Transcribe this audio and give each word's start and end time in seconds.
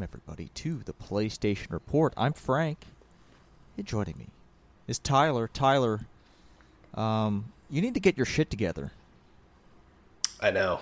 Hey, 0.00 0.06
hello, 0.06 0.12
and 0.12 0.24
welcome 0.24 0.48
everybody 0.48 0.50
to 0.54 0.82
the 0.84 0.92
PlayStation 0.92 1.72
Report. 1.72 2.14
I'm 2.16 2.32
Frank. 2.32 2.86
And 3.76 3.86
joining 3.86 4.16
me 4.18 4.28
is 4.86 4.98
Tyler. 4.98 5.48
Tyler, 5.48 6.00
um, 6.94 7.52
you 7.68 7.82
need 7.82 7.94
to 7.94 8.00
get 8.00 8.16
your 8.16 8.24
shit 8.26 8.50
together. 8.50 8.92
I 10.40 10.50
know. 10.52 10.80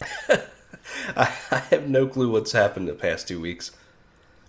I, 0.28 1.32
I 1.50 1.58
have 1.70 1.88
no 1.88 2.06
clue 2.06 2.30
what's 2.30 2.52
happened 2.52 2.88
the 2.88 2.94
past 2.94 3.28
two 3.28 3.40
weeks, 3.40 3.70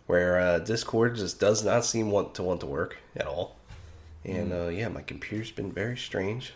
where 0.08 0.40
uh, 0.40 0.60
Discord 0.60 1.16
just 1.16 1.40
does 1.40 1.64
not 1.64 1.86
seem 1.86 2.10
want 2.10 2.34
to 2.36 2.44
want 2.44 2.62
to 2.62 2.68
work 2.68 2.98
at 3.16 3.28
all, 3.28 3.58
and 4.26 4.52
uh, 4.54 4.68
yeah, 4.70 4.88
my 4.88 5.02
computer's 5.02 5.52
been 5.52 5.72
very 5.72 5.98
strange. 5.98 6.54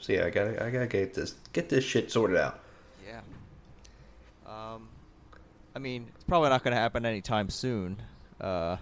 So 0.00 0.12
yeah, 0.12 0.26
I 0.26 0.30
gotta 0.30 0.62
I 0.62 0.70
gotta 0.70 0.86
get 0.86 1.14
this 1.14 1.36
get 1.52 1.70
this 1.70 1.84
shit 1.84 2.12
sorted 2.12 2.36
out. 2.36 2.60
Yeah. 3.06 3.20
Um, 4.46 4.88
I 5.74 5.78
mean, 5.78 6.06
it's 6.14 6.24
probably 6.24 6.50
not 6.50 6.62
going 6.62 6.74
to 6.74 6.80
happen 6.80 7.04
anytime 7.04 7.50
soon, 7.50 8.00
uh, 8.40 8.76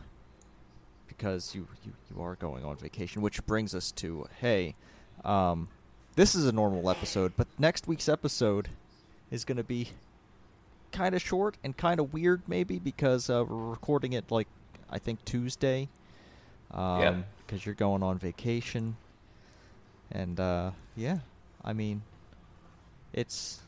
because 1.08 1.54
you, 1.54 1.66
you 1.84 1.92
you 2.14 2.22
are 2.22 2.34
going 2.36 2.64
on 2.64 2.76
vacation. 2.76 3.22
Which 3.22 3.44
brings 3.46 3.74
us 3.74 3.92
to 3.92 4.26
hey, 4.40 4.74
um, 5.24 5.68
this 6.16 6.34
is 6.34 6.46
a 6.46 6.52
normal 6.52 6.90
episode, 6.90 7.32
but 7.36 7.46
next 7.58 7.86
week's 7.88 8.08
episode 8.08 8.68
is 9.30 9.44
going 9.44 9.56
to 9.56 9.64
be 9.64 9.88
kind 10.90 11.14
of 11.14 11.22
short 11.22 11.56
and 11.64 11.74
kind 11.76 11.98
of 11.98 12.12
weird, 12.12 12.42
maybe 12.46 12.78
because 12.78 13.30
uh, 13.30 13.44
we're 13.48 13.70
recording 13.70 14.12
it 14.12 14.30
like 14.30 14.48
I 14.90 14.98
think 14.98 15.24
Tuesday. 15.24 15.88
Um, 16.70 17.00
Yeah. 17.00 17.22
Because 17.46 17.66
you're 17.66 17.74
going 17.74 18.02
on 18.02 18.18
vacation, 18.18 18.96
and 20.10 20.40
uh, 20.40 20.70
yeah, 20.96 21.18
I 21.62 21.74
mean, 21.74 22.02
it's 23.12 23.60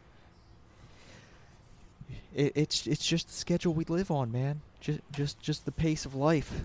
it, 2.35 2.53
it's 2.55 2.87
it's 2.87 3.07
just 3.07 3.29
the 3.29 3.35
schedule 3.35 3.75
we 3.75 3.85
live 3.85 4.11
on, 4.11 4.31
man. 4.33 4.61
Just 4.81 5.01
just 5.13 5.41
just 5.41 5.65
the 5.65 5.73
pace 5.73 6.05
of 6.05 6.15
life. 6.15 6.63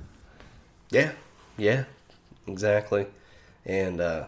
Yeah, 0.91 1.11
yeah, 1.57 1.83
exactly. 2.47 3.05
And 3.65 4.01
uh, 4.01 4.27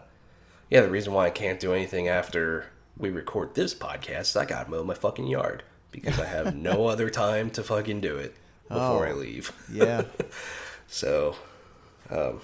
yeah, 0.70 0.82
the 0.82 0.90
reason 0.90 1.12
why 1.12 1.26
I 1.26 1.30
can't 1.30 1.58
do 1.60 1.72
anything 1.74 2.08
after 2.08 2.66
we 2.96 3.10
record 3.10 3.54
this 3.54 3.74
podcast 3.74 4.20
is 4.22 4.36
I 4.36 4.44
gotta 4.44 4.70
mow 4.70 4.84
my 4.84 4.94
fucking 4.94 5.26
yard 5.26 5.62
because 5.90 6.18
I 6.20 6.26
have 6.26 6.54
no 6.54 6.86
other 6.92 7.10
time 7.10 7.50
to 7.50 7.62
fucking 7.62 8.00
do 8.00 8.16
it 8.16 8.34
before 8.68 9.06
I 9.06 9.12
Oh. 9.12 9.16
leave. 9.16 9.52
Yeah, 9.70 10.02
So, 10.86 11.36
um, 12.10 12.40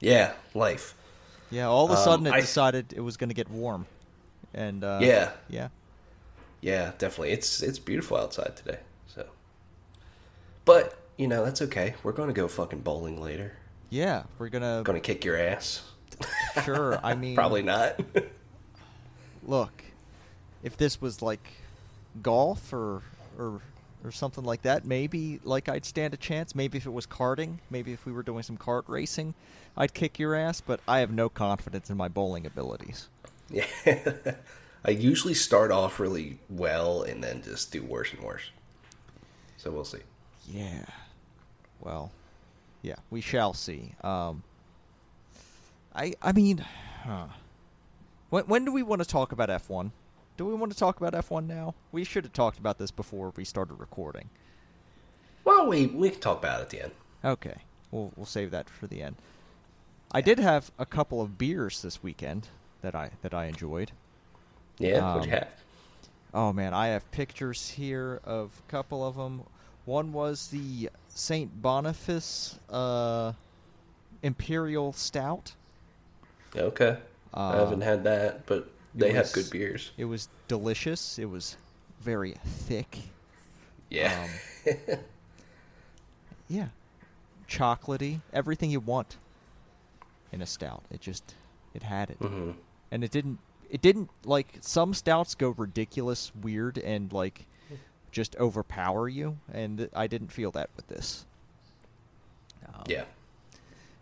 yeah, 0.00 0.32
life. 0.54 0.94
yeah. 1.50 1.66
All 1.66 1.84
of 1.84 1.90
a 1.90 1.94
Um, 1.94 2.04
sudden, 2.04 2.26
it 2.26 2.32
I- 2.32 2.40
decided 2.40 2.92
it 2.94 3.00
was 3.00 3.16
going 3.16 3.28
to 3.30 3.34
get 3.34 3.50
warm, 3.50 3.86
and 4.54 4.82
uh, 4.84 4.98
Yeah. 5.02 5.32
yeah. 5.48 5.68
Yeah, 6.60 6.92
definitely. 6.98 7.30
It's 7.32 7.62
it's 7.62 7.78
beautiful 7.78 8.16
outside 8.16 8.56
today. 8.56 8.78
So, 9.06 9.26
but 10.64 10.98
you 11.16 11.26
know 11.26 11.44
that's 11.44 11.62
okay. 11.62 11.94
We're 12.02 12.12
going 12.12 12.28
to 12.28 12.34
go 12.34 12.48
fucking 12.48 12.80
bowling 12.80 13.20
later. 13.20 13.52
Yeah, 13.88 14.24
we're 14.38 14.50
gonna 14.50 14.82
Going 14.84 15.00
to 15.00 15.06
kick 15.06 15.24
your 15.24 15.36
ass. 15.36 15.82
sure. 16.64 17.00
I 17.02 17.14
mean, 17.14 17.34
Probably 17.34 17.62
not. 17.62 18.00
Look, 19.42 19.84
if 20.62 20.76
this 20.76 21.00
was 21.00 21.22
like 21.22 21.46
golf 22.22 22.72
or 22.72 23.02
or 23.38 23.60
or 24.04 24.10
something 24.10 24.44
like 24.44 24.62
that, 24.62 24.84
maybe 24.84 25.40
like 25.44 25.68
I'd 25.68 25.84
stand 25.84 26.14
a 26.14 26.16
chance. 26.16 26.54
Maybe 26.54 26.78
if 26.78 26.86
it 26.86 26.90
was 26.92 27.06
karting, 27.06 27.58
maybe 27.70 27.92
if 27.92 28.04
we 28.04 28.12
were 28.12 28.22
doing 28.22 28.42
some 28.42 28.56
kart 28.58 28.82
racing, 28.86 29.34
I'd 29.76 29.94
kick 29.94 30.18
your 30.18 30.34
ass. 30.34 30.60
But 30.60 30.80
I 30.86 30.98
have 31.00 31.10
no 31.10 31.28
confidence 31.28 31.90
in 31.90 31.96
my 31.96 32.08
bowling 32.08 32.46
abilities. 32.46 33.08
yeah. 33.48 33.64
I 34.84 34.90
usually 34.90 35.34
start 35.34 35.70
off 35.70 36.00
really 36.00 36.38
well 36.48 37.02
and 37.02 37.22
then 37.22 37.42
just 37.42 37.70
do 37.72 37.82
worse 37.82 38.12
and 38.12 38.22
worse. 38.22 38.50
So 39.58 39.70
we'll 39.70 39.84
see. 39.84 39.98
Yeah. 40.48 40.86
Well, 41.80 42.12
yeah, 42.82 42.96
we 43.10 43.20
shall 43.20 43.52
see. 43.52 43.92
Um, 44.02 44.42
I 45.94 46.14
I 46.22 46.32
mean, 46.32 46.64
huh. 47.04 47.26
when 48.30 48.44
when 48.44 48.64
do 48.64 48.72
we 48.72 48.82
want 48.82 49.02
to 49.02 49.08
talk 49.08 49.32
about 49.32 49.50
F 49.50 49.68
one? 49.68 49.92
Do 50.36 50.46
we 50.46 50.54
want 50.54 50.72
to 50.72 50.78
talk 50.78 50.98
about 50.98 51.14
F 51.14 51.30
one 51.30 51.46
now? 51.46 51.74
We 51.92 52.04
should 52.04 52.24
have 52.24 52.32
talked 52.32 52.58
about 52.58 52.78
this 52.78 52.90
before 52.90 53.32
we 53.36 53.44
started 53.44 53.74
recording. 53.74 54.30
Well, 55.44 55.66
we 55.66 55.86
we 55.86 56.10
can 56.10 56.20
talk 56.20 56.38
about 56.38 56.60
it 56.60 56.62
at 56.62 56.70
the 56.70 56.82
end. 56.84 56.92
Okay, 57.24 57.56
we'll 57.90 58.12
we'll 58.16 58.26
save 58.26 58.50
that 58.52 58.70
for 58.70 58.86
the 58.86 59.02
end. 59.02 59.16
I 60.12 60.20
did 60.22 60.38
have 60.38 60.70
a 60.78 60.86
couple 60.86 61.20
of 61.20 61.38
beers 61.38 61.82
this 61.82 62.02
weekend 62.02 62.48
that 62.80 62.94
I 62.94 63.10
that 63.22 63.34
I 63.34 63.46
enjoyed. 63.46 63.92
Yeah, 64.80 65.02
what 65.12 65.24
you 65.26 65.30
Um, 65.30 65.30
have? 65.30 65.48
Oh 66.34 66.52
man, 66.52 66.74
I 66.74 66.88
have 66.88 67.10
pictures 67.12 67.70
here 67.70 68.20
of 68.24 68.62
a 68.66 68.70
couple 68.70 69.06
of 69.06 69.16
them. 69.16 69.42
One 69.84 70.12
was 70.12 70.48
the 70.48 70.90
Saint 71.08 71.62
Boniface 71.62 72.58
uh, 72.68 73.32
Imperial 74.22 74.92
Stout. 74.92 75.54
Okay, 76.56 76.96
I 77.48 77.54
uh, 77.54 77.58
haven't 77.58 77.82
had 77.82 78.04
that, 78.04 78.46
but 78.46 78.68
they 78.94 79.12
have 79.12 79.32
good 79.32 79.50
beers. 79.50 79.92
It 79.96 80.06
was 80.06 80.28
delicious. 80.48 81.18
It 81.18 81.26
was 81.30 81.56
very 82.00 82.34
thick. 82.44 82.98
Yeah. 83.90 84.12
Um, 84.66 84.74
Yeah, 86.48 86.68
chocolatey, 87.48 88.22
everything 88.32 88.70
you 88.70 88.80
want 88.80 89.18
in 90.32 90.40
a 90.42 90.46
stout. 90.46 90.84
It 90.90 91.00
just 91.00 91.34
it 91.74 91.82
had 91.84 92.10
it. 92.10 92.18
hmm 92.18 92.52
and 92.90 93.04
it 93.04 93.10
didn't 93.10 93.38
it 93.70 93.80
didn't 93.80 94.10
like 94.24 94.58
some 94.60 94.92
stouts 94.92 95.34
go 95.34 95.50
ridiculous 95.56 96.32
weird 96.34 96.76
and 96.78 97.12
like 97.12 97.46
just 98.12 98.34
overpower 98.36 99.08
you 99.08 99.38
and 99.52 99.88
i 99.94 100.06
didn't 100.08 100.32
feel 100.32 100.50
that 100.50 100.68
with 100.76 100.86
this 100.88 101.24
Um, 102.66 102.82
Yeah. 102.88 103.04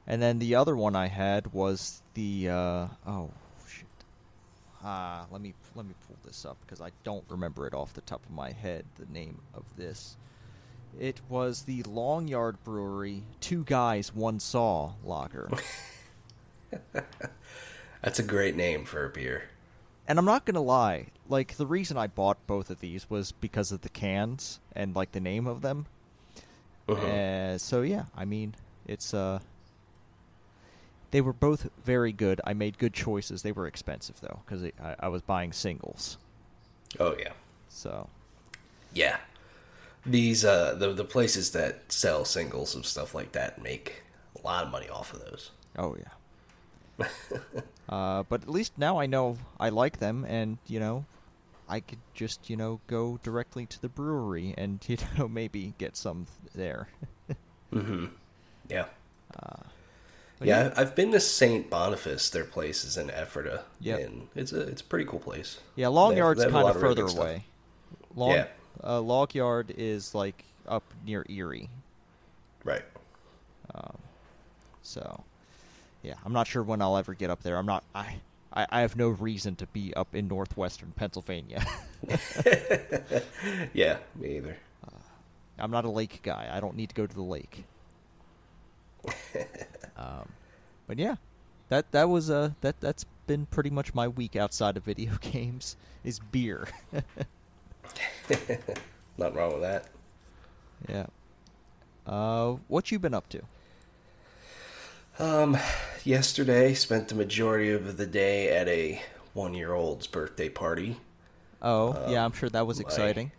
and 0.07 0.23
then 0.23 0.39
the 0.39 0.55
other 0.55 0.75
one 0.75 0.97
i 0.97 1.07
had 1.09 1.53
was 1.53 2.03
the 2.15 2.49
uh 2.49 2.87
oh 3.07 3.31
shit 3.69 3.87
uh 4.85 5.25
let 5.31 5.41
me 5.43 5.53
let 5.75 5.85
me 5.87 5.95
pull 6.07 6.17
this 6.25 6.47
up 6.47 6.57
because 6.65 6.81
i 6.81 6.91
don't 7.05 7.25
remember 7.29 7.67
it 7.67 7.75
off 7.75 7.93
the 7.93 8.01
top 8.01 8.25
of 8.25 8.31
my 8.33 8.51
head 8.53 8.85
the 8.99 9.13
name 9.13 9.39
of 9.55 9.65
this 9.77 10.17
it 10.99 11.21
was 11.29 11.63
the 11.65 11.83
long 11.83 12.27
yard 12.27 12.57
brewery 12.65 13.23
two 13.41 13.63
guys 13.65 14.15
one 14.15 14.41
saw 14.41 14.93
lager 15.05 15.51
That's 18.03 18.19
a 18.19 18.23
great 18.23 18.55
name 18.55 18.85
for 18.85 19.05
a 19.05 19.09
beer. 19.11 19.45
And 20.09 20.19
I'm 20.19 20.25
not 20.25 20.45
gonna 20.47 20.63
lie, 20.63 21.09
like 21.29 21.57
the 21.57 21.67
reason 21.67 21.97
I 21.99 22.07
bought 22.07 22.39
both 22.47 22.71
of 22.71 22.81
these 22.81 23.09
was 23.11 23.31
because 23.31 23.71
of 23.71 23.83
the 23.83 23.91
cans 23.91 24.59
and 24.75 24.97
like 24.97 25.13
the 25.13 25.21
name 25.21 25.47
of 25.47 25.61
them. 25.61 25.87
Mhm. 26.89 27.55
Uh, 27.55 27.59
so 27.59 27.83
yeah, 27.83 28.07
I 28.17 28.25
mean, 28.25 28.55
it's 28.87 29.13
uh, 29.13 29.41
they 31.11 31.21
were 31.21 31.35
both 31.35 31.69
very 31.85 32.13
good. 32.13 32.41
I 32.45 32.55
made 32.55 32.79
good 32.79 32.95
choices. 32.95 33.43
They 33.43 33.53
were 33.53 33.67
expensive 33.67 34.21
though, 34.23 34.41
because 34.47 34.65
I, 34.83 34.97
I 34.99 35.09
was 35.09 35.21
buying 35.21 35.53
singles. 35.53 36.17
Oh 36.99 37.15
yeah. 37.19 37.33
So 37.69 38.09
Yeah. 38.95 39.19
These 40.07 40.43
uh 40.45 40.75
the 40.75 40.95
the 40.95 41.05
places 41.05 41.51
that 41.53 41.93
sell 41.93 42.25
singles 42.25 42.75
and 42.75 42.85
stuff 42.87 43.15
like 43.15 43.33
that 43.33 43.63
make 43.63 44.03
a 44.39 44.47
lot 44.47 44.65
of 44.65 44.71
money 44.71 44.89
off 44.89 45.13
of 45.13 45.21
those. 45.21 45.51
oh 45.77 45.95
yeah. 45.99 46.13
uh, 47.89 48.23
but 48.29 48.43
at 48.43 48.49
least 48.49 48.73
now 48.77 48.99
I 48.99 49.07
know 49.07 49.37
I 49.61 49.69
like 49.69 49.99
them, 49.99 50.25
and 50.29 50.59
you 50.67 50.81
know, 50.81 51.05
I 51.69 51.81
could 51.81 51.99
just 52.15 52.49
you 52.51 52.57
know 52.57 52.81
go 52.87 53.19
directly 53.23 53.67
to 53.67 53.81
the 53.81 53.89
brewery 53.89 54.55
and 54.59 54.81
you 54.89 54.97
know 55.17 55.29
maybe 55.29 55.75
get 55.79 55.97
some 55.97 56.27
there. 56.55 56.89
Mm-hmm. 57.71 58.07
Yeah. 58.71 58.87
Uh, 59.39 59.57
But 60.39 60.49
Yeah, 60.49 60.73
I've 60.75 60.95
been 60.95 61.13
to 61.13 61.21
St. 61.21 61.69
Boniface. 61.69 62.31
Their 62.31 62.45
place 62.47 62.83
is 62.83 62.97
in 62.97 63.11
Ephrata. 63.11 63.65
Yep. 63.81 64.01
And 64.01 64.29
it's 64.35 64.53
a 64.55 64.61
it's 64.63 64.81
a 64.81 64.85
pretty 64.85 65.05
cool 65.05 65.19
place. 65.21 65.59
Yeah, 65.77 65.89
Long 65.89 66.13
They 66.13 66.17
Yard's 66.17 66.43
have 66.43 66.53
kind 66.53 66.67
of 66.67 66.77
of 66.77 66.81
further 66.81 67.07
stuff. 67.09 67.21
away. 67.23 67.45
Long, 68.17 68.31
Yeah. 68.31 68.47
uh, 68.83 69.03
Log 69.03 69.35
Yard 69.35 69.75
is 69.77 70.15
like 70.15 70.45
up 70.67 70.83
near 71.05 71.27
Erie. 71.29 71.69
Right. 72.65 72.85
Um, 73.75 73.99
so, 74.81 75.25
yeah, 76.03 76.15
I'm 76.25 76.33
not 76.33 76.47
sure 76.47 76.63
when 76.63 76.81
I'll 76.83 76.97
ever 76.97 77.15
get 77.15 77.31
up 77.31 77.43
there. 77.43 77.57
I'm 77.57 77.67
not. 77.67 77.85
I 77.95 78.17
I, 78.53 78.67
I 78.71 78.81
have 78.81 78.97
no 78.97 79.09
reason 79.09 79.57
to 79.57 79.67
be 79.67 79.93
up 79.95 80.15
in 80.15 80.29
northwestern 80.29 80.93
Pennsylvania. 80.97 81.65
yeah, 83.75 83.99
me 84.17 84.37
either. 84.39 84.57
I'm 85.59 85.71
not 85.71 85.85
a 85.85 85.91
lake 85.91 86.21
guy. 86.23 86.49
I 86.53 86.61
don't 86.61 86.77
need 86.77 86.89
to 86.89 86.95
go 86.95 87.07
to 87.07 87.15
the 87.15 87.23
lake. 87.23 87.65
um, 89.97 90.29
but 90.87 90.99
yeah, 90.99 91.17
that 91.69 91.91
that 91.93 92.09
was 92.09 92.31
uh 92.31 92.51
that 92.61 92.81
that's 92.81 93.05
been 93.27 93.47
pretty 93.47 93.71
much 93.71 93.95
my 93.95 94.09
week 94.09 94.37
outside 94.37 94.77
of 94.77 94.85
video 94.85 95.13
games 95.21 95.77
is 96.05 96.19
beer. 96.19 96.69
Nothing 98.29 99.35
wrong 99.35 99.53
with 99.53 99.63
that. 99.63 99.87
yeah. 100.89 101.07
Uh, 102.07 102.57
what 102.69 102.91
you 102.91 102.99
been 102.99 103.15
up 103.15 103.29
to? 103.29 103.43
Um, 105.19 105.57
yesterday 106.05 106.75
spent 106.75 107.09
the 107.09 107.15
majority 107.15 107.71
of 107.71 107.97
the 107.97 108.07
day 108.07 108.51
at 108.57 108.69
a 108.69 109.03
one-year-old's 109.35 110.07
birthday 110.07 110.49
party. 110.49 110.99
Oh, 111.61 111.91
Uh, 111.93 112.09
yeah, 112.11 112.25
I'm 112.25 112.33
sure 112.33 112.49
that 112.49 112.67
was 112.67 112.79
my- 112.79 112.83
exciting. 112.83 113.33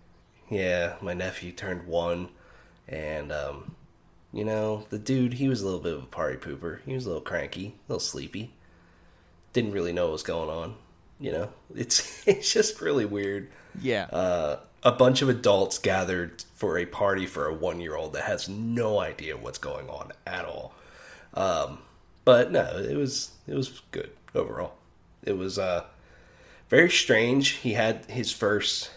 Yeah, 0.50 0.96
my 1.02 1.14
nephew 1.14 1.52
turned 1.52 1.86
one, 1.88 2.30
and 2.88 3.32
um, 3.32 3.76
you 4.34 4.44
know 4.44 4.88
the 4.90 4.98
dude, 4.98 5.36
he 5.36 5.48
was 5.48 5.62
a 5.62 5.66
little 5.66 5.80
bit 5.80 5.94
of 5.94 6.04
a 6.04 6.08
party 6.08 6.38
pooper. 6.38 6.80
He 6.86 6.94
was 6.96 7.06
a 7.06 7.10
little 7.10 7.22
cranky, 7.22 7.76
a 7.88 7.92
little 7.94 8.00
sleepy. 8.00 8.52
Didn't 9.54 9.74
really 9.74 9.94
know 9.94 10.06
what 10.06 10.14
was 10.14 10.24
going 10.24 10.50
on. 10.50 10.76
You 11.20 11.32
know, 11.34 11.50
it's 11.76 12.24
it's 12.28 12.52
just 12.52 12.82
really 12.82 13.06
weird. 13.06 13.50
Yeah. 13.80 14.06
Uh, 14.06 14.60
a 14.82 14.92
bunch 14.92 15.22
of 15.22 15.30
adults 15.30 15.78
gathered 15.78 16.44
for 16.56 16.78
a 16.80 16.86
party 16.88 17.28
for 17.28 17.46
a 17.46 17.54
one 17.54 17.80
year 17.80 17.96
old 17.96 18.14
that 18.14 18.24
has 18.24 18.50
no 18.50 19.00
idea 19.00 19.38
what's 19.38 19.60
going 19.60 19.88
on 19.88 20.12
at 20.26 20.46
all. 20.46 20.74
Um, 21.40 21.80
but 22.26 22.52
no, 22.52 22.78
it 22.78 22.96
was 22.98 23.32
it 23.48 23.56
was 23.56 23.82
good 23.92 24.12
overall. 24.36 24.74
It 25.24 25.38
was 25.38 25.58
uh, 25.58 25.86
very 26.70 26.90
strange. 26.90 27.50
He 27.50 27.74
had 27.74 28.06
his 28.06 28.32
first 28.32 28.92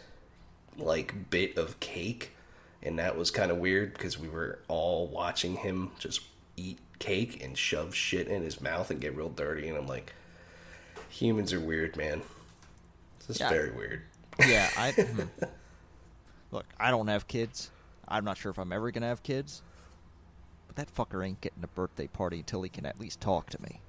like 0.77 1.31
bit 1.31 1.56
of 1.56 1.79
cake, 1.81 2.33
and 2.83 2.99
that 2.99 3.17
was 3.17 3.31
kind 3.31 3.50
of 3.50 3.59
weird 3.59 3.93
because 3.94 4.19
we 4.19 4.29
were 4.29 4.59
all 4.69 5.06
watching 5.06 5.56
him 5.56 5.93
just 5.99 6.23
eat 6.56 6.79
cake 6.99 7.43
and 7.43 7.56
shove 7.56 7.94
shit 7.94 8.29
in 8.29 8.43
his 8.43 8.61
mouth 8.61 8.91
and 8.91 9.00
get 9.00 9.17
real 9.17 9.29
dirty, 9.29 9.69
and 9.69 9.79
I'm 9.79 9.87
like, 9.87 10.12
humans 11.09 11.53
are 11.53 11.61
weird, 11.61 11.97
man. 11.97 12.23
It's 13.19 13.27
just 13.29 13.41
Yeah. 13.41 13.49
very 13.50 13.71
weird. 13.71 14.03
yeah, 14.47 14.69
I 14.77 14.91
hmm. 14.93 15.23
look. 16.50 16.67
I 16.79 16.91
don't 16.91 17.09
have 17.09 17.29
kids. 17.29 17.71
I'm 18.09 18.25
not 18.25 18.37
sure 18.37 18.50
if 18.50 18.59
I'm 18.59 18.73
ever 18.73 18.91
gonna 18.91 19.06
have 19.06 19.23
kids. 19.23 19.62
But 20.74 20.86
that 20.88 20.94
fucker 20.94 21.26
ain't 21.26 21.40
getting 21.40 21.62
a 21.62 21.66
birthday 21.66 22.06
party 22.06 22.38
until 22.38 22.62
he 22.62 22.70
can 22.70 22.86
at 22.86 22.98
least 22.98 23.20
talk 23.20 23.50
to 23.50 23.60
me. 23.62 23.80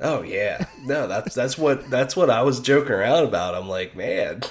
Oh 0.00 0.22
yeah, 0.22 0.66
no, 0.84 1.06
that's 1.06 1.34
that's 1.34 1.58
what 1.58 1.90
that's 1.90 2.16
what 2.16 2.30
I 2.30 2.42
was 2.42 2.60
joking 2.60 2.92
around 2.92 3.24
about. 3.24 3.54
I'm 3.54 3.68
like, 3.68 3.94
man, 3.94 4.42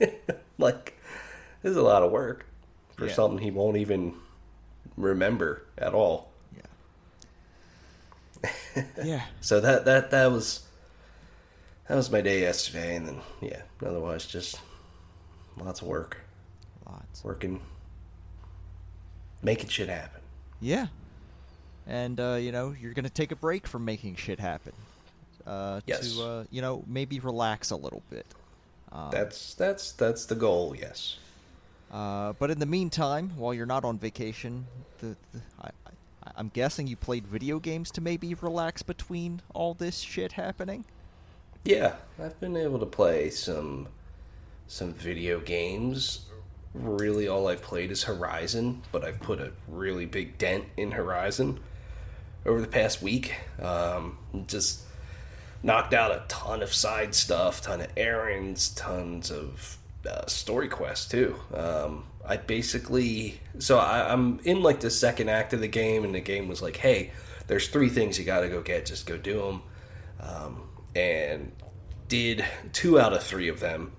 like 0.58 0.98
this 1.62 1.70
is 1.72 1.76
a 1.76 1.82
lot 1.82 2.02
of 2.02 2.10
work 2.10 2.46
for 2.96 3.06
Yeah. 3.06 3.12
something 3.12 3.38
he 3.38 3.50
won't 3.50 3.76
even 3.76 4.14
remember 4.96 5.62
at 5.78 5.92
all. 5.94 6.30
Yeah. 8.44 8.84
yeah. 9.04 9.22
So 9.40 9.60
that 9.60 9.84
that 9.84 10.10
that 10.10 10.30
was 10.32 10.66
that 11.88 11.96
was 11.96 12.10
my 12.10 12.20
day 12.22 12.40
yesterday, 12.40 12.96
and 12.96 13.06
then 13.06 13.20
yeah, 13.42 13.62
otherwise 13.84 14.24
just 14.26 14.58
lots 15.56 15.82
of 15.82 15.88
work, 15.88 16.18
Lots. 16.86 17.22
working, 17.22 17.60
making 19.42 19.68
shit 19.68 19.88
happen. 19.88 20.20
Yeah. 20.60 20.88
And 21.90 22.20
uh, 22.20 22.34
you 22.40 22.52
know, 22.52 22.72
you're 22.80 22.92
gonna 22.92 23.10
take 23.10 23.32
a 23.32 23.36
break 23.36 23.66
from 23.66 23.84
making 23.84 24.14
shit 24.14 24.38
happen. 24.38 24.72
Uh, 25.44 25.80
Yes. 25.86 26.14
To 26.14 26.22
uh, 26.22 26.44
you 26.50 26.62
know, 26.62 26.84
maybe 26.86 27.18
relax 27.18 27.72
a 27.72 27.76
little 27.76 28.02
bit. 28.10 28.26
Um, 28.92 29.08
That's 29.10 29.54
that's 29.54 29.92
that's 29.92 30.26
the 30.26 30.36
goal. 30.36 30.74
Yes. 30.78 31.16
Uh, 31.90 32.32
but 32.38 32.52
in 32.52 32.60
the 32.60 32.66
meantime, 32.66 33.32
while 33.36 33.52
you're 33.52 33.66
not 33.66 33.84
on 33.84 33.98
vacation, 33.98 34.66
the, 34.98 35.16
the 35.32 35.40
I, 35.60 35.70
I'm 36.36 36.48
guessing 36.54 36.86
you 36.86 36.94
played 36.96 37.26
video 37.26 37.58
games 37.58 37.90
to 37.92 38.00
maybe 38.00 38.34
relax 38.34 38.82
between 38.82 39.42
all 39.52 39.74
this 39.74 39.98
shit 39.98 40.32
happening. 40.32 40.84
Yeah, 41.64 41.96
I've 42.22 42.38
been 42.38 42.56
able 42.56 42.78
to 42.78 42.86
play 42.86 43.30
some 43.30 43.88
some 44.68 44.92
video 44.92 45.40
games. 45.40 46.26
Really, 46.72 47.26
all 47.26 47.48
I've 47.48 47.62
played 47.62 47.90
is 47.90 48.04
Horizon, 48.04 48.82
but 48.92 49.04
I've 49.04 49.18
put 49.18 49.40
a 49.40 49.50
really 49.66 50.06
big 50.06 50.38
dent 50.38 50.66
in 50.76 50.92
Horizon 50.92 51.58
over 52.46 52.60
the 52.60 52.68
past 52.68 53.02
week. 53.02 53.34
Um, 53.60 54.18
just 54.46 54.82
knocked 55.62 55.94
out 55.94 56.10
a 56.10 56.24
ton 56.28 56.62
of 56.62 56.72
side 56.72 57.14
stuff, 57.14 57.62
ton 57.62 57.80
of 57.80 57.88
errands, 57.96 58.70
tons 58.70 59.30
of 59.30 59.78
uh, 60.08 60.26
story 60.26 60.68
quests 60.68 61.08
too. 61.08 61.36
Um, 61.54 62.04
I 62.26 62.36
basically 62.36 63.40
so 63.58 63.78
I, 63.78 64.12
I'm 64.12 64.40
in 64.44 64.62
like 64.62 64.80
the 64.80 64.90
second 64.90 65.28
act 65.28 65.52
of 65.52 65.60
the 65.60 65.68
game, 65.68 66.04
and 66.04 66.14
the 66.14 66.20
game 66.20 66.48
was 66.48 66.62
like, 66.62 66.76
"Hey, 66.76 67.12
there's 67.46 67.68
three 67.68 67.88
things 67.88 68.18
you 68.18 68.24
got 68.24 68.40
to 68.40 68.48
go 68.48 68.62
get. 68.62 68.86
Just 68.86 69.06
go 69.06 69.16
do 69.16 69.40
them." 69.40 69.62
Um, 70.20 70.62
and 70.94 71.52
did 72.08 72.44
two 72.72 72.98
out 73.00 73.12
of 73.12 73.22
three 73.22 73.48
of 73.48 73.60
them. 73.60 73.92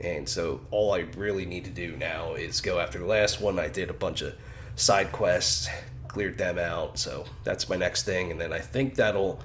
And 0.00 0.28
so 0.28 0.60
all 0.70 0.92
I 0.92 1.06
really 1.16 1.46
need 1.46 1.64
to 1.64 1.70
do 1.70 1.96
now 1.96 2.34
is 2.34 2.60
go 2.60 2.80
after 2.80 2.98
the 2.98 3.06
last 3.06 3.40
one. 3.40 3.58
I 3.58 3.68
did 3.68 3.90
a 3.90 3.94
bunch 3.94 4.22
of 4.22 4.34
side 4.74 5.12
quests, 5.12 5.68
cleared 6.14 6.38
them 6.38 6.58
out. 6.58 6.96
So 6.96 7.24
that's 7.42 7.68
my 7.68 7.74
next 7.74 8.04
thing. 8.04 8.30
And 8.30 8.40
then 8.40 8.52
I 8.52 8.60
think 8.60 8.94
that'll 8.94 9.40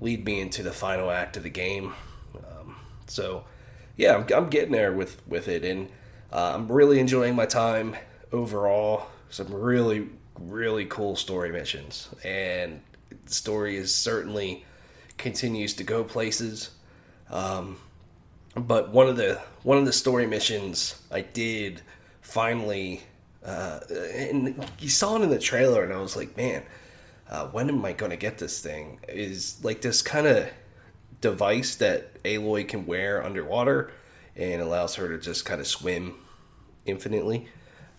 lead 0.00 0.24
me 0.24 0.40
into 0.40 0.62
the 0.62 0.72
final 0.72 1.10
act 1.10 1.36
of 1.36 1.42
the 1.42 1.50
game. 1.50 1.92
Um, 2.34 2.76
so 3.06 3.44
yeah, 3.98 4.16
I'm, 4.16 4.26
I'm 4.34 4.48
getting 4.48 4.72
there 4.72 4.90
with, 4.90 5.20
with 5.28 5.48
it. 5.48 5.64
And 5.64 5.90
uh, 6.32 6.52
I'm 6.54 6.72
really 6.72 6.98
enjoying 6.98 7.36
my 7.36 7.44
time 7.44 7.94
overall. 8.32 9.08
Some 9.28 9.52
really, 9.52 10.08
really 10.40 10.86
cool 10.86 11.14
story 11.14 11.52
missions. 11.52 12.08
And 12.24 12.80
the 13.26 13.34
story 13.34 13.76
is 13.76 13.94
certainly 13.94 14.64
continues 15.18 15.74
to 15.74 15.84
go 15.84 16.04
places. 16.04 16.70
Um, 17.30 17.76
but 18.56 18.90
one 18.90 19.08
of 19.08 19.16
the 19.16 19.40
one 19.62 19.78
of 19.78 19.84
the 19.84 19.92
story 19.92 20.26
missions 20.26 21.02
I 21.10 21.22
did 21.22 21.82
finally, 22.20 23.02
uh, 23.44 23.80
and 23.90 24.64
you 24.78 24.88
saw 24.88 25.16
it 25.16 25.22
in 25.22 25.30
the 25.30 25.38
trailer, 25.38 25.84
and 25.84 25.92
I 25.92 26.00
was 26.00 26.16
like, 26.16 26.36
man, 26.36 26.62
uh, 27.28 27.46
when 27.48 27.68
am 27.68 27.84
I 27.84 27.92
going 27.92 28.10
to 28.10 28.16
get 28.16 28.38
this 28.38 28.60
thing? 28.60 29.00
Is 29.08 29.62
like 29.62 29.82
this 29.82 30.02
kind 30.02 30.26
of 30.26 30.48
device 31.20 31.74
that 31.76 32.22
Aloy 32.22 32.66
can 32.66 32.86
wear 32.86 33.22
underwater, 33.22 33.92
and 34.36 34.62
allows 34.62 34.94
her 34.96 35.08
to 35.08 35.18
just 35.18 35.44
kind 35.44 35.60
of 35.60 35.66
swim 35.66 36.14
infinitely 36.86 37.48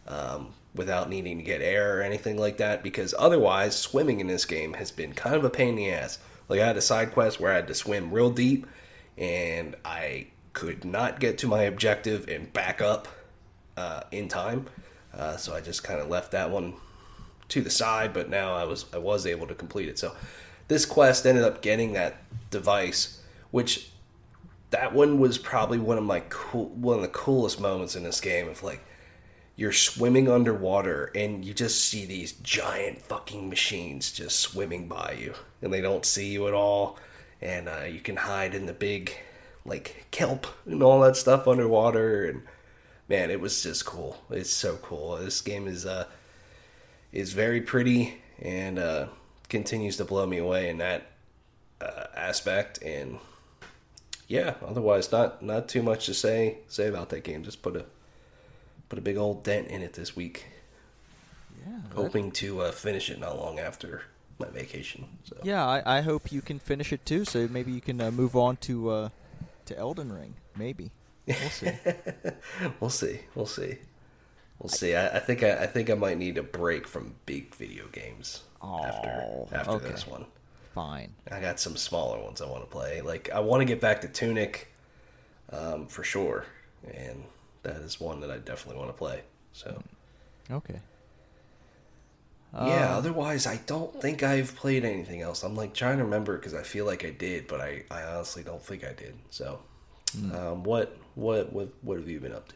um, 0.08 0.54
without 0.74 1.10
needing 1.10 1.38
to 1.38 1.44
get 1.44 1.62
air 1.62 1.98
or 2.00 2.02
anything 2.02 2.38
like 2.38 2.58
that. 2.58 2.84
Because 2.84 3.14
otherwise, 3.18 3.76
swimming 3.76 4.20
in 4.20 4.28
this 4.28 4.46
game 4.46 4.74
has 4.74 4.92
been 4.92 5.14
kind 5.14 5.36
of 5.36 5.44
a 5.44 5.50
pain 5.50 5.70
in 5.70 5.76
the 5.76 5.92
ass. 5.92 6.20
Like 6.50 6.60
I 6.60 6.68
had 6.68 6.78
a 6.78 6.82
side 6.82 7.12
quest 7.12 7.40
where 7.40 7.52
I 7.52 7.56
had 7.56 7.68
to 7.68 7.74
swim 7.74 8.12
real 8.12 8.32
deep, 8.32 8.68
and 9.18 9.76
I 9.86 10.28
could 10.54 10.86
not 10.86 11.20
get 11.20 11.38
to 11.40 11.48
my 11.48 11.64
objective 11.64 12.28
and 12.28 12.52
back 12.52 12.82
up 12.82 13.08
uh, 13.78 14.04
in 14.12 14.28
time. 14.28 14.68
Uh, 15.15 15.38
so 15.38 15.55
I 15.55 15.62
just 15.62 15.84
kind 15.84 16.00
of 16.00 16.10
left 16.10 16.31
that 16.31 16.50
one 16.50 16.74
to 17.50 17.62
the 17.62 17.69
side. 17.69 18.13
But 18.13 18.29
now 18.29 18.53
I 18.53 18.63
was 18.65 18.86
I 18.93 18.98
was 18.98 19.25
able 19.25 19.48
to 19.48 19.55
complete 19.55 19.89
it. 19.89 20.00
So 20.00 20.15
this 20.67 20.86
quest 20.86 21.25
ended 21.25 21.43
up 21.43 21.62
getting 21.62 21.93
that 21.93 22.17
device, 22.50 23.22
which 23.51 23.89
that 24.72 24.93
one 24.93 25.19
was 25.19 25.38
probably 25.38 25.77
one 25.77 25.98
of 25.98 26.03
my 26.03 26.22
cool 26.29 26.67
one 26.69 26.98
of 26.98 27.01
the 27.01 27.07
coolest 27.07 27.60
moments 27.60 27.95
in 27.95 28.03
this 28.03 28.19
game 28.19 28.50
of 28.50 28.63
like 28.63 28.84
you're 29.55 29.72
swimming 29.72 30.29
underwater 30.29 31.12
and 31.15 31.45
you 31.45 31.53
just 31.53 31.86
see 31.86 32.05
these 32.05 32.34
giant 32.34 33.01
fucking 33.01 33.50
machines 33.50 34.12
just 34.12 34.39
swimming 34.39 34.88
by 34.88 35.15
you 35.17 35.34
and 35.62 35.72
they 35.72 35.79
don't 35.79 36.05
see 36.05 36.27
you 36.27 36.48
at 36.48 36.53
all 36.53 36.98
and 37.41 37.69
uh, 37.69 37.84
you 37.89 38.01
can 38.01 38.17
hide 38.17 38.53
in 38.53 38.65
the 38.65 38.74
big 38.74 39.15
like 39.63 40.07
kelp 40.12 40.45
and 40.65 40.84
all 40.84 41.00
that 41.00 41.15
stuff 41.15 41.48
underwater 41.48 42.25
and 42.25 42.41
man 43.08 43.30
it 43.30 43.40
was 43.40 43.62
just 43.64 43.86
cool 43.86 44.18
it's 44.30 44.50
so 44.50 44.76
cool 44.78 45.16
this 45.18 45.42
game 45.42 45.68
is 45.68 45.86
uh 45.86 46.06
is 47.12 47.34
very 47.34 47.62
pretty 47.62 48.22
and 48.42 48.80
uh 48.80 49.08
continues 49.50 49.98
to 49.98 50.06
blow 50.06 50.26
me 50.26 50.38
away 50.38 50.70
in 50.70 50.78
that 50.80 51.12
uh, 51.82 52.06
aspect 52.16 52.82
and 52.82 53.18
yeah 54.28 54.56
otherwise 54.66 55.12
not 55.12 55.42
not 55.44 55.68
too 55.70 55.84
much 55.84 56.06
to 56.08 56.14
say 56.14 56.58
say 56.68 56.88
about 56.88 57.10
that 57.10 57.24
game 57.24 57.44
just 57.44 57.62
put 57.62 57.76
a 57.76 57.86
put 58.90 58.98
a 58.98 59.02
big 59.02 59.18
old 59.18 59.44
dent 59.44 59.68
in 59.68 59.82
it 59.82 59.94
this 59.94 60.16
week 60.16 60.46
Yeah. 61.66 61.80
hoping 61.94 62.32
to 62.32 62.62
uh, 62.62 62.72
finish 62.72 63.10
it 63.10 63.20
not 63.20 63.38
long 63.38 63.60
after 63.60 64.04
my 64.40 64.48
vacation 64.50 65.06
so 65.24 65.38
Yeah, 65.44 65.66
I, 65.66 66.00
I 66.00 66.02
hope 66.02 66.32
you 66.32 66.42
can 66.42 66.60
finish 66.60 66.92
it 66.92 67.06
too. 67.06 67.24
So 67.24 67.48
maybe 67.48 67.72
you 67.72 67.80
can 67.82 68.02
uh, 68.02 68.12
move 68.12 68.36
on 68.36 68.58
to 68.68 68.90
uh, 68.90 69.10
to 69.66 69.78
Elden 69.78 70.12
Ring. 70.12 70.34
Maybe 70.58 70.92
we'll 71.27 71.50
see. 71.50 71.72
we'll 72.79 72.89
see 72.89 73.20
we'll 73.36 73.46
see 73.46 73.77
we'll 74.60 74.70
see 74.70 74.96
i, 74.96 75.17
I 75.17 75.20
think 75.20 75.44
I, 75.44 75.63
I 75.63 75.67
think 75.67 75.89
i 75.89 75.94
might 75.96 76.17
need 76.17 76.38
a 76.38 76.44
break 76.44 76.88
from 76.88 77.15
big 77.25 77.55
video 77.55 77.88
games 77.91 78.44
after 78.84 79.10
Oh, 79.10 79.48
after 79.51 79.72
okay. 79.74 79.88
this 79.89 80.08
one 80.08 80.25
Fine. 80.74 81.13
I 81.32 81.39
got 81.39 81.60
some 81.60 81.77
smaller 81.77 82.20
ones 82.22 82.41
I 82.41 82.48
want 82.50 82.63
to 82.63 82.70
play. 82.70 83.00
Like 83.01 83.29
I 83.32 83.39
want 83.39 83.62
to 83.62 83.65
get 83.65 83.79
back 83.79 84.01
to 84.01 84.10
Tunic, 84.10 84.74
um, 85.50 85.88
for 85.88 86.03
sure, 86.03 86.46
and 86.94 87.24
that 87.63 87.77
is 87.77 87.98
one 87.98 88.20
that 88.20 88.29
I 88.29 88.39
definitely 88.39 88.77
want 88.79 88.89
to 88.89 88.98
play. 88.98 89.24
So 89.53 89.82
Okay. 90.51 90.82
yeah. 92.60 92.94
Uh, 92.94 92.98
Otherwise, 92.98 93.48
I 93.48 93.58
don't 93.65 94.00
think 94.01 94.24
I've 94.24 94.55
played 94.55 94.86
anything 94.86 95.22
else. 95.22 95.44
I'm 95.44 95.55
like 95.55 95.74
trying 95.74 95.98
to 95.98 96.03
remember 96.03 96.38
because 96.38 96.53
I 96.53 96.63
feel 96.63 96.86
like 96.86 97.05
I 97.05 97.12
did, 97.12 97.48
but 97.48 97.62
I, 97.62 97.84
I 97.91 98.03
honestly 98.03 98.44
don't 98.44 98.62
think 98.62 98.84
I 98.84 98.94
did. 98.94 99.15
So, 99.29 99.60
um, 100.34 100.63
what 100.63 100.98
what 101.15 101.51
what 101.51 101.69
what 101.81 101.98
have 101.98 102.07
you 102.07 102.19
been 102.19 102.34
up 102.34 102.48
to? 102.50 102.55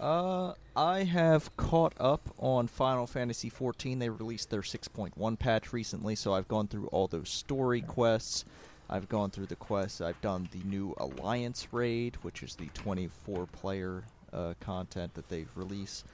Uh, 0.00 0.54
I 0.76 1.02
have 1.04 1.56
caught 1.56 1.92
up 1.98 2.30
on 2.38 2.68
Final 2.68 3.06
Fantasy 3.06 3.50
XIV. 3.50 3.98
They 3.98 4.08
released 4.08 4.48
their 4.48 4.60
6.1 4.60 5.38
patch 5.38 5.72
recently, 5.72 6.14
so 6.14 6.34
I've 6.34 6.46
gone 6.46 6.68
through 6.68 6.86
all 6.88 7.08
those 7.08 7.28
story 7.28 7.80
quests. 7.80 8.44
I've 8.88 9.08
gone 9.08 9.30
through 9.30 9.46
the 9.46 9.56
quests. 9.56 10.00
I've 10.00 10.20
done 10.20 10.48
the 10.52 10.60
new 10.60 10.94
Alliance 10.98 11.66
raid, 11.72 12.16
which 12.22 12.44
is 12.44 12.54
the 12.54 12.68
24 12.74 13.46
player 13.46 14.04
uh, 14.32 14.54
content 14.60 15.14
that 15.14 15.28
they've 15.28 15.50
released. 15.56 16.06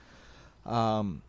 Um, 0.65 1.23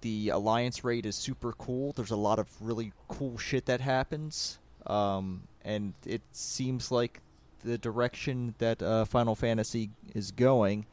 the 0.00 0.30
alliance 0.30 0.84
raid 0.84 1.06
is 1.06 1.16
super 1.16 1.52
cool. 1.52 1.92
There's 1.92 2.10
a 2.10 2.16
lot 2.16 2.38
of 2.38 2.48
really 2.60 2.92
cool 3.08 3.38
shit 3.38 3.66
that 3.66 3.80
happens, 3.80 4.58
um, 4.86 5.42
and 5.64 5.94
it 6.04 6.22
seems 6.32 6.90
like 6.90 7.20
the 7.66 7.76
direction 7.76 8.54
that 8.58 8.80
uh, 8.80 9.04
Final 9.04 9.34
Fantasy 9.34 9.90
is 10.14 10.30
going, 10.30 10.86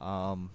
um, 0.00 0.50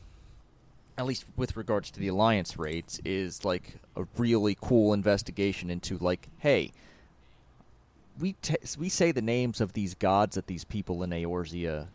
at 0.97 1.05
least 1.05 1.25
with 1.35 1.57
regards 1.57 1.89
to 1.91 1.99
the 1.99 2.07
alliance 2.07 2.57
raids, 2.57 3.01
is 3.03 3.43
like 3.43 3.75
a 3.95 4.05
really 4.17 4.55
cool 4.61 4.93
investigation 4.93 5.69
into 5.69 5.97
like, 5.97 6.27
hey, 6.39 6.71
we 8.19 8.33
t- 8.41 8.55
we 8.77 8.87
say 8.87 9.11
the 9.11 9.21
names 9.21 9.59
of 9.59 9.73
these 9.73 9.95
gods 9.95 10.35
that 10.35 10.47
these 10.47 10.63
people 10.63 11.03
in 11.03 11.09
Eorzea 11.09 11.87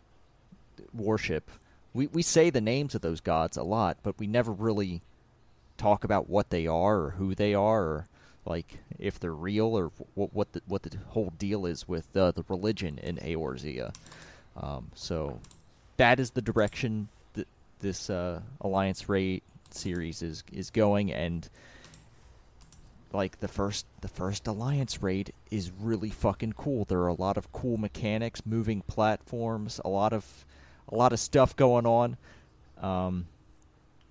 worship. 0.93 1.49
We 1.93 2.07
we 2.07 2.21
say 2.21 2.49
the 2.49 2.61
names 2.61 2.95
of 2.95 3.01
those 3.01 3.21
gods 3.21 3.55
a 3.55 3.63
lot, 3.63 3.97
but 4.03 4.19
we 4.19 4.27
never 4.27 4.51
really 4.51 5.01
talk 5.77 6.03
about 6.03 6.29
what 6.29 6.49
they 6.49 6.67
are 6.67 6.97
or 6.97 7.09
who 7.11 7.33
they 7.33 7.53
are 7.53 7.83
or 7.83 8.07
like 8.45 8.79
if 8.99 9.19
they're 9.19 9.33
real 9.33 9.77
or 9.77 9.91
what 10.15 10.33
what 10.33 10.51
the 10.53 10.61
what 10.67 10.83
the 10.83 10.97
whole 11.09 11.33
deal 11.37 11.65
is 11.65 11.87
with 11.87 12.15
uh, 12.15 12.31
the 12.31 12.43
religion 12.47 12.99
in 13.01 13.17
Eorzea. 13.17 13.93
Um, 14.55 14.91
so 14.95 15.39
that 15.97 16.19
is 16.19 16.31
the 16.31 16.41
direction 16.41 17.07
that 17.33 17.47
this 17.79 18.09
uh, 18.09 18.41
Alliance 18.61 19.07
Raid 19.09 19.41
series 19.71 20.21
is 20.21 20.43
is 20.51 20.69
going, 20.69 21.11
and 21.11 21.49
like 23.11 23.39
the 23.39 23.47
first 23.47 23.85
the 24.01 24.07
first 24.07 24.47
Alliance 24.47 25.01
Raid 25.01 25.33
is 25.51 25.71
really 25.79 26.09
fucking 26.09 26.53
cool. 26.53 26.85
There 26.85 26.99
are 26.99 27.07
a 27.07 27.13
lot 27.13 27.37
of 27.37 27.51
cool 27.51 27.77
mechanics, 27.77 28.45
moving 28.45 28.81
platforms, 28.81 29.79
a 29.83 29.89
lot 29.89 30.13
of 30.13 30.45
a 30.89 30.95
lot 30.95 31.13
of 31.13 31.19
stuff 31.19 31.55
going 31.55 31.85
on. 31.85 32.17
Um, 32.81 33.27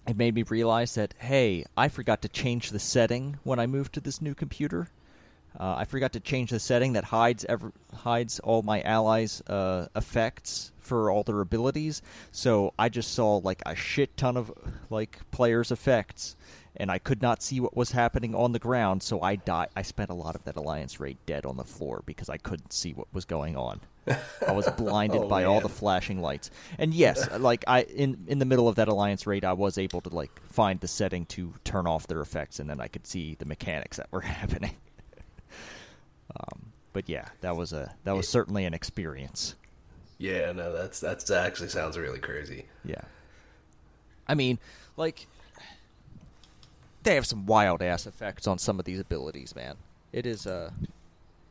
it 0.07 0.17
made 0.17 0.35
me 0.35 0.43
realize 0.43 0.95
that 0.95 1.15
hey, 1.19 1.65
I 1.77 1.89
forgot 1.89 2.23
to 2.23 2.29
change 2.29 2.71
the 2.71 2.79
setting 2.79 3.39
when 3.45 3.59
I 3.59 3.67
moved 3.67 3.93
to 3.95 4.01
this 4.01 4.21
new 4.21 4.35
computer. 4.35 4.89
Uh, 5.59 5.75
I 5.79 5.85
forgot 5.85 6.13
to 6.15 6.21
change 6.21 6.51
the 6.51 6.59
setting 6.59 6.95
that 6.95 7.05
hides 7.05 7.45
ever 7.45 7.73
hides 7.95 8.41
all 8.41 8.63
my 8.63 8.81
allies' 8.83 9.43
uh, 9.47 9.87
effects 9.95 10.73
for 10.79 11.11
all 11.11 11.23
their 11.23 11.41
abilities. 11.41 12.03
So 12.31 12.73
I 12.79 12.89
just 12.89 13.13
saw 13.13 13.37
like 13.37 13.63
a 13.67 13.75
shit 13.75 14.17
ton 14.17 14.37
of 14.37 14.51
like 14.91 15.19
players' 15.31 15.71
effects, 15.71 16.37
and 16.77 16.91
I 16.91 16.99
could 16.99 17.21
not 17.23 17.43
see 17.43 17.61
what 17.61 17.77
was 17.77 17.91
happening 17.93 18.35
on 18.35 18.53
the 18.53 18.59
ground. 18.59 19.03
So 19.03 19.21
I 19.21 19.37
died. 19.37 19.69
I 19.77 19.83
spent 19.83 20.11
a 20.11 20.15
lot 20.15 20.35
of 20.35 20.45
that 20.45 20.57
alliance 20.57 20.99
raid 21.01 21.19
dead 21.27 21.45
on 21.47 21.57
the 21.57 21.65
floor 21.65 22.03
because 22.07 22.29
I 22.29 22.39
couldn't 22.39 22.73
see 22.73 22.93
what 22.93 23.09
was 23.13 23.25
going 23.25 23.57
on. 23.57 23.81
I 24.47 24.53
was 24.53 24.69
blinded 24.77 25.23
Oh, 25.23 25.29
by 25.29 25.45
all 25.45 25.61
the 25.61 25.69
flashing 25.69 26.21
lights. 26.21 26.51
And 26.79 26.93
yes, 26.95 27.29
like 27.39 27.65
I 27.67 27.83
in 27.83 28.25
in 28.27 28.39
the 28.39 28.45
middle 28.47 28.69
of 28.69 28.77
that 28.77 28.89
alliance 28.89 29.27
raid, 29.27 29.45
I 29.45 29.53
was 29.53 29.79
able 29.79 30.01
to 30.01 30.09
like 30.09 30.41
find 30.49 30.81
the 30.81 30.89
setting 30.89 31.27
to 31.27 31.53
turn 31.65 31.87
off 31.87 32.07
their 32.07 32.21
effects, 32.21 32.59
and 32.59 32.69
then 32.69 32.81
I 32.81 32.89
could 32.89 33.07
see 33.07 33.37
the 33.39 33.45
mechanics 33.47 33.99
that 33.99 34.09
were 34.11 34.21
happening. 34.23 34.77
um, 36.37 36.73
but 36.93 37.09
yeah, 37.09 37.29
that 37.43 37.57
was 37.57 37.73
a 37.73 37.95
that 38.05 38.17
was 38.17 38.29
certainly 38.29 38.65
an 38.65 38.75
experience. 38.75 39.55
Yeah, 40.19 40.53
no, 40.53 40.73
that's 40.73 41.01
that's 41.01 41.25
that 41.25 41.47
actually 41.47 41.69
sounds 41.69 41.99
really 41.99 42.19
crazy. 42.21 42.67
Yeah. 42.85 43.03
I 44.27 44.35
mean, 44.35 44.59
like 44.97 45.27
they 47.03 47.15
have 47.15 47.27
some 47.27 47.47
wild 47.47 47.83
ass 47.83 48.07
effects 48.07 48.47
on 48.47 48.59
some 48.59 48.79
of 48.79 48.85
these 48.85 49.01
abilities, 49.01 49.55
man. 49.55 49.77
It 50.13 50.27
is 50.27 50.47
uh 50.47 50.71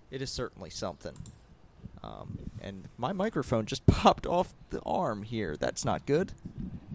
it 0.10 0.22
is 0.22 0.30
certainly 0.32 0.70
something. 0.70 1.14
Um, 2.04 2.38
and 2.62 2.86
my 2.98 3.14
microphone 3.14 3.66
just 3.66 3.86
popped 3.88 4.26
off 4.26 4.54
the 4.72 4.82
arm 4.86 5.24
here. 5.24 5.56
That's 5.58 5.86
not 5.86 6.06
good. 6.06 6.34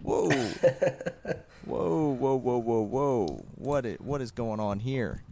Whoa. 0.02 0.28
whoa, 1.64 2.10
whoa, 2.14 2.36
whoa, 2.36 2.58
whoa, 2.58 2.80
whoa. 2.82 3.44
What 3.56 3.86
i- 3.86 3.96
what 4.00 4.20
is 4.20 4.30
going 4.30 4.60
on 4.60 4.80
here? 4.80 5.22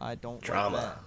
I 0.00 0.14
don't 0.16 0.34
like 0.36 0.42
Drama, 0.42 0.98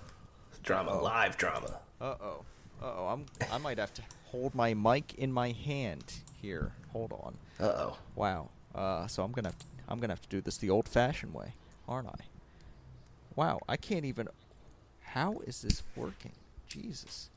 drama, 0.64 0.92
Uh-oh. 0.92 1.04
live 1.04 1.38
drama. 1.38 1.80
Uh-oh. 2.02 2.46
Uh-oh. 2.82 3.08
I'm 3.08 3.26
I 3.52 3.58
might 3.58 3.78
have 3.78 3.94
to 3.96 4.02
hold 4.26 4.54
my 4.56 4.74
mic 4.74 5.14
in 5.16 5.32
my 5.32 5.52
hand 5.52 6.04
here. 6.42 6.74
Hold 6.94 7.12
on. 7.14 7.38
Uh 7.60 7.64
oh. 7.78 7.98
Wow. 8.16 8.50
Uh, 8.74 9.08
so 9.08 9.24
I'm 9.24 9.32
gonna 9.32 9.50
have 9.50 9.58
to, 9.60 9.66
I'm 9.88 10.00
gonna 10.00 10.14
have 10.14 10.22
to 10.22 10.30
do 10.30 10.42
this 10.42 10.58
the 10.58 10.70
old-fashioned 10.70 11.34
way, 11.34 11.54
aren't 11.88 12.08
I? 12.10 12.26
Wow. 13.36 13.60
I 13.68 13.78
can't 13.78 14.06
even. 14.06 14.28
How 15.02 15.40
is 15.46 15.62
this 15.62 15.84
working? 15.96 16.32
Jesus. 16.68 17.30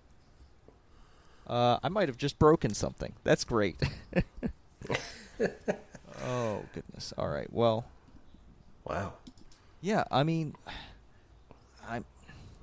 Uh, 1.47 1.79
I 1.83 1.89
might 1.89 2.09
have 2.09 2.19
just 2.19 2.39
broken 2.39 2.75
something. 2.75 3.15
That's 3.25 3.45
great. 3.45 3.77
oh 6.25 6.63
goodness. 6.75 7.13
All 7.17 7.29
right. 7.29 7.53
Well, 7.53 7.85
Wow. 8.85 9.15
yeah. 9.81 10.05
I 10.11 10.23
mean, 10.25 10.55
I. 11.87 12.03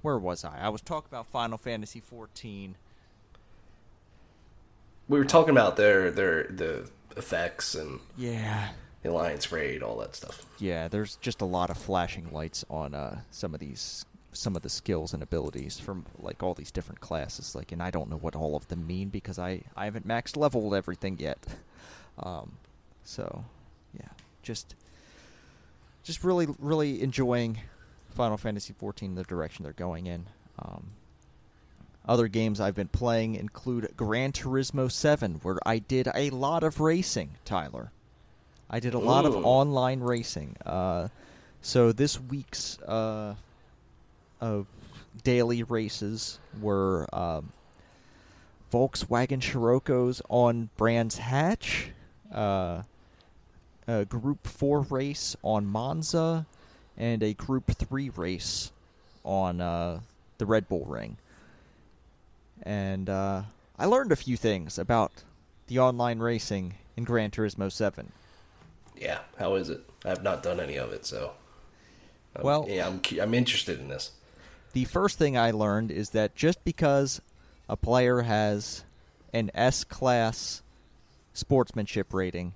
Where 0.01 0.17
was 0.19 0.43
I? 0.45 0.59
I 0.59 0.69
was 0.69 0.81
talking 0.81 1.07
about 1.09 1.25
Final 1.27 1.57
Fantasy 1.57 1.99
14. 1.99 2.75
We 5.07 5.17
were 5.19 5.25
talking 5.25 5.49
about 5.51 5.77
their 5.77 6.11
their 6.11 6.43
the 6.43 6.89
effects 7.17 7.73
and 7.75 7.99
Yeah. 8.17 8.69
Alliance 9.05 9.51
raid, 9.51 9.81
all 9.83 9.97
that 9.97 10.15
stuff. 10.15 10.45
Yeah, 10.59 10.87
there's 10.87 11.15
just 11.17 11.41
a 11.41 11.45
lot 11.45 11.69
of 11.69 11.77
flashing 11.77 12.31
lights 12.31 12.65
on 12.69 12.93
uh, 12.93 13.21
some 13.31 13.53
of 13.53 13.59
these 13.59 14.05
some 14.35 14.55
of 14.55 14.61
the 14.61 14.69
skills 14.69 15.13
and 15.13 15.23
abilities 15.23 15.79
from 15.79 16.05
like 16.19 16.43
all 16.43 16.53
these 16.53 16.71
different 16.71 16.99
classes 16.99 17.55
like 17.55 17.71
and 17.71 17.81
I 17.81 17.89
don't 17.89 18.09
know 18.09 18.17
what 18.17 18.35
all 18.35 18.55
of 18.55 18.67
them 18.67 18.85
mean 18.85 19.09
because 19.09 19.39
I 19.39 19.61
I 19.75 19.85
haven't 19.85 20.07
maxed 20.07 20.35
leveled 20.35 20.73
everything 20.73 21.17
yet. 21.19 21.39
Um 22.17 22.53
so 23.03 23.43
yeah, 23.93 24.07
just 24.41 24.73
just 26.03 26.23
really 26.23 26.47
really 26.59 27.01
enjoying 27.01 27.57
Final 28.11 28.37
Fantasy 28.37 28.73
14 28.73 29.15
the 29.15 29.23
direction 29.23 29.63
they're 29.63 29.73
going 29.73 30.07
in. 30.07 30.27
Um 30.57 30.91
other 32.07 32.29
games 32.29 32.61
I've 32.61 32.75
been 32.75 32.87
playing 32.87 33.35
include 33.35 33.91
Gran 33.97 34.31
Turismo 34.31 34.89
7 34.89 35.41
where 35.43 35.57
I 35.65 35.79
did 35.79 36.07
a 36.15 36.29
lot 36.29 36.63
of 36.63 36.79
racing, 36.79 37.31
Tyler. 37.43 37.91
I 38.69 38.79
did 38.79 38.93
a 38.93 38.99
lot 38.99 39.25
of 39.25 39.35
online 39.45 39.99
racing. 39.99 40.55
Uh, 40.65 41.09
so 41.61 41.91
this 41.91 42.19
week's 42.19 42.79
uh, 42.81 43.35
uh, 44.41 44.61
daily 45.23 45.63
races 45.63 46.39
were 46.61 47.07
um, 47.13 47.51
Volkswagen 48.71 49.41
Scirocco's 49.41 50.21
on 50.29 50.69
Brands 50.77 51.17
Hatch, 51.17 51.91
uh, 52.33 52.83
a 53.87 54.05
Group 54.05 54.47
4 54.47 54.81
race 54.81 55.35
on 55.43 55.65
Monza, 55.65 56.45
and 56.97 57.23
a 57.23 57.33
Group 57.33 57.71
3 57.71 58.09
race 58.09 58.71
on 59.23 59.61
uh, 59.61 59.99
the 60.37 60.45
Red 60.45 60.67
Bull 60.67 60.85
Ring. 60.85 61.17
And 62.63 63.09
uh, 63.09 63.43
I 63.77 63.85
learned 63.85 64.11
a 64.11 64.15
few 64.15 64.37
things 64.37 64.77
about 64.77 65.11
the 65.67 65.79
online 65.79 66.19
racing 66.19 66.75
in 66.97 67.03
Gran 67.03 67.31
Turismo 67.31 67.71
7. 67.71 68.11
Yeah. 68.97 69.19
How 69.37 69.55
is 69.55 69.69
it? 69.69 69.81
I 70.03 70.09
have 70.09 70.23
not 70.23 70.43
done 70.43 70.59
any 70.59 70.77
of 70.77 70.91
it, 70.93 71.05
so. 71.05 71.31
I'm- 72.35 72.45
Well- 72.45 72.65
yeah, 72.69 72.87
I'm 72.87 73.01
I'm 73.21 73.33
interested 73.33 73.79
in 73.79 73.87
this. 73.89 74.11
The 74.73 74.85
first 74.85 75.17
thing 75.17 75.37
I 75.37 75.51
learned 75.51 75.89
is 75.91 76.09
that 76.09 76.35
just 76.35 76.63
because 76.65 77.21
a 77.69 77.77
player 77.77 78.21
has 78.23 78.83
an 79.33 79.49
S 79.53 79.83
class 79.85 80.61
sportsmanship 81.33 82.13
rating 82.13 82.53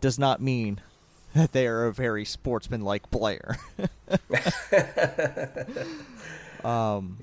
does 0.00 0.18
not 0.18 0.40
mean 0.42 0.80
that 1.34 1.52
they 1.52 1.66
are 1.66 1.86
a 1.86 1.92
very 1.92 2.24
sportsmanlike 2.26 3.10
player. 3.10 3.56
um, 6.64 7.18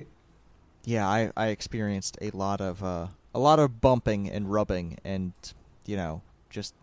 yeah, 0.85 1.07
I, 1.07 1.31
I 1.37 1.47
experienced 1.47 2.17
a 2.21 2.29
lot 2.31 2.61
of 2.61 2.83
uh, 2.83 3.07
a 3.33 3.39
lot 3.39 3.59
of 3.59 3.81
bumping 3.81 4.29
and 4.29 4.51
rubbing 4.51 4.97
and 5.03 5.33
you 5.85 5.95
know 5.95 6.21
just 6.49 6.73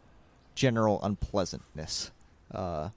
general 0.56 1.00
unpleasantness. 1.04 2.10
Uh, 2.52 2.88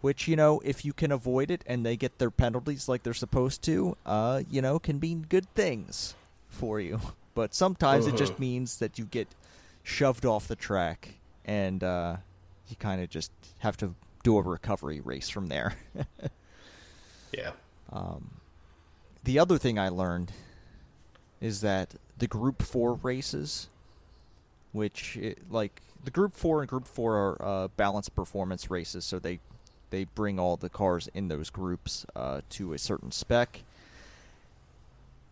which 0.00 0.28
you 0.28 0.36
know 0.36 0.60
if 0.64 0.84
you 0.84 0.92
can 0.92 1.10
avoid 1.10 1.50
it 1.50 1.62
and 1.66 1.84
they 1.86 1.96
get 1.96 2.18
their 2.18 2.30
penalties 2.30 2.88
like 2.88 3.02
they're 3.02 3.14
supposed 3.14 3.62
to 3.62 3.96
uh 4.04 4.42
you 4.50 4.60
know 4.60 4.78
can 4.78 5.00
mean 5.00 5.24
good 5.30 5.46
things 5.54 6.14
for 6.46 6.78
you 6.78 7.00
but 7.34 7.54
sometimes 7.54 8.06
it 8.06 8.14
just 8.14 8.32
Uh-huh. 8.34 8.40
means 8.40 8.76
that 8.78 8.98
you 8.98 9.06
get 9.06 9.34
shoved 9.82 10.26
off 10.26 10.46
the 10.46 10.54
track 10.56 11.14
and 11.46 11.82
uh 11.82 12.16
you 12.68 12.76
kind 12.76 13.00
of 13.02 13.08
just 13.08 13.32
have 13.58 13.76
to 13.78 13.94
do 14.22 14.36
a 14.36 14.42
recovery 14.42 15.00
race 15.00 15.30
from 15.30 15.46
there 15.46 15.74
Yeah. 17.32 17.52
um 17.92 18.40
the 19.24 19.38
other 19.38 19.56
thing 19.58 19.78
i 19.78 19.88
learned 19.88 20.32
is 21.40 21.62
that 21.62 21.94
the 22.18 22.26
group 22.26 22.62
4 22.62 22.94
races 23.02 23.68
which 24.72 25.16
it, 25.16 25.38
like 25.50 25.80
the 26.04 26.10
group 26.10 26.34
4 26.34 26.60
and 26.60 26.68
group 26.68 26.86
4 26.86 27.16
are 27.16 27.42
uh, 27.44 27.68
balanced 27.76 28.14
performance 28.14 28.70
races 28.70 29.04
so 29.04 29.18
they 29.18 29.38
they 29.90 30.04
bring 30.04 30.38
all 30.38 30.56
the 30.56 30.68
cars 30.68 31.08
in 31.14 31.28
those 31.28 31.50
groups 31.50 32.04
uh, 32.16 32.40
to 32.50 32.72
a 32.72 32.78
certain 32.78 33.10
spec 33.12 33.62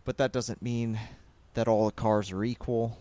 but 0.05 0.17
that 0.17 0.31
doesn't 0.31 0.61
mean 0.61 0.99
that 1.53 1.67
all 1.67 1.85
the 1.85 1.91
cars 1.91 2.31
are 2.31 2.43
equal 2.43 2.97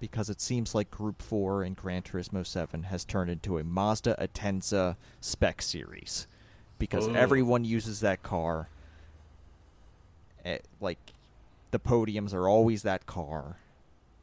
because 0.00 0.28
it 0.28 0.40
seems 0.40 0.74
like 0.74 0.90
Group 0.90 1.22
4 1.22 1.62
in 1.62 1.74
Gran 1.74 2.02
Turismo 2.02 2.44
7 2.44 2.82
has 2.84 3.04
turned 3.04 3.30
into 3.30 3.56
a 3.58 3.62
Mazda 3.64 4.16
Atenza 4.20 4.96
spec 5.20 5.62
series. 5.62 6.26
Because 6.80 7.06
Oh. 7.06 7.12
everyone 7.14 7.64
uses 7.64 8.00
that 8.00 8.20
car. 8.24 8.68
Eh, 10.44 10.58
like, 10.80 10.98
the 11.70 11.78
podiums 11.78 12.34
are 12.34 12.48
always 12.48 12.82
that 12.82 13.06
car. 13.06 13.58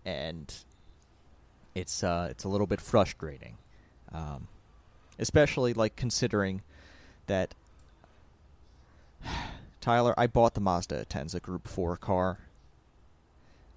And 0.03 0.53
it's 1.79 2.03
uh, 2.03 2.27
it's 2.29 2.43
a 2.43 2.49
little 2.49 2.67
bit 2.67 2.81
frustrating. 2.81 3.57
Um, 4.11 4.47
especially, 5.17 5.73
like, 5.73 5.95
considering 5.95 6.61
that 7.27 7.53
Tyler, 9.81 10.13
I 10.17 10.27
bought 10.27 10.53
the 10.53 10.61
Mazda 10.61 11.05
Atenza 11.05 11.41
Group 11.41 11.67
4 11.67 11.97
car. 11.97 12.39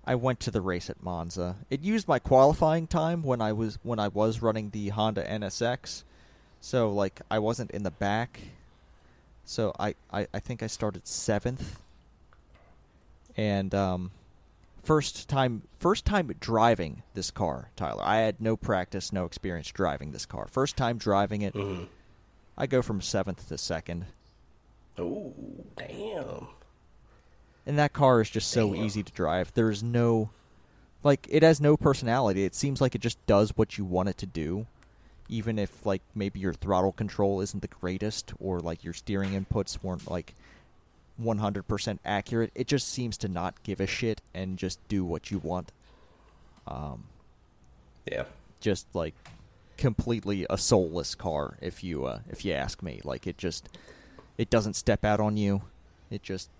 I 0.04 0.14
went 0.16 0.40
to 0.40 0.50
the 0.50 0.60
race 0.60 0.90
at 0.90 1.02
Monza. 1.02 1.56
It 1.70 1.82
used 1.82 2.08
my 2.08 2.18
qualifying 2.18 2.88
time 2.88 3.22
when 3.22 3.40
I 3.40 3.52
was 3.52 3.78
when 3.84 4.00
I 4.00 4.08
was 4.08 4.42
running 4.42 4.70
the 4.70 4.88
Honda 4.88 5.24
NSX. 5.24 6.02
So 6.60 6.90
like 6.90 7.20
I 7.30 7.38
wasn't 7.38 7.70
in 7.70 7.84
the 7.84 7.92
back. 7.92 8.40
So 9.44 9.72
I, 9.78 9.94
I, 10.12 10.26
I 10.34 10.40
think 10.40 10.62
I 10.62 10.66
started 10.66 11.06
seventh. 11.06 11.80
And 13.36 13.72
um 13.76 14.10
first 14.82 15.28
time 15.28 15.62
first 15.78 16.04
time 16.04 16.30
driving 16.40 17.02
this 17.14 17.30
car, 17.30 17.70
Tyler. 17.76 18.02
I 18.04 18.18
had 18.18 18.40
no 18.40 18.56
practice, 18.56 19.12
no 19.12 19.24
experience 19.24 19.68
driving 19.70 20.12
this 20.12 20.26
car. 20.26 20.46
First 20.50 20.76
time 20.76 20.98
driving 20.98 21.42
it, 21.42 21.54
Mhm. 21.54 21.88
I 22.56 22.66
go 22.66 22.82
from 22.82 23.00
seventh 23.00 23.48
to 23.48 23.58
second. 23.58 24.06
Oh, 24.98 25.32
damn. 25.76 26.48
And 27.64 27.78
that 27.78 27.92
car 27.92 28.20
is 28.20 28.28
just 28.30 28.50
so 28.50 28.72
Damn. 28.74 28.84
easy 28.84 29.02
to 29.02 29.12
drive. 29.12 29.52
There's 29.54 29.82
no 29.82 30.30
like 31.04 31.26
it 31.30 31.42
has 31.42 31.60
no 31.60 31.76
personality. 31.76 32.44
It 32.44 32.54
seems 32.54 32.80
like 32.80 32.94
it 32.94 33.00
just 33.00 33.24
does 33.26 33.56
what 33.56 33.78
you 33.78 33.84
want 33.84 34.08
it 34.08 34.18
to 34.18 34.26
do. 34.26 34.66
Even 35.28 35.58
if 35.58 35.86
like 35.86 36.02
maybe 36.14 36.38
your 36.40 36.52
throttle 36.52 36.92
control 36.92 37.40
isn't 37.40 37.60
the 37.60 37.68
greatest 37.68 38.32
or 38.38 38.60
like 38.60 38.84
your 38.84 38.92
steering 38.92 39.30
inputs 39.30 39.82
weren't 39.82 40.10
like 40.10 40.34
100% 41.20 41.98
accurate, 42.04 42.50
it 42.54 42.66
just 42.66 42.88
seems 42.88 43.16
to 43.18 43.28
not 43.28 43.62
give 43.62 43.80
a 43.80 43.86
shit 43.86 44.20
and 44.34 44.58
just 44.58 44.78
do 44.88 45.04
what 45.04 45.30
you 45.30 45.38
want. 45.38 45.72
Um 46.66 47.04
Yeah. 48.10 48.24
just 48.60 48.86
like 48.94 49.14
completely 49.76 50.46
a 50.48 50.56
soulless 50.56 51.14
car 51.14 51.56
if 51.60 51.82
you 51.82 52.04
uh, 52.04 52.20
if 52.28 52.44
you 52.44 52.52
ask 52.52 52.82
me 52.82 53.00
like 53.04 53.26
it 53.26 53.36
just 53.36 53.68
it 54.38 54.48
doesn't 54.50 54.74
step 54.74 55.04
out 55.04 55.18
on 55.18 55.36
you 55.36 55.62
it 56.10 56.22
just 56.22 56.50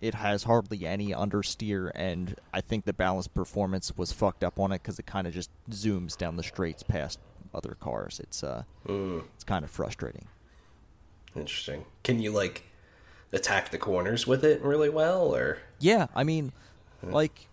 it 0.00 0.14
has 0.14 0.44
hardly 0.44 0.86
any 0.86 1.08
understeer 1.08 1.90
and 1.96 2.36
i 2.52 2.60
think 2.60 2.84
the 2.84 2.92
balance 2.92 3.26
performance 3.26 3.96
was 3.96 4.12
fucked 4.12 4.44
up 4.44 4.60
on 4.60 4.70
it 4.70 4.82
because 4.82 4.98
it 5.00 5.06
kind 5.06 5.26
of 5.26 5.32
just 5.34 5.50
zooms 5.70 6.16
down 6.16 6.36
the 6.36 6.42
straights 6.44 6.82
past 6.84 7.18
other 7.52 7.76
cars 7.80 8.20
it's 8.22 8.44
uh 8.44 8.62
Mm, 8.86 9.24
it's 9.34 9.44
kind 9.44 9.64
of 9.64 9.70
frustrating 9.70 10.28
interesting. 11.34 11.84
Can 12.04 12.20
you 12.20 12.30
like 12.30 12.62
attack 13.34 13.70
the 13.70 13.78
corners 13.78 14.26
with 14.26 14.44
it 14.44 14.62
really 14.62 14.88
well, 14.88 15.34
or 15.34 15.58
yeah 15.80 16.06
i 16.14 16.22
mean 16.24 16.52
like 17.02 17.48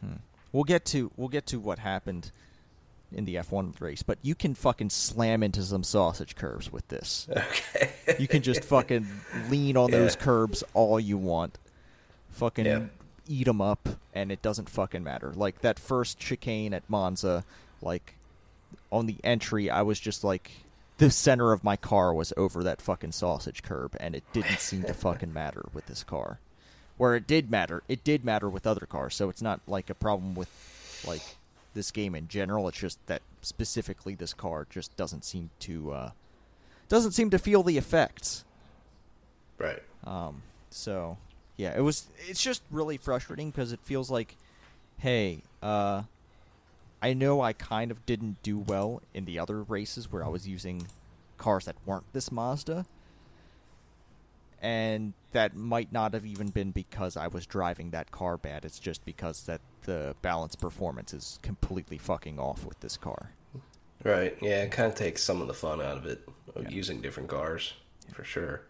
hmm, 0.00 0.14
we'll 0.52 0.64
get 0.64 0.84
to 0.84 1.10
we'll 1.16 1.28
get 1.28 1.46
to 1.46 1.58
what 1.58 1.78
happened 1.78 2.30
in 3.12 3.24
the 3.24 3.36
f1 3.36 3.80
race 3.80 4.02
but 4.02 4.18
you 4.20 4.34
can 4.34 4.52
fucking 4.54 4.90
slam 4.90 5.42
into 5.42 5.62
some 5.62 5.82
sausage 5.84 6.34
curbs 6.34 6.70
with 6.72 6.86
this 6.88 7.28
okay? 7.30 7.90
You 8.18 8.26
can 8.28 8.42
just 8.42 8.64
fucking 8.74 9.06
lean 9.48 9.76
on 9.76 9.90
those 9.90 10.14
Yeah. 10.16 10.22
curbs 10.24 10.64
all 10.74 10.98
you 11.00 11.16
want. 11.18 11.58
Fucking 12.30 12.66
Yeah. 12.66 12.82
eat 13.28 13.44
them 13.44 13.60
up, 13.60 13.88
and 14.14 14.30
it 14.30 14.42
doesn't 14.42 14.68
fucking 14.68 15.02
matter. 15.02 15.32
Like 15.34 15.60
that 15.62 15.78
first 15.78 16.18
chicane 16.18 16.72
at 16.74 16.82
Monza, 16.88 17.44
like 17.80 18.14
on 18.92 19.06
the 19.06 19.16
entry, 19.24 19.70
I 19.70 19.82
was 19.82 19.98
just 19.98 20.22
like, 20.24 20.50
the 20.98 21.10
center 21.10 21.52
of 21.52 21.64
my 21.64 21.76
car 21.76 22.14
was 22.14 22.32
over 22.36 22.62
that 22.62 22.80
fucking 22.80 23.12
sausage 23.12 23.62
curb, 23.62 23.96
and 24.00 24.14
it 24.14 24.24
didn't 24.32 24.60
seem 24.60 24.82
to 24.84 24.94
fucking 24.94 25.32
matter 25.34 25.66
with 25.72 25.86
this 25.86 26.02
car. 26.02 26.40
Where 26.96 27.14
it 27.14 27.26
did 27.26 27.50
matter, 27.50 27.82
it 27.88 28.02
did 28.04 28.24
matter 28.24 28.48
with 28.48 28.66
other 28.66 28.86
cars, 28.86 29.14
so 29.14 29.28
it's 29.28 29.42
not 29.42 29.60
like 29.66 29.90
a 29.90 29.94
problem 29.94 30.34
with 30.34 30.48
like 31.06 31.36
this 31.74 31.90
game 31.90 32.14
in 32.14 32.28
general. 32.28 32.68
It's 32.68 32.78
just 32.78 32.98
that 33.06 33.20
specifically 33.42 34.14
this 34.14 34.32
car 34.32 34.66
just 34.70 34.96
doesn't 34.96 35.24
seem 35.24 35.50
to 35.60 35.92
uh, 35.92 36.10
doesn't 36.88 37.12
seem 37.12 37.28
to 37.30 37.38
feel 37.38 37.62
the 37.62 37.76
effects. 37.76 38.44
right. 39.58 39.82
Um, 40.04 40.42
so 40.70 41.18
yeah, 41.56 41.76
it 41.76 41.80
was. 41.80 42.06
It's 42.28 42.42
just 42.42 42.62
really 42.70 42.96
frustrating 42.96 43.50
because 43.50 43.72
it 43.72 43.80
feels 43.82 44.10
like, 44.10 44.36
hey, 44.98 45.42
uh, 45.62 46.02
I 47.02 47.12
know 47.12 47.40
I 47.40 47.52
kind 47.52 47.90
of 47.90 48.04
didn't 48.06 48.42
do 48.42 48.58
well 48.58 49.02
in 49.14 49.24
the 49.26 49.38
other 49.38 49.62
races 49.62 50.10
where 50.10 50.24
I 50.24 50.28
was 50.28 50.48
using 50.48 50.86
cars 51.38 51.66
that 51.66 51.76
weren't 51.84 52.10
this 52.12 52.32
Mazda, 52.32 52.86
and 54.62 55.12
that 55.32 55.54
might 55.54 55.92
not 55.92 56.14
have 56.14 56.24
even 56.24 56.48
been 56.48 56.70
because 56.70 57.16
I 57.16 57.26
was 57.26 57.46
driving 57.46 57.90
that 57.90 58.10
car 58.10 58.36
bad. 58.38 58.64
It's 58.64 58.78
just 58.78 59.04
because 59.04 59.42
that 59.44 59.60
the 59.82 60.16
balance 60.22 60.56
performance 60.56 61.12
is 61.12 61.38
completely 61.42 61.98
fucking 61.98 62.38
off 62.40 62.64
with 62.64 62.80
this 62.80 62.96
car. 62.96 63.30
Right. 64.02 64.36
Yeah, 64.40 64.62
it 64.62 64.72
kind 64.72 64.90
of 64.90 64.94
takes 64.96 65.22
some 65.22 65.40
of 65.40 65.46
the 65.46 65.54
fun 65.54 65.80
out 65.80 65.98
of 65.98 66.06
it 66.06 66.26
of 66.54 66.64
Yeah. 66.64 66.70
using 66.70 67.00
different 67.00 67.28
cars 67.28 67.74
for 68.12 68.24
sure. 68.24 68.62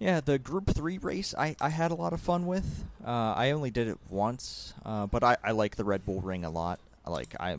Yeah, 0.00 0.20
the 0.20 0.38
Group 0.38 0.70
Three 0.70 0.96
race 0.96 1.34
I, 1.36 1.54
I 1.60 1.68
had 1.68 1.90
a 1.90 1.94
lot 1.94 2.14
of 2.14 2.20
fun 2.20 2.46
with. 2.46 2.84
Uh, 3.06 3.34
I 3.36 3.50
only 3.50 3.70
did 3.70 3.86
it 3.86 3.98
once, 4.08 4.72
uh, 4.82 5.06
but 5.06 5.22
I, 5.22 5.36
I 5.44 5.50
like 5.50 5.76
the 5.76 5.84
Red 5.84 6.06
Bull 6.06 6.22
Ring 6.22 6.42
a 6.42 6.50
lot. 6.50 6.80
Like 7.06 7.36
I, 7.38 7.58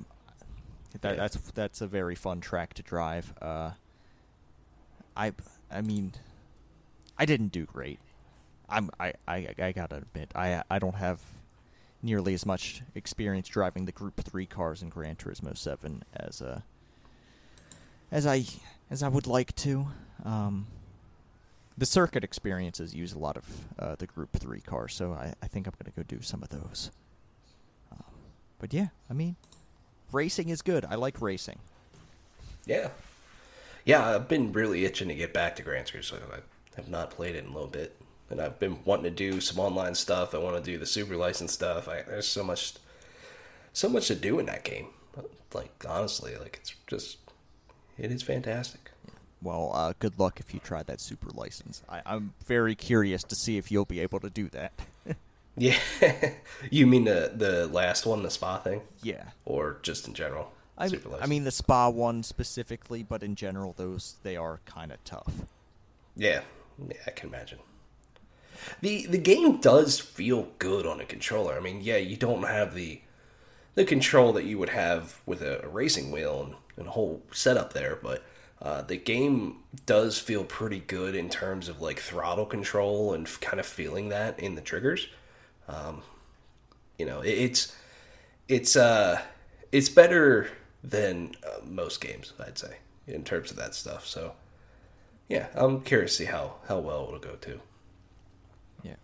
that, 1.02 1.18
that's 1.18 1.38
that's 1.52 1.82
a 1.82 1.88
very 1.88 2.16
fun 2.16 2.42
track 2.42 2.74
to 2.74 2.84
drive. 2.84 3.32
Uh, 3.40 3.72
I 5.16 5.34
I 5.72 5.82
mean, 5.82 6.14
I 7.16 7.26
didn't 7.26 7.52
do 7.52 7.66
great. 7.66 8.00
I'm 8.68 8.90
I, 9.00 9.14
I, 9.28 9.50
I 9.60 9.72
gotta 9.72 9.98
admit 9.98 10.32
I 10.34 10.64
I 10.68 10.80
don't 10.80 10.96
have 10.96 11.20
nearly 12.02 12.34
as 12.34 12.44
much 12.44 12.82
experience 12.96 13.50
driving 13.50 13.86
the 13.86 13.92
Group 13.92 14.20
Three 14.20 14.48
cars 14.48 14.82
in 14.82 14.90
Gran 14.90 15.16
Turismo 15.16 15.56
Seven 15.56 16.02
as 16.16 16.42
uh 16.42 16.62
as 18.12 18.26
I 18.26 18.46
as 18.90 19.04
I 19.04 19.10
would 19.10 19.28
like 19.28 19.56
to. 19.58 19.90
Um, 20.26 20.66
the 21.82 21.86
circuit 21.88 22.24
experiences 22.24 22.94
use 22.94 23.14
a 23.14 23.18
lot 23.18 23.36
of 23.36 23.46
uh, 23.80 23.96
the 23.96 24.06
Group 24.06 24.30
Three 24.34 24.62
cars, 24.62 24.94
so 24.94 25.14
I, 25.14 25.34
I 25.42 25.48
think 25.48 25.66
I'm 25.66 25.74
gonna 25.84 25.92
go 25.96 26.04
do 26.04 26.22
some 26.22 26.44
of 26.44 26.50
those. 26.50 26.92
Um, 27.92 28.04
but 28.60 28.72
yeah, 28.72 28.90
I 29.10 29.14
mean, 29.14 29.36
racing 30.12 30.50
is 30.50 30.62
good. 30.62 30.86
I 30.86 30.94
like 30.94 31.20
racing. 31.20 31.58
Yeah. 32.68 32.90
Yeah, 33.84 34.08
I've 34.08 34.28
been 34.28 34.54
really 34.54 34.86
itching 34.86 35.08
to 35.08 35.16
get 35.16 35.34
back 35.34 35.56
to 35.56 35.64
Gran 35.64 35.86
Turismo. 35.86 36.04
So 36.04 36.18
I 36.32 36.42
have 36.76 36.88
not 36.88 37.10
played 37.10 37.36
it 37.36 37.46
in 37.46 37.50
a 37.50 37.54
little 37.54 37.68
bit. 37.68 38.00
And 38.30 38.40
I've 38.40 38.60
been 38.60 38.78
wanting 38.86 39.06
to 39.06 39.10
do 39.10 39.42
some 39.42 39.58
online 39.58 39.96
stuff. 39.96 40.36
I 40.36 40.38
want 40.38 40.64
to 40.64 40.72
do 40.72 40.78
the 40.78 40.86
super 40.86 41.18
license 41.18 41.52
stuff. 41.52 41.88
I, 41.88 42.04
there's 42.04 42.28
so 42.28 42.44
much 42.44 42.74
so 43.74 43.90
much 43.90 44.08
to 44.10 44.16
do 44.16 44.38
in 44.38 44.46
that 44.46 44.64
game. 44.64 44.90
Like 45.52 45.84
honestly, 45.90 46.36
like 46.36 46.60
it's 46.62 46.76
just 46.86 47.18
it 47.98 48.12
is 48.12 48.22
fantastic. 48.22 48.91
Well, 49.42 49.72
uh, 49.74 49.94
good 50.00 50.20
luck 50.20 50.40
if 50.40 50.54
you 50.54 50.60
try 50.60 50.84
that 50.84 51.02
super 51.02 51.30
license. 51.32 51.82
I, 51.90 52.02
I'm 52.06 52.34
very 52.46 52.76
curious 52.76 53.24
to 53.24 53.36
see 53.36 53.58
if 53.58 53.72
you'll 53.72 53.86
be 53.86 54.00
able 54.00 54.20
to 54.20 54.30
do 54.30 54.50
that. 54.50 54.74
Yeah. 55.58 55.78
you 56.72 56.88
mean 56.88 57.04
the 57.04 57.34
the 57.36 57.68
last 57.68 58.06
one, 58.06 58.24
the 58.24 58.30
spa 58.32 58.58
thing? 58.60 58.82
yeah. 59.04 59.32
Or 59.44 59.80
just 59.82 60.08
in 60.08 60.14
general? 60.14 60.54
I, 60.78 60.88
Super 60.88 61.10
I 61.22 61.28
mean 61.28 61.44
the 61.44 61.52
spa 61.52 61.90
one 61.90 62.24
specifically, 62.24 63.04
but 63.04 63.22
in 63.22 63.36
general, 63.36 63.74
those 63.74 64.16
they 64.24 64.38
are 64.38 64.62
kind 64.66 64.94
of 64.94 65.04
tough. 65.04 65.34
Yeah, 66.16 66.42
yeah, 66.80 66.96
I 67.06 67.12
can 67.12 67.28
imagine. 67.30 67.60
the 68.82 69.06
The 69.08 69.18
game 69.18 69.60
does 69.60 70.00
feel 70.00 70.48
good 70.58 70.86
on 70.86 71.02
a 71.02 71.06
controller. 71.06 71.56
I 71.58 71.60
mean, 71.60 71.82
yeah, 71.82 71.98
you 71.98 72.16
don't 72.16 72.44
have 72.44 72.74
the 72.74 73.02
the 73.76 73.84
control 73.86 74.34
that 74.34 74.46
you 74.46 74.58
would 74.58 74.70
have 74.70 75.20
with 75.26 75.42
a, 75.42 75.64
a 75.66 75.68
racing 75.68 76.12
wheel 76.12 76.44
and, 76.44 76.56
and 76.78 76.88
a 76.88 76.92
whole 76.92 77.22
setup 77.32 77.74
there, 77.74 77.98
but 78.02 78.24
uh, 78.62 78.84
the 78.84 78.98
game 78.98 79.56
does 79.86 80.20
feel 80.20 80.44
pretty 80.44 80.80
good 80.80 81.16
in 81.16 81.30
terms 81.30 81.68
of 81.68 81.82
like 81.82 82.00
throttle 82.00 82.46
control 82.46 83.14
and 83.14 83.26
f- 83.26 83.40
kind 83.40 83.60
of 83.60 83.66
feeling 83.66 84.10
that 84.10 84.40
in 84.40 84.56
the 84.56 84.62
triggers. 84.62 85.08
Um, 85.68 86.04
you 86.98 87.06
know, 87.06 87.22
it, 87.22 87.30
it's 87.30 87.76
it's 88.48 88.76
uh 88.76 89.22
it's 89.72 89.90
better 89.90 90.50
than 90.84 91.32
uh, 91.44 91.66
most 91.66 92.02
games, 92.02 92.34
I'd 92.40 92.58
say, 92.58 92.78
in 93.08 93.24
terms 93.24 93.50
of 93.50 93.58
that 93.58 93.74
stuff. 93.74 94.06
So 94.06 94.34
yeah, 95.28 95.48
I'm 95.56 95.82
curious 95.82 96.18
to 96.18 96.24
see 96.24 96.30
how 96.30 96.56
how 96.68 96.80
well 96.80 97.06
it'll 97.08 97.20
go 97.20 97.36
too. 97.36 97.60
Yeah. 98.84 98.96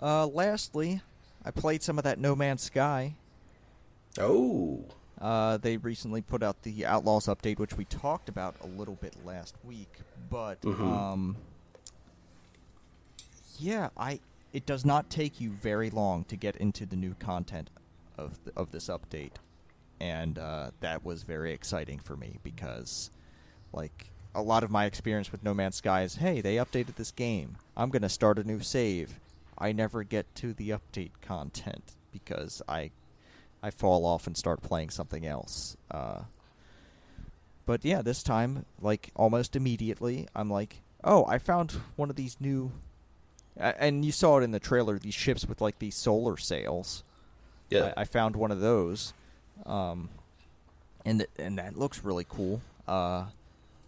Uh, 0.00 0.26
lastly, 0.26 1.00
I 1.44 1.50
played 1.50 1.82
some 1.82 1.96
of 1.96 2.04
that 2.04 2.18
No 2.18 2.36
Man's 2.36 2.62
Sky. 2.62 3.14
Oh, 4.18 4.84
Uh, 5.22 5.56
they 5.56 5.76
recently 5.76 6.20
put 6.20 6.42
out 6.42 6.60
the 6.62 6.84
Outlaws 6.84 7.26
update, 7.26 7.58
which 7.60 7.76
we 7.76 7.84
talked 7.84 8.28
about 8.28 8.56
a 8.60 8.66
little 8.66 8.96
bit 8.96 9.14
last 9.24 9.54
week. 9.64 10.00
But 10.28 10.60
Mhm. 10.62 10.80
um, 10.82 11.36
yeah, 13.58 13.90
I 13.96 14.20
it 14.52 14.66
does 14.66 14.84
not 14.84 15.08
take 15.08 15.40
you 15.40 15.50
very 15.50 15.88
long 15.88 16.24
to 16.24 16.36
get 16.36 16.56
into 16.56 16.84
the 16.84 16.96
new 16.96 17.14
content 17.14 17.70
of 18.18 18.42
th- 18.44 18.54
of 18.56 18.70
this 18.72 18.88
update, 18.88 19.36
and 20.00 20.38
uh, 20.38 20.72
that 20.80 21.04
was 21.04 21.22
very 21.22 21.52
exciting 21.52 21.98
for 22.00 22.16
me 22.16 22.38
because, 22.42 23.10
like, 23.72 24.10
a 24.34 24.42
lot 24.42 24.62
of 24.64 24.70
my 24.70 24.84
experience 24.86 25.32
with 25.32 25.42
No 25.42 25.54
Man's 25.54 25.76
Sky 25.76 26.02
is, 26.02 26.16
hey, 26.16 26.40
they 26.42 26.56
updated 26.56 26.96
this 26.96 27.12
game. 27.12 27.56
I'm 27.76 27.88
gonna 27.90 28.08
start 28.10 28.38
a 28.38 28.44
new 28.44 28.60
save. 28.60 29.20
I 29.56 29.72
never 29.72 30.02
get 30.02 30.34
to 30.36 30.52
the 30.52 30.70
update 30.70 31.12
content 31.22 31.92
because 32.10 32.60
I 32.68 32.90
I 33.62 33.70
fall 33.70 34.04
off 34.04 34.26
and 34.26 34.36
start 34.36 34.62
playing 34.62 34.90
something 34.90 35.24
else. 35.24 35.76
Uh, 35.90 36.22
but 37.64 37.84
yeah, 37.84 38.02
this 38.02 38.22
time, 38.22 38.64
like 38.80 39.10
almost 39.14 39.54
immediately, 39.54 40.26
I'm 40.34 40.50
like, 40.50 40.80
oh, 41.04 41.24
I 41.26 41.38
found 41.38 41.72
one 41.96 42.10
of 42.10 42.16
these 42.16 42.36
new, 42.40 42.72
and 43.56 44.04
you 44.04 44.10
saw 44.12 44.38
it 44.38 44.42
in 44.42 44.50
the 44.50 44.60
trailer. 44.60 44.98
These 44.98 45.14
ships 45.14 45.46
with 45.46 45.60
like 45.60 45.78
these 45.78 45.94
solar 45.94 46.36
sails. 46.36 47.04
Yeah. 47.70 47.92
I, 47.96 48.02
I 48.02 48.04
found 48.04 48.34
one 48.34 48.50
of 48.50 48.60
those, 48.60 49.14
um, 49.64 50.08
and 51.04 51.20
th- 51.20 51.30
and 51.38 51.58
that 51.58 51.78
looks 51.78 52.02
really 52.02 52.26
cool. 52.28 52.60
Uh, 52.88 53.26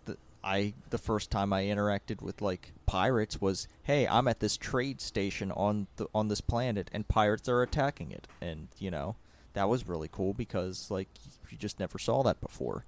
the 0.05 0.17
I 0.45 0.73
the 0.91 0.99
first 0.99 1.33
time 1.33 1.53
I 1.53 1.65
interacted 1.65 2.23
with 2.23 2.41
like 2.41 2.73
pirates 2.87 3.41
was, 3.41 3.67
hey, 3.83 4.07
I'm 4.07 4.29
at 4.29 4.39
this 4.39 4.57
trade 4.57 5.01
station 5.01 5.51
on 5.51 5.89
the 5.97 6.07
on 6.15 6.29
this 6.29 6.41
planet, 6.41 6.91
and 6.93 7.09
pirates 7.09 7.49
are 7.49 7.61
attacking 7.61 8.13
it, 8.13 8.29
and 8.41 8.69
you 8.79 8.93
know 8.93 9.17
that 9.55 9.69
was 9.69 9.89
really 9.89 10.09
cool 10.13 10.35
because 10.35 10.91
like 10.91 11.09
you 11.51 11.57
just 11.57 11.81
never 11.81 11.99
saw 11.99 12.23
that 12.25 12.41
before. 12.41 12.85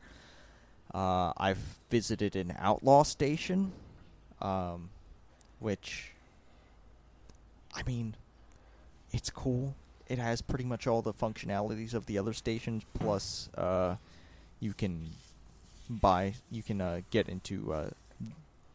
Uh, 0.92 1.32
I've 1.36 1.78
visited 1.90 2.36
an 2.36 2.54
outlaw 2.58 3.02
station, 3.02 3.72
um, 4.40 4.90
which, 5.58 6.12
I 7.74 7.82
mean, 7.84 8.14
it's 9.12 9.30
cool. 9.30 9.74
It 10.08 10.18
has 10.18 10.42
pretty 10.42 10.64
much 10.64 10.86
all 10.86 11.02
the 11.02 11.12
functionalities 11.12 11.94
of 11.94 12.06
the 12.06 12.18
other 12.18 12.32
stations. 12.32 12.84
Plus, 12.94 13.48
uh, 13.56 13.96
you 14.60 14.72
can 14.72 15.10
buy, 15.90 16.34
you 16.50 16.62
can 16.62 16.80
uh, 16.80 17.00
get 17.10 17.28
into 17.28 17.72
uh, 17.72 17.90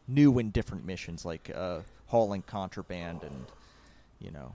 new 0.06 0.38
and 0.38 0.52
different 0.52 0.86
missions 0.86 1.24
like 1.24 1.50
uh, 1.54 1.80
hauling 2.06 2.42
contraband 2.42 3.22
and, 3.22 3.46
you 4.20 4.30
know, 4.30 4.54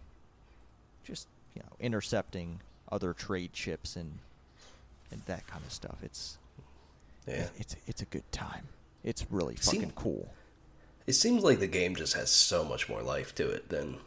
just 1.04 1.28
you 1.56 1.62
know 1.62 1.76
intercepting 1.80 2.60
other 2.92 3.14
trade 3.14 3.52
ships 3.56 3.96
and 3.96 4.20
and 5.12 5.22
that 5.26 5.48
kind 5.48 5.64
of 5.66 5.72
stuff. 5.72 5.98
It's 6.04 6.38
Yeah. 7.26 7.48
it's 7.58 7.76
it's 7.88 8.02
a 8.02 8.06
good 8.06 8.30
time. 8.32 8.68
It's 9.04 9.26
really 9.30 9.56
Seem- 9.58 9.82
fucking 9.82 9.94
cool. 9.96 10.34
It 11.06 11.14
seems 11.14 11.44
like 11.44 11.60
the 11.60 11.68
game 11.68 11.96
just 11.96 12.14
has 12.16 12.30
so 12.30 12.66
much 12.66 12.90
more 12.90 13.02
life 13.02 13.34
to 13.36 13.50
it 13.50 13.70
than 13.70 13.98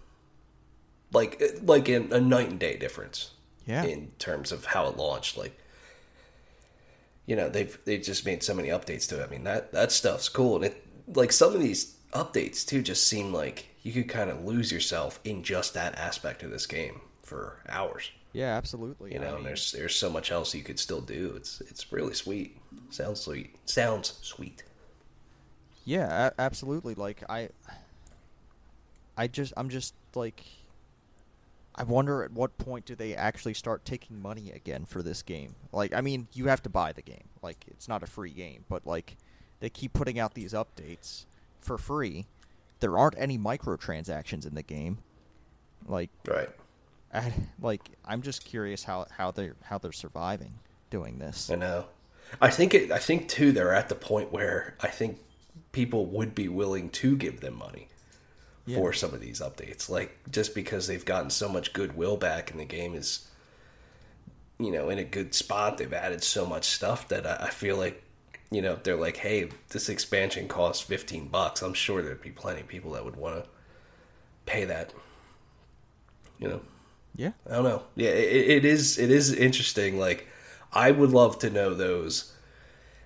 like 1.12 1.40
uh, 1.42 1.58
like 1.62 1.88
in 1.88 2.12
a 2.12 2.20
night 2.20 2.50
and 2.50 2.58
day 2.60 2.76
difference. 2.76 3.30
Yeah. 3.66 3.84
In 3.84 4.10
terms 4.18 4.52
of 4.52 4.64
how 4.66 4.86
it 4.88 4.96
launched, 4.96 5.36
like 5.36 5.56
you 7.26 7.36
know 7.36 7.48
they've 7.48 7.78
they 7.84 7.98
just 7.98 8.26
made 8.26 8.42
so 8.42 8.54
many 8.54 8.68
updates 8.68 9.08
to 9.08 9.20
it. 9.20 9.26
I 9.26 9.30
mean 9.30 9.44
that 9.44 9.72
that 9.72 9.92
stuff's 9.92 10.28
cool, 10.28 10.56
and 10.56 10.64
it 10.66 10.82
like 11.14 11.32
some 11.32 11.54
of 11.54 11.60
these 11.60 11.96
updates 12.12 12.66
too 12.66 12.82
just 12.82 13.06
seem 13.06 13.32
like 13.32 13.68
you 13.82 13.92
could 13.92 14.08
kind 14.08 14.28
of 14.30 14.44
lose 14.44 14.70
yourself 14.72 15.20
in 15.24 15.42
just 15.42 15.72
that 15.74 15.94
aspect 15.96 16.42
of 16.42 16.50
this 16.50 16.66
game 16.66 17.00
for 17.22 17.58
hours. 17.68 18.10
Yeah, 18.32 18.56
absolutely. 18.56 19.12
You 19.12 19.18
know, 19.18 19.26
and 19.28 19.34
mean, 19.36 19.44
there's 19.44 19.72
there's 19.72 19.94
so 19.94 20.08
much 20.10 20.30
else 20.30 20.54
you 20.54 20.62
could 20.62 20.78
still 20.78 21.00
do. 21.00 21.32
It's 21.36 21.60
it's 21.62 21.90
really 21.92 22.14
sweet. 22.14 22.56
Sounds 22.90 23.20
sweet. 23.20 23.56
Sounds 23.68 24.18
sweet. 24.22 24.62
yeah, 25.84 26.28
a- 26.28 26.40
absolutely. 26.40 26.94
Like 26.94 27.22
I, 27.28 27.48
I 29.16 29.26
just 29.26 29.52
I'm 29.56 29.68
just 29.68 29.94
like, 30.14 30.44
I 31.74 31.82
wonder 31.82 32.22
at 32.22 32.32
what 32.32 32.56
point 32.58 32.84
do 32.84 32.94
they 32.94 33.14
actually 33.14 33.54
start 33.54 33.84
taking 33.84 34.20
money 34.22 34.50
again 34.52 34.84
for 34.84 35.02
this 35.02 35.22
game? 35.22 35.54
Like, 35.72 35.94
I 35.94 36.00
mean, 36.00 36.28
you 36.32 36.46
have 36.46 36.62
to 36.62 36.68
buy 36.68 36.92
the 36.92 37.02
game. 37.02 37.24
Like, 37.42 37.64
it's 37.68 37.88
not 37.88 38.02
a 38.02 38.06
free 38.06 38.30
game, 38.32 38.64
but 38.68 38.86
like, 38.86 39.16
they 39.60 39.70
keep 39.70 39.92
putting 39.92 40.18
out 40.18 40.34
these 40.34 40.52
updates 40.52 41.24
for 41.60 41.78
free. 41.78 42.26
There 42.80 42.96
aren't 42.96 43.18
any 43.18 43.38
microtransactions 43.38 44.46
in 44.46 44.54
the 44.54 44.62
game. 44.62 44.98
Like, 45.86 46.10
Right. 46.26 46.48
I, 47.12 47.32
like 47.60 47.82
I'm 48.04 48.22
just 48.22 48.44
curious 48.44 48.84
how 48.84 49.06
how 49.10 49.30
they 49.30 49.50
how 49.64 49.78
they're 49.78 49.92
surviving 49.92 50.54
doing 50.90 51.18
this. 51.18 51.50
I 51.50 51.56
know. 51.56 51.86
I 52.40 52.50
think 52.50 52.74
it. 52.74 52.92
I 52.92 52.98
think 52.98 53.28
too. 53.28 53.50
They're 53.52 53.74
at 53.74 53.88
the 53.88 53.94
point 53.96 54.32
where 54.32 54.74
I 54.80 54.88
think 54.88 55.18
people 55.72 56.06
would 56.06 56.34
be 56.34 56.48
willing 56.48 56.88
to 56.90 57.16
give 57.16 57.40
them 57.40 57.56
money 57.58 57.88
Yeah. 58.66 58.76
for 58.78 58.92
some 58.92 59.12
of 59.14 59.20
these 59.20 59.40
updates, 59.40 59.88
like 59.88 60.16
just 60.30 60.54
because 60.54 60.86
they've 60.86 61.04
gotten 61.04 61.30
so 61.30 61.48
much 61.48 61.72
goodwill 61.72 62.16
back, 62.16 62.50
and 62.52 62.60
the 62.60 62.64
game 62.64 62.94
is, 62.94 63.26
you 64.58 64.70
know, 64.70 64.88
in 64.90 64.98
a 64.98 65.04
good 65.04 65.34
spot. 65.34 65.78
They've 65.78 65.92
added 65.92 66.22
so 66.22 66.46
much 66.46 66.64
stuff 66.66 67.08
that 67.08 67.26
I, 67.26 67.46
I 67.46 67.50
feel 67.50 67.76
like, 67.76 68.00
you 68.52 68.62
know, 68.62 68.78
they're 68.80 68.96
like, 68.96 69.16
hey, 69.16 69.48
this 69.70 69.88
expansion 69.88 70.46
costs 70.46 70.82
fifteen 70.82 71.26
bucks. 71.26 71.62
I'm 71.62 71.74
sure 71.74 72.02
there'd 72.02 72.22
be 72.22 72.30
plenty 72.30 72.60
of 72.60 72.68
people 72.68 72.92
that 72.92 73.04
would 73.04 73.16
want 73.16 73.42
to 73.42 73.50
pay 74.46 74.64
that. 74.66 74.92
You 76.38 76.48
know. 76.48 76.60
Yeah. 77.16 77.32
I 77.48 77.54
don't 77.54 77.64
know. 77.64 77.82
Yeah, 77.96 78.10
it, 78.10 78.50
it 78.50 78.64
is. 78.64 78.98
It 78.98 79.10
is 79.10 79.32
interesting. 79.32 79.98
Like, 79.98 80.26
I 80.72 80.90
would 80.90 81.10
love 81.10 81.38
to 81.40 81.50
know 81.50 81.74
those 81.74 82.32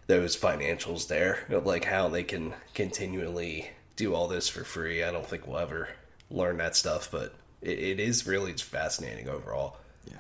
those 0.06 0.36
financials 0.36 1.08
there, 1.08 1.46
like 1.48 1.86
how 1.86 2.08
they 2.08 2.22
can 2.22 2.52
continually 2.74 3.70
do 3.96 4.14
all 4.14 4.28
this 4.28 4.48
for 4.48 4.64
free. 4.64 5.02
I 5.02 5.10
don't 5.10 5.26
think 5.26 5.46
we'll 5.46 5.58
ever 5.58 5.88
learn 6.30 6.58
that 6.58 6.76
stuff, 6.76 7.08
but 7.10 7.34
it, 7.62 7.78
it 7.78 8.00
is 8.00 8.26
really 8.26 8.52
just 8.52 8.64
fascinating 8.64 9.28
overall. 9.28 9.78
Yeah. 10.06 10.18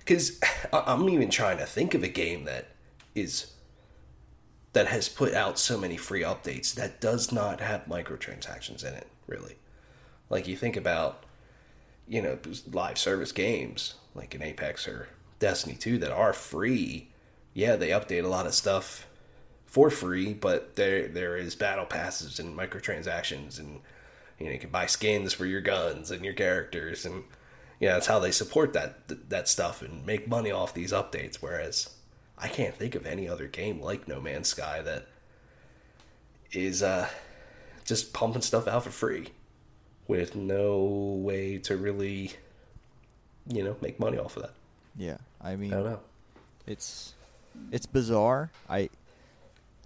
Because 0.00 0.38
I'm 0.72 1.08
even 1.08 1.30
trying 1.30 1.58
to 1.58 1.66
think 1.66 1.94
of 1.94 2.02
a 2.02 2.08
game 2.08 2.44
that 2.44 2.68
is 3.14 3.52
that 4.72 4.86
has 4.86 5.08
put 5.08 5.34
out 5.34 5.58
so 5.58 5.76
many 5.76 5.96
free 5.96 6.22
updates 6.22 6.74
that 6.74 7.00
does 7.00 7.32
not 7.32 7.60
have 7.60 7.86
microtransactions 7.86 8.84
in 8.84 8.94
it. 8.94 9.06
Really, 9.26 9.56
like 10.28 10.46
you 10.46 10.56
think 10.56 10.76
about 10.76 11.24
you 12.10 12.20
know 12.20 12.36
live 12.72 12.98
service 12.98 13.32
games 13.32 13.94
like 14.14 14.34
in 14.34 14.42
Apex 14.42 14.86
or 14.86 15.08
Destiny 15.38 15.76
2 15.76 15.98
that 15.98 16.10
are 16.10 16.32
free. 16.32 17.08
Yeah, 17.54 17.76
they 17.76 17.88
update 17.88 18.24
a 18.24 18.28
lot 18.28 18.46
of 18.46 18.52
stuff 18.52 19.06
for 19.64 19.88
free, 19.88 20.34
but 20.34 20.74
there 20.74 21.08
there 21.08 21.36
is 21.36 21.54
battle 21.54 21.86
passes 21.86 22.38
and 22.40 22.58
microtransactions 22.58 23.58
and 23.58 23.80
you 24.38 24.46
know 24.46 24.52
you 24.52 24.58
can 24.58 24.70
buy 24.70 24.86
skins 24.86 25.32
for 25.32 25.46
your 25.46 25.60
guns 25.60 26.10
and 26.10 26.24
your 26.24 26.34
characters 26.34 27.06
and 27.06 27.24
yeah, 27.78 27.94
that's 27.94 28.08
how 28.08 28.18
they 28.18 28.32
support 28.32 28.72
that 28.72 29.30
that 29.30 29.48
stuff 29.48 29.80
and 29.80 30.04
make 30.04 30.28
money 30.28 30.50
off 30.50 30.74
these 30.74 30.92
updates 30.92 31.36
whereas 31.36 31.90
I 32.36 32.48
can't 32.48 32.74
think 32.74 32.94
of 32.96 33.06
any 33.06 33.28
other 33.28 33.46
game 33.46 33.80
like 33.80 34.08
No 34.08 34.20
Man's 34.20 34.48
Sky 34.48 34.82
that 34.82 35.06
is 36.50 36.82
uh 36.82 37.08
just 37.84 38.12
pumping 38.12 38.42
stuff 38.42 38.66
out 38.66 38.82
for 38.82 38.90
free 38.90 39.28
with 40.10 40.34
no 40.36 40.76
way 41.22 41.58
to 41.58 41.76
really, 41.76 42.32
you 43.48 43.62
know, 43.64 43.76
make 43.80 43.98
money 44.00 44.18
off 44.18 44.36
of 44.36 44.42
that. 44.42 44.52
Yeah. 44.96 45.18
I 45.40 45.56
mean, 45.56 45.72
I 45.72 45.76
don't 45.76 45.84
know. 45.86 46.00
it's 46.66 47.14
it's 47.72 47.86
bizarre. 47.86 48.50
I 48.68 48.90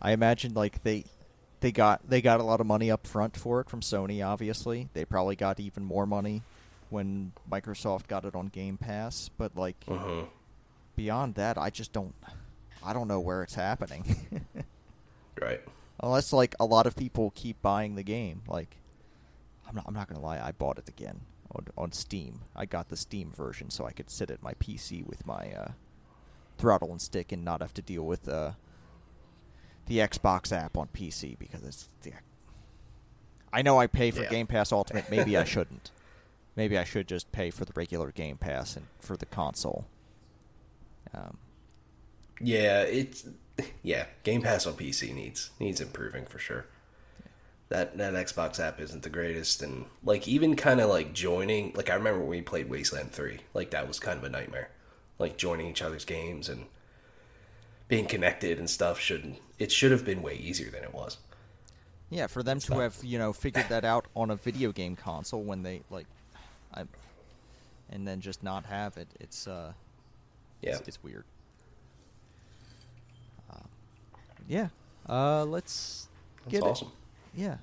I 0.03 0.13
imagine 0.13 0.55
like 0.55 0.83
they 0.83 1.05
they 1.61 1.71
got 1.73 2.01
they 2.09 2.21
got 2.21 2.41
a 2.41 2.43
lot 2.43 2.61
of 2.61 2.67
money 2.67 2.91
up 2.91 3.07
front 3.07 3.37
for 3.37 3.61
it 3.61 3.69
from 3.71 3.81
Sony. 3.81 4.27
Obviously, 4.27 4.89
they 4.95 5.05
probably 5.05 5.37
got 5.37 5.61
even 5.61 5.85
more 5.85 6.07
money 6.07 6.43
when 6.91 7.33
Microsoft 7.51 8.07
got 8.09 8.25
it 8.25 8.35
on 8.35 8.49
Game 8.49 8.77
Pass. 8.77 9.31
But 9.39 9.57
like 9.57 9.77
Uh-huh. 9.87 10.25
beyond 10.97 11.35
that, 11.37 11.57
I 11.59 11.71
just 11.71 11.93
don't 11.93 12.15
I 12.85 12.93
don't 12.93 13.09
know 13.09 13.21
where 13.21 13.43
it's 13.43 13.55
happening. 13.55 14.05
Right. 15.41 15.61
Unless 16.01 16.33
like 16.33 16.55
a 16.61 16.65
lot 16.65 16.87
of 16.87 16.95
people 16.97 17.33
keep 17.35 17.61
buying 17.61 17.97
the 17.97 18.03
game. 18.05 18.43
Like 18.47 18.77
I'm 19.75 19.77
not 19.77 19.85
I'm 19.89 19.95
not 19.95 20.09
gonna 20.09 20.21
lie, 20.21 20.39
I 20.41 20.53
bought 20.53 20.79
it 20.79 20.89
again 20.89 21.23
on 21.55 21.67
on 21.77 21.93
Steam. 21.93 22.41
I 22.55 22.65
got 22.67 22.89
the 22.89 22.97
Steam 22.97 23.33
version 23.33 23.71
so 23.71 23.85
I 23.87 23.91
could 23.93 24.09
sit 24.11 24.31
at 24.31 24.43
my 24.43 24.55
PC 24.55 25.05
with 25.05 25.27
my 25.27 25.53
uh, 25.53 25.73
throttle 26.59 26.91
and 26.93 27.01
stick 27.01 27.33
and 27.33 27.45
not 27.45 27.61
have 27.61 27.75
to 27.75 27.83
deal 27.83 28.05
with 28.05 28.29
uh, 28.29 28.53
the 29.87 29.99
Xbox 29.99 30.53
app 30.57 30.77
on 30.77 30.89
PC 30.95 31.37
because 31.39 31.65
it's 31.65 31.89
the 32.03 32.13
I 33.53 33.63
know 33.63 33.79
I 33.79 33.87
pay 33.89 34.11
for 34.11 34.23
Yeah. 34.23 34.31
Game 34.31 34.47
Pass 34.47 34.71
Ultimate, 34.73 35.11
maybe 35.11 35.37
I 35.37 35.45
shouldn't. 35.55 35.91
Maybe 36.57 36.79
I 36.79 36.85
should 36.85 37.09
just 37.09 37.33
pay 37.33 37.51
for 37.51 37.65
the 37.65 37.73
regular 37.75 38.13
Game 38.13 38.37
Pass 38.37 38.77
and 38.77 38.87
for 39.01 39.17
the 39.17 39.27
console. 39.27 39.87
Um, 41.13 41.39
Yeah, 42.41 42.83
it's 42.83 43.27
yeah. 43.83 44.07
Game 44.23 44.43
Pass 44.43 44.67
on 44.67 44.75
PC 44.75 45.13
needs 45.15 45.51
needs 45.59 45.81
improving 45.81 46.27
for 46.27 46.39
sure. 46.39 46.67
That 47.71 47.97
that 47.99 48.13
Xbox 48.15 48.61
app 48.61 48.79
isn't 48.81 49.03
the 49.03 49.11
greatest, 49.11 49.63
and 49.63 49.87
like 50.03 50.29
even 50.29 50.55
kind 50.55 50.81
of 50.81 50.89
like 50.91 51.13
joining. 51.15 51.73
Like 51.75 51.91
I 51.91 51.95
remember 51.95 52.21
when 52.21 52.29
we 52.29 52.43
played 52.43 52.69
Wasteland 52.69 53.11
Three. 53.13 53.41
Like 53.55 53.71
that 53.71 53.89
was 53.89 53.99
kind 53.99 54.19
of 54.19 54.25
a 54.25 54.29
nightmare. 54.29 54.69
Like 55.19 55.37
joining 55.39 55.67
each 55.69 55.81
other's 55.83 56.05
games 56.05 56.49
and 56.49 56.67
being 57.89 58.07
connected 58.07 58.59
and 58.59 58.69
stuff 58.69 58.99
should 59.01 59.37
it 59.59 59.71
should 59.73 59.93
have 59.93 60.05
been 60.05 60.23
way 60.23 60.35
easier 60.37 60.71
than 60.71 60.83
it 60.85 60.93
was. 60.93 61.19
Yeah, 62.11 62.27
for 62.27 62.43
them 62.43 62.61
to 62.61 62.71
not- 62.75 62.81
have 62.81 62.97
you 63.03 63.19
know 63.19 63.33
figured 63.33 63.67
that 63.71 63.85
out 63.85 64.07
on 64.15 64.31
a 64.31 64.37
video 64.37 64.71
game 64.71 64.95
console 64.95 65.43
when 65.43 65.63
they 65.63 65.83
like, 65.91 66.07
I, 66.75 66.85
and 67.91 68.07
then 68.07 68.21
just 68.21 68.43
not 68.43 68.67
have 68.67 68.97
it. 68.99 69.09
It's 69.21 69.47
uh, 69.49 69.73
Yeah. 70.61 70.77
it's, 70.77 70.89
it's 70.89 71.03
weird. 71.03 71.25
Uh, 73.51 73.55
yeah. 74.49 74.69
Uh, 75.09 75.45
let's 75.45 76.09
That's 76.45 76.53
get 76.53 76.59
it- 76.59 76.67
awesome. 76.67 76.93
Yeah, 77.37 77.57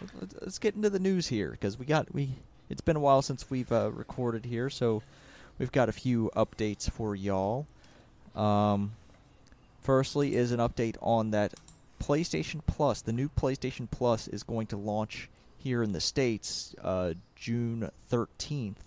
Let- 0.00 0.20
let- 0.20 0.42
let's 0.42 0.58
get 0.58 0.74
into 0.74 0.90
the 0.90 0.98
news 0.98 1.28
here 1.28 1.50
because 1.50 1.78
we 1.78 1.86
got 1.86 2.12
we. 2.14 2.30
It's 2.70 2.80
been 2.80 2.96
a 2.96 3.00
while 3.00 3.20
since 3.22 3.50
we've 3.50 3.70
uh, 3.70 3.90
recorded 3.92 4.46
here, 4.46 4.70
so 4.70 5.02
we've 5.58 5.70
got 5.72 5.88
a 5.88 5.92
few 5.92 6.30
updates 6.34 6.90
for 6.90 7.14
y'all. 7.14 7.66
Um, 8.34 8.92
firstly, 9.82 10.34
is 10.34 10.50
an 10.50 10.60
update 10.60 10.96
on 11.02 11.30
that 11.32 11.54
PlayStation 12.02 12.60
Plus. 12.66 13.02
The 13.02 13.12
new 13.12 13.28
PlayStation 13.28 13.88
Plus 13.90 14.28
is 14.28 14.42
going 14.42 14.66
to 14.68 14.76
launch 14.76 15.28
here 15.58 15.82
in 15.82 15.92
the 15.92 16.00
states 16.00 16.74
uh, 16.82 17.14
June 17.36 17.90
thirteenth. 18.08 18.82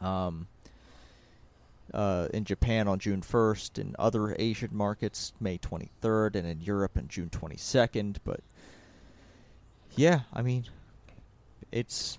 Um, 0.00 0.46
uh, 1.92 2.28
in 2.32 2.44
Japan 2.44 2.86
on 2.88 2.98
June 3.00 3.20
1st, 3.20 3.78
in 3.78 3.96
other 3.98 4.34
Asian 4.38 4.70
markets 4.72 5.32
May 5.40 5.58
23rd, 5.58 6.36
and 6.36 6.46
in 6.46 6.60
Europe 6.60 6.92
on 6.96 7.08
June 7.08 7.28
22nd. 7.30 8.18
But 8.24 8.40
yeah, 9.96 10.20
I 10.32 10.42
mean, 10.42 10.64
it's 11.72 12.18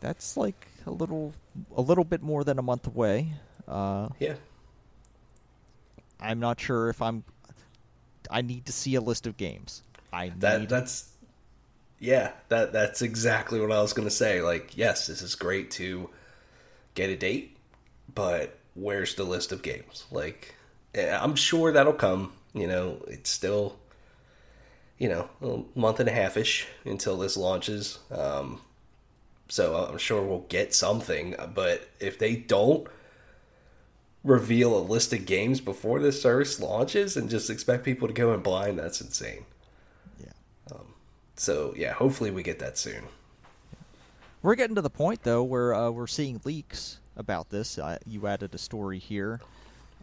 that's 0.00 0.36
like 0.36 0.66
a 0.86 0.90
little 0.90 1.32
a 1.76 1.80
little 1.80 2.04
bit 2.04 2.22
more 2.22 2.44
than 2.44 2.58
a 2.58 2.62
month 2.62 2.86
away. 2.86 3.28
Uh, 3.66 4.08
Yeah. 4.18 4.34
I'm 6.20 6.38
not 6.40 6.60
sure 6.60 6.88
if 6.88 7.02
I'm. 7.02 7.24
I 8.30 8.42
need 8.42 8.66
to 8.66 8.72
see 8.72 8.94
a 8.94 9.00
list 9.00 9.26
of 9.26 9.36
games. 9.36 9.82
I 10.12 10.30
That 10.38 10.60
need 10.60 10.68
that's 10.68 11.08
yeah, 11.98 12.32
that 12.48 12.72
that's 12.72 13.02
exactly 13.02 13.60
what 13.60 13.72
I 13.72 13.80
was 13.80 13.92
going 13.92 14.08
to 14.08 14.14
say. 14.14 14.42
Like, 14.42 14.76
yes, 14.76 15.06
this 15.06 15.22
is 15.22 15.34
great 15.34 15.70
to 15.72 16.10
get 16.94 17.10
a 17.10 17.16
date, 17.16 17.56
but 18.14 18.58
where's 18.74 19.14
the 19.14 19.24
list 19.24 19.52
of 19.52 19.62
games? 19.62 20.04
Like, 20.10 20.54
eh, 20.94 21.16
I'm 21.20 21.34
sure 21.36 21.72
that'll 21.72 21.92
come. 21.92 22.32
You 22.54 22.66
know, 22.66 23.02
it's 23.06 23.30
still 23.30 23.76
you 25.02 25.08
know 25.08 25.28
a 25.42 25.78
month 25.78 25.98
and 25.98 26.08
a 26.08 26.12
half 26.12 26.36
ish 26.36 26.68
until 26.84 27.18
this 27.18 27.36
launches. 27.36 27.98
Um, 28.12 28.60
so 29.48 29.74
I'm 29.74 29.98
sure 29.98 30.22
we'll 30.22 30.46
get 30.48 30.72
something. 30.72 31.34
But 31.52 31.90
if 31.98 32.20
they 32.20 32.36
don't 32.36 32.86
reveal 34.22 34.78
a 34.78 34.80
list 34.80 35.12
of 35.12 35.26
games 35.26 35.60
before 35.60 35.98
this 35.98 36.22
service 36.22 36.60
launches 36.60 37.16
and 37.16 37.28
just 37.28 37.50
expect 37.50 37.84
people 37.84 38.06
to 38.06 38.14
go 38.14 38.32
in 38.32 38.40
blind, 38.42 38.78
that's 38.78 39.00
insane. 39.00 39.44
yeah. 40.20 40.32
Um, 40.70 40.94
so 41.34 41.74
yeah, 41.76 41.94
hopefully 41.94 42.30
we 42.30 42.44
get 42.44 42.60
that 42.60 42.78
soon. 42.78 43.02
We're 44.40 44.54
getting 44.54 44.76
to 44.76 44.82
the 44.82 44.90
point 44.90 45.24
though 45.24 45.42
where 45.42 45.74
uh, 45.74 45.90
we're 45.90 46.06
seeing 46.06 46.40
leaks 46.44 47.00
about 47.16 47.50
this. 47.50 47.76
Uh, 47.76 47.98
you 48.06 48.28
added 48.28 48.54
a 48.54 48.58
story 48.58 49.00
here. 49.00 49.40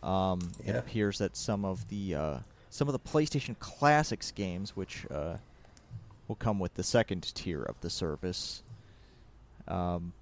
Um, 0.03 0.51
It 0.65 0.75
appears 0.75 1.19
that 1.19 1.37
some 1.37 1.63
of 1.63 1.87
the 1.87 2.15
uh, 2.15 2.37
some 2.69 2.87
of 2.87 2.93
the 2.93 2.99
PlayStation 2.99 3.57
Classics 3.59 4.31
games, 4.31 4.75
which 4.75 5.05
uh, 5.11 5.37
will 6.27 6.35
come 6.35 6.59
with 6.59 6.75
the 6.75 6.83
second 6.83 7.33
tier 7.35 7.63
of 7.63 7.75
the 7.81 7.89
service, 7.89 8.63
um, 9.67 10.13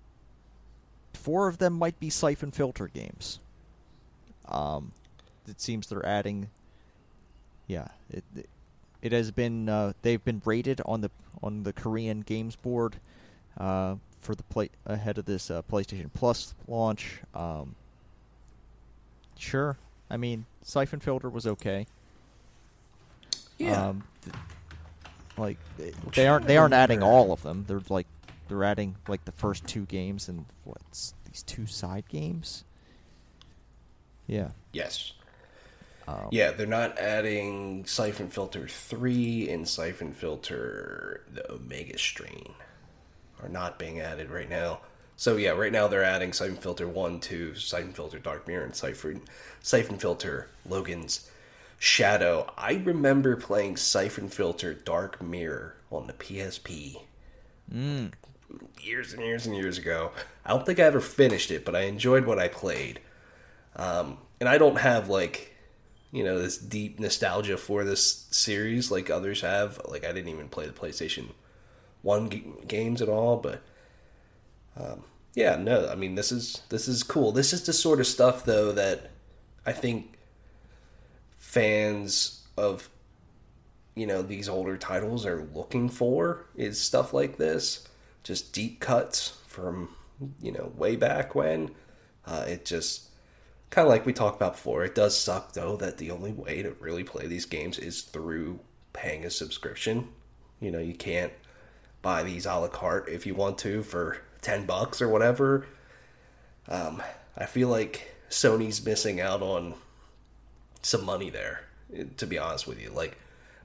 four 1.14 1.48
of 1.48 1.58
them 1.58 1.74
might 1.74 2.00
be 2.00 2.10
Siphon 2.10 2.52
Filter 2.52 2.88
games. 2.88 3.40
Um, 4.48 4.92
it 5.48 5.60
seems 5.60 5.88
they're 5.88 6.06
adding. 6.06 6.50
Yeah, 7.68 7.90
it, 8.10 8.24
it 9.02 9.12
has 9.12 9.32
been 9.32 9.68
uh, 9.68 9.94
they've 10.02 10.24
been 10.24 10.42
rated 10.46 10.82
on 10.86 11.02
the 11.02 11.12
on 11.44 11.64
the 11.64 11.74
Korean 11.74 12.22
Games 12.22 12.56
Board 12.56 12.96
uh, 13.58 13.96
for 14.22 14.36
the 14.36 14.44
play 14.44 14.70
ahead 14.86 15.18
of 15.18 15.26
this 15.26 15.52
uh, 15.52 15.62
PlayStation 15.64 16.10
Plus 16.14 16.54
launch. 16.68 17.22
Um, 17.36 17.76
sure, 19.38 19.78
I 20.10 20.18
mean 20.18 20.46
Siphon 20.64 21.00
Filter 21.00 21.30
was 21.30 21.46
okay. 21.46 21.88
Um, 23.62 24.04
th- 24.24 24.36
like 25.38 25.58
they- 25.78 25.94
they 26.14 26.28
aren't 26.28 26.48
they 26.48 26.58
aren't 26.58 26.74
adding 26.74 27.02
all 27.04 27.32
of 27.32 27.42
them. 27.44 27.66
They're 27.68 27.82
like 27.90 28.08
they're 28.48 28.64
adding 28.64 28.96
like 29.08 29.26
the 29.26 29.32
first 29.34 29.66
two 29.68 29.86
games 29.86 30.30
and 30.30 30.46
what's 30.64 31.14
these 31.26 31.44
two 31.44 31.66
side 31.68 32.06
games. 32.08 32.64
Yeah. 34.28 34.50
yes. 34.74 35.14
Um, 36.08 36.28
Yeah, 36.32 36.52
they're 36.52 36.66
not 36.68 36.98
adding 36.98 37.86
Siphon 37.86 38.30
Filter 38.30 38.68
3 38.68 39.50
and 39.50 39.68
Siphon 39.68 40.14
Filter 40.14 41.22
the 41.34 41.50
Omega 41.52 41.98
strain 41.98 42.54
are 43.42 43.50
not 43.50 43.78
being 43.80 44.00
added 44.00 44.30
right 44.30 44.50
now. 44.50 44.80
So 45.18 45.36
yeah, 45.38 45.50
right 45.52 45.72
now 45.72 45.88
they're 45.88 46.04
adding 46.04 46.32
Siphon 46.34 46.58
Filter 46.58 46.88
1, 46.88 47.20
2, 47.20 47.56
Siphon 47.56 47.92
Filter 47.94 48.20
Dark 48.20 48.48
Mirror, 48.48 48.66
and 48.66 48.76
Siphon, 48.76 49.22
Siphon 49.62 49.98
Filter 49.98 50.48
Logan's 50.66 51.30
Shadow. 51.78 52.52
I 52.58 52.74
remember 52.74 53.36
playing 53.36 53.78
Siphon 53.78 54.30
Filter 54.30 54.74
Dark 54.74 55.22
Mirror 55.22 55.76
on 55.92 56.08
the 56.08 56.14
PSP 56.14 57.02
Mm. 57.74 58.14
years 58.82 59.12
and 59.14 59.22
years 59.22 59.46
and 59.46 59.56
years 59.56 59.78
ago. 59.78 60.12
I 60.46 60.52
don't 60.52 60.66
think 60.66 60.80
I 60.80 60.84
ever 60.84 61.02
finished 61.02 61.52
it, 61.52 61.66
but 61.66 61.76
I 61.76 61.82
enjoyed 61.82 62.26
what 62.26 62.40
I 62.40 62.48
played. 62.48 63.02
Um, 63.76 64.18
and 64.40 64.48
I 64.48 64.58
don't 64.58 64.78
have 64.80 65.10
like, 65.10 65.54
you 66.12 66.24
know, 66.24 66.40
this 66.40 66.58
deep 66.58 67.00
nostalgia 67.00 67.58
for 67.58 67.84
this 67.84 68.26
series 68.32 68.90
like 68.90 69.10
others 69.10 69.42
have. 69.42 69.82
Like 69.86 70.06
I 70.06 70.14
didn't 70.14 70.30
even 70.34 70.48
play 70.50 70.66
the 70.66 70.72
PlayStation 70.74 71.32
One 72.02 72.30
g- 72.30 72.46
games 72.68 73.02
at 73.02 73.10
all, 73.10 73.36
but 73.38 73.62
um, 74.78 75.04
yeah, 75.36 75.56
no, 75.58 75.90
I 75.90 75.96
mean 75.96 76.16
this 76.16 76.32
is 76.32 76.62
this 76.70 76.88
is 76.88 77.04
cool. 77.04 77.32
This 77.34 77.52
is 77.54 77.66
the 77.66 77.74
sort 77.74 78.00
of 78.00 78.08
stuff 78.08 78.46
though 78.46 78.72
that 78.72 79.12
I 79.66 79.74
think 79.74 80.17
fans 81.58 82.44
of 82.56 82.88
you 83.96 84.06
know 84.06 84.22
these 84.22 84.48
older 84.48 84.78
titles 84.78 85.26
are 85.26 85.50
looking 85.56 85.90
for 85.90 86.46
is 86.56 86.80
stuff 86.80 87.14
like 87.14 87.38
this. 87.38 87.88
Just 88.22 88.54
deep 88.54 88.80
cuts 88.80 89.40
from 89.48 89.90
you 90.40 90.52
know 90.52 90.72
way 90.78 90.96
back 90.96 91.34
when. 91.34 91.72
Uh, 92.28 92.46
it 92.48 92.64
just 92.64 93.10
kind 93.72 93.88
of 93.88 93.90
like 93.90 94.06
we 94.06 94.14
talked 94.14 94.36
about 94.36 94.54
before 94.54 94.84
it 94.84 94.94
does 94.94 95.18
suck 95.18 95.54
though 95.54 95.76
that 95.78 95.98
the 95.98 96.12
only 96.12 96.32
way 96.32 96.62
to 96.62 96.76
really 96.80 97.04
play 97.04 97.26
these 97.26 97.46
games 97.46 97.80
is 97.80 98.04
through 98.04 98.60
paying 98.94 99.26
a 99.26 99.32
subscription. 99.32 100.10
You 100.60 100.70
know 100.70 100.80
you 100.80 100.94
can't 100.94 101.34
buy 102.04 102.22
these 102.22 102.46
a 102.46 102.54
la 102.54 102.68
carte 102.68 103.10
if 103.10 103.26
you 103.26 103.34
want 103.34 103.58
to 103.60 103.82
for 103.82 104.18
10 104.42 104.68
bucks 104.68 105.02
or 105.02 105.10
whatever. 105.10 105.66
Um, 106.68 107.02
i 107.36 107.46
feel 107.46 107.70
like 107.70 108.14
sony's 108.30 108.86
missing 108.86 109.20
out 109.22 109.42
on 109.42 109.74
some 110.88 111.06
money 111.06 111.30
there 111.30 111.62
to 112.18 112.26
be 112.26 112.38
honest 112.38 112.68
with 112.68 112.82
you. 112.82 112.90
Like 112.90 113.18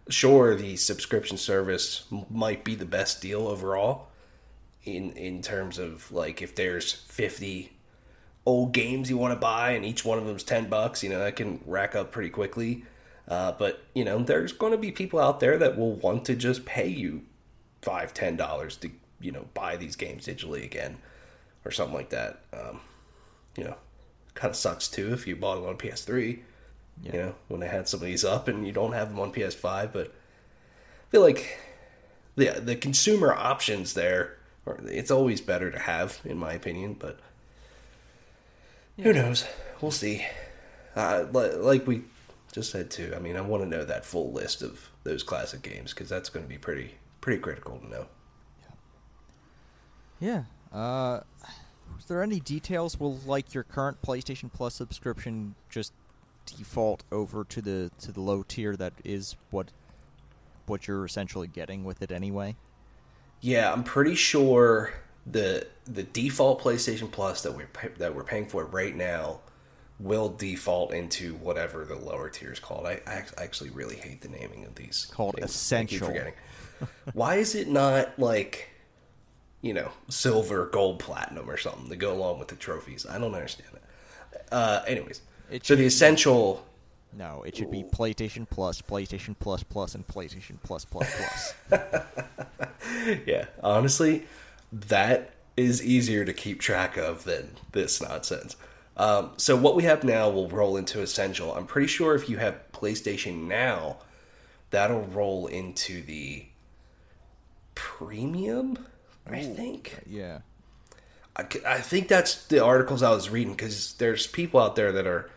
sure 0.09 0.55
the 0.55 0.77
subscription 0.77 1.37
service 1.37 2.05
might 2.29 2.65
be 2.65 2.75
the 2.75 2.85
best 2.85 3.23
deal 3.23 3.47
overall 3.47 4.09
in 4.85 5.13
in 5.13 5.43
terms 5.43 5.79
of 5.79 6.11
like 6.11 6.43
if 6.43 6.55
there's 6.55 6.93
50 6.93 7.73
old 8.45 8.73
games 8.73 9.09
you 9.09 9.17
want 9.17 9.33
to 9.33 9.39
buy 9.39 9.71
and 9.71 9.85
each 9.85 10.05
one 10.05 10.19
of 10.19 10.27
them's 10.27 10.43
10 10.43 10.69
bucks 10.69 11.05
you 11.05 11.09
know 11.09 11.21
that 11.21 11.37
can 11.37 11.61
rack 11.67 11.95
up 11.95 12.11
pretty 12.13 12.31
quickly. 12.31 12.85
Uh, 13.29 13.53
but 13.53 13.85
you 13.95 14.05
know 14.05 14.19
there's 14.19 14.53
going 14.53 14.73
to 14.73 14.79
be 14.79 14.91
people 14.91 15.21
out 15.21 15.41
there 15.41 15.57
that 15.59 15.79
will 15.79 15.95
want 15.95 16.25
to 16.25 16.35
just 16.35 16.65
pay 16.65 16.89
you 16.89 17.23
five 17.81 18.13
ten 18.13 18.37
dollars 18.37 18.77
to 18.77 18.91
you 19.21 19.31
know 19.31 19.47
buy 19.55 19.77
these 19.77 19.95
games 19.95 20.27
digitally 20.27 20.65
again 20.65 20.99
or 21.65 21.71
something 21.71 21.95
like 21.95 22.11
that. 22.11 22.41
Um, 22.53 22.81
you 23.57 23.63
know 23.63 23.77
kind 24.35 24.51
of 24.51 24.57
sucks 24.57 24.89
too 24.89 25.13
if 25.13 25.27
you 25.27 25.37
bought 25.37 25.59
it 25.59 25.69
on 25.69 25.77
ps3 25.77 26.41
Yeah. 27.03 27.13
you 27.13 27.19
know 27.21 27.35
when 27.49 27.63
I 27.63 27.67
had 27.67 27.89
some 27.89 28.01
of 28.01 28.07
these 28.07 28.25
up 28.25 28.49
and 28.49 28.65
you 28.67 28.73
don't 28.73 28.93
have 28.93 29.09
them 29.09 29.19
on 29.19 29.33
ps5 29.33 29.93
but 29.93 30.07
i 30.09 31.11
feel 31.11 31.21
like 31.21 31.59
the 32.37 32.61
the 32.61 32.77
consumer 32.77 33.35
options 33.35 33.95
there 33.95 34.39
are, 34.67 34.79
it's 34.87 35.11
always 35.11 35.41
better 35.41 35.71
to 35.71 35.79
have 35.79 36.21
in 36.25 36.39
my 36.39 36.53
opinion 36.53 36.95
but 36.95 37.19
who 38.99 39.13
knows 39.13 39.45
we'll 39.81 39.91
see 39.91 40.25
uh, 40.95 41.25
like 41.33 41.87
we 41.87 42.03
just 42.53 42.71
said 42.71 42.89
too 42.91 43.13
i 43.17 43.19
mean 43.19 43.37
i 43.37 43.41
want 43.41 43.63
to 43.63 43.69
know 43.69 43.85
that 43.85 44.05
full 44.05 44.31
list 44.33 44.63
of 44.63 44.89
those 45.03 45.23
classic 45.25 45.63
games 45.63 45.93
because 45.93 46.09
that's 46.09 46.29
going 46.29 46.45
to 46.45 46.49
be 46.49 46.59
pretty 46.59 46.95
pretty 47.21 47.41
critical 47.41 47.79
to 47.79 47.89
know 47.89 48.07
Yeah. 50.21 50.45
Uh, 50.73 51.21
is 51.99 52.05
there 52.07 52.23
any 52.23 52.39
details? 52.41 52.99
Will 53.01 53.17
like 53.27 53.53
your 53.55 53.65
current 53.65 54.01
PlayStation 54.03 54.53
Plus 54.53 54.75
subscription 54.75 55.55
just 55.69 55.93
default 56.47 57.05
over 57.13 57.45
to 57.45 57.63
the 57.63 57.91
to 58.01 58.13
the 58.13 58.21
low 58.21 58.43
tier 58.43 58.77
that 58.77 58.93
is 59.05 59.37
what 59.51 59.69
what 60.67 60.87
you're 60.87 61.05
essentially 61.05 61.49
getting 61.49 61.85
with 61.85 62.03
it 62.03 62.13
anyway? 62.13 62.57
Yeah, 63.41 63.73
I'm 63.73 63.85
pretty 63.85 64.15
sure 64.15 64.95
the 65.27 65.67
the 65.85 66.03
default 66.03 66.63
PlayStation 66.63 67.11
Plus 67.11 67.43
that 67.43 67.57
we're 67.57 67.69
that 67.99 68.15
we're 68.15 68.25
paying 68.25 68.47
for 68.47 68.65
right 68.65 68.95
now 68.95 69.41
will 69.99 70.29
default 70.31 70.93
into 70.93 71.35
whatever 71.35 71.85
the 71.85 71.95
lower 71.95 72.29
tier 72.29 72.53
is 72.53 72.59
called. 72.59 72.87
I, 72.87 73.01
I 73.07 73.25
actually 73.39 73.71
really 73.71 73.97
hate 73.97 74.21
the 74.21 74.29
naming 74.29 74.65
of 74.65 74.75
these. 74.75 75.07
Called 75.13 75.37
things. 75.37 75.51
Essential. 75.51 76.09
forgetting. 76.09 76.35
Why 77.13 77.37
is 77.37 77.55
it 77.55 77.69
not 77.69 78.19
like 78.19 78.73
you 79.63 79.73
know, 79.73 79.91
silver, 80.09 80.67
gold, 80.67 80.99
platinum, 80.99 81.49
or 81.49 81.57
something 81.57 81.89
to 81.89 81.97
go 81.97 82.13
along 82.13 82.41
with 82.41 82.49
the 82.49 82.57
trophies. 82.57 83.07
I 83.09 83.19
don't 83.19 83.33
understand 83.33 83.71
it. 83.75 83.83
Uh, 84.51 84.83
anyways, 84.87 85.23
It 85.51 85.65
so 85.67 85.75
the 85.75 85.83
be- 85.83 85.87
essential. 85.87 86.65
No, 87.15 87.43
it 87.43 87.57
should 87.57 87.71
be 87.71 87.83
PlayStation 87.85 88.49
Plus, 88.49 88.81
PlayStation 88.81 89.37
Plus 89.39 89.63
Plus, 89.63 89.95
and 89.95 90.07
PlayStation 90.07 90.57
Plus 90.63 90.85
Plus 90.85 91.55
Plus. 91.69 92.03
Yeah, 93.27 93.47
honestly, 93.63 94.27
that 94.71 95.31
is 95.57 95.83
easier 95.85 96.25
to 96.25 96.33
keep 96.33 96.61
track 96.61 96.97
of 96.97 97.25
than 97.25 97.57
this 97.73 98.01
nonsense. 98.01 98.57
Um, 98.97 99.33
so 99.37 99.57
what 99.57 99.75
we 99.77 99.83
have 99.85 100.05
now 100.05 100.31
will 100.31 100.49
roll 100.49 100.77
into 100.77 101.01
essential. 101.03 101.55
I'm 101.55 101.67
pretty 101.67 101.89
sure 101.89 102.15
if 102.15 102.29
you 102.29 102.37
have 102.39 102.61
PlayStation 102.73 103.47
Now, 103.49 103.99
that'll 104.71 105.03
roll 105.03 105.47
into 105.49 106.03
the 106.03 106.47
premium. 107.75 108.79
I 109.27 109.43
think. 109.43 110.01
yeah. 110.07 110.39
I, 111.35 111.81
think 111.81 112.09
that's 112.09 112.47
the 112.47 112.63
articles 112.63 113.03
I 113.03 113.11
was 113.11 113.31
reading 113.31 113.55
because 113.55 113.95
there's 113.95 114.27
people 114.27 114.61
out 114.61 114.77
there 114.77 114.93
that 114.93 115.07
are 115.07 115.31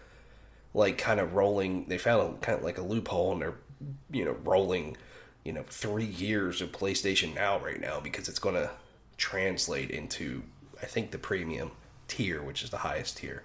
like 0.74 0.98
kind 0.98 1.20
of 1.20 1.36
rolling. 1.36 1.86
They 1.88 1.98
found 1.98 2.22
a, 2.22 2.38
kind 2.40 2.58
of 2.58 2.64
like 2.64 2.78
a 2.78 2.82
loophole 2.82 3.32
and 3.32 3.42
they're 3.42 3.56
you 4.12 4.26
know 4.26 4.36
rolling 4.44 4.98
you 5.44 5.54
know 5.54 5.64
three 5.68 6.06
years 6.06 6.62
of 6.62 6.72
PlayStation 6.72 7.34
Now 7.34 7.60
right 7.60 7.80
now 7.80 8.00
because 8.00 8.28
it's 8.28 8.40
going 8.40 8.56
to 8.56 8.72
translate 9.18 9.90
into 9.90 10.44
I 10.82 10.86
think 10.86 11.12
the 11.12 11.18
premium 11.18 11.72
tier, 12.08 12.42
which 12.44 12.64
is 12.64 12.70
the 12.70 12.78
highest 12.78 13.18
tier. 13.18 13.44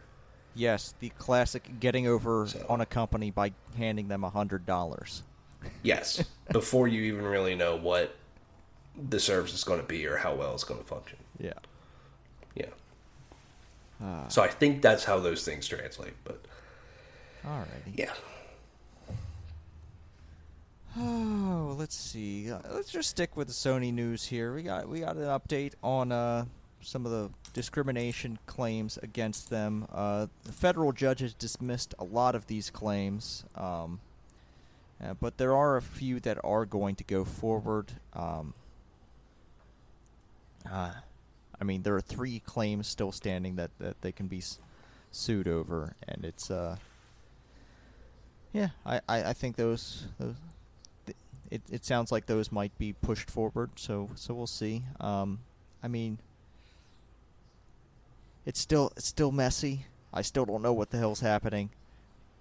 Yes, 0.54 0.94
the 0.98 1.10
classic 1.10 1.78
getting 1.78 2.08
over 2.08 2.48
So- 2.48 2.66
on 2.68 2.80
a 2.80 2.86
company 2.86 3.30
by 3.30 3.52
handing 3.76 4.08
them 4.08 4.24
a 4.24 4.30
hundred 4.30 4.66
dollars. 4.66 5.22
Yes, 5.82 6.24
before 6.52 6.88
you 6.88 7.02
even 7.02 7.24
really 7.24 7.54
know 7.54 7.76
what 7.76 8.16
the 9.08 9.20
service 9.20 9.54
is 9.54 9.62
going 9.62 9.80
to 9.80 9.86
be 9.86 10.04
or 10.06 10.16
how 10.16 10.34
well 10.34 10.54
it's 10.54 10.64
going 10.64 10.80
to 10.80 10.86
function. 10.86 11.18
Yeah. 11.38 11.52
Yeah. 12.54 12.66
Ah. 14.02 14.28
So 14.28 14.42
I 14.42 14.48
think 14.48 14.82
that's 14.82 15.04
how 15.04 15.18
those 15.18 15.44
things 15.44 15.66
translate. 15.68 16.14
But 16.24 16.40
Alrighty. 17.44 17.92
yeah, 17.94 18.12
Oh, 20.98 21.76
let's 21.78 21.94
see. 21.94 22.50
Uh, 22.50 22.58
let's 22.72 22.90
just 22.90 23.10
stick 23.10 23.36
with 23.36 23.46
the 23.46 23.54
Sony 23.54 23.92
news 23.92 24.24
here. 24.26 24.52
We 24.54 24.62
got 24.62 24.88
we 24.88 25.00
got 25.00 25.16
an 25.16 25.22
update 25.22 25.74
on 25.82 26.10
uh, 26.10 26.46
some 26.80 27.06
of 27.06 27.12
the 27.12 27.30
discrimination 27.52 28.38
claims 28.46 28.98
against 29.02 29.50
them. 29.50 29.86
Uh, 29.92 30.26
the 30.44 30.52
federal 30.52 30.92
judges 30.92 31.32
dismissed 31.32 31.94
a 31.98 32.04
lot 32.04 32.34
of 32.34 32.46
these 32.48 32.70
claims, 32.70 33.44
um, 33.54 34.00
uh, 35.02 35.14
but 35.14 35.38
there 35.38 35.54
are 35.54 35.76
a 35.76 35.82
few 35.82 36.18
that 36.20 36.38
are 36.42 36.66
going 36.66 36.96
to 36.96 37.04
go 37.04 37.24
forward. 37.24 37.92
Um, 38.12 38.54
uh, 40.70 40.90
I 41.60 41.64
mean, 41.64 41.82
there 41.82 41.94
are 41.94 42.00
three 42.00 42.40
claims 42.40 42.86
still 42.86 43.12
standing 43.12 43.56
that, 43.56 43.70
that 43.78 44.00
they 44.00 44.12
can 44.12 44.26
be 44.28 44.42
sued 45.10 45.46
over, 45.46 45.94
and 46.08 46.24
it's 46.24 46.50
uh, 46.50 46.76
yeah, 48.52 48.68
I, 48.86 49.00
I, 49.08 49.24
I 49.24 49.32
think 49.32 49.56
those 49.56 50.06
those 50.18 50.36
th- 51.06 51.16
it 51.50 51.62
it 51.70 51.84
sounds 51.84 52.10
like 52.10 52.26
those 52.26 52.50
might 52.50 52.76
be 52.78 52.92
pushed 52.94 53.30
forward. 53.30 53.70
So 53.76 54.08
so 54.14 54.32
we'll 54.34 54.46
see. 54.46 54.82
Um, 55.00 55.40
I 55.82 55.88
mean, 55.88 56.18
it's 58.46 58.60
still 58.60 58.92
it's 58.96 59.06
still 59.06 59.32
messy. 59.32 59.86
I 60.12 60.22
still 60.22 60.44
don't 60.44 60.62
know 60.62 60.72
what 60.72 60.90
the 60.90 60.98
hell's 60.98 61.20
happening. 61.20 61.70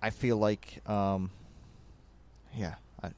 I 0.02 0.10
feel 0.12 0.38
like 0.38 0.82
um, 0.90 1.30
yeah, 2.56 2.76
I 3.04 3.10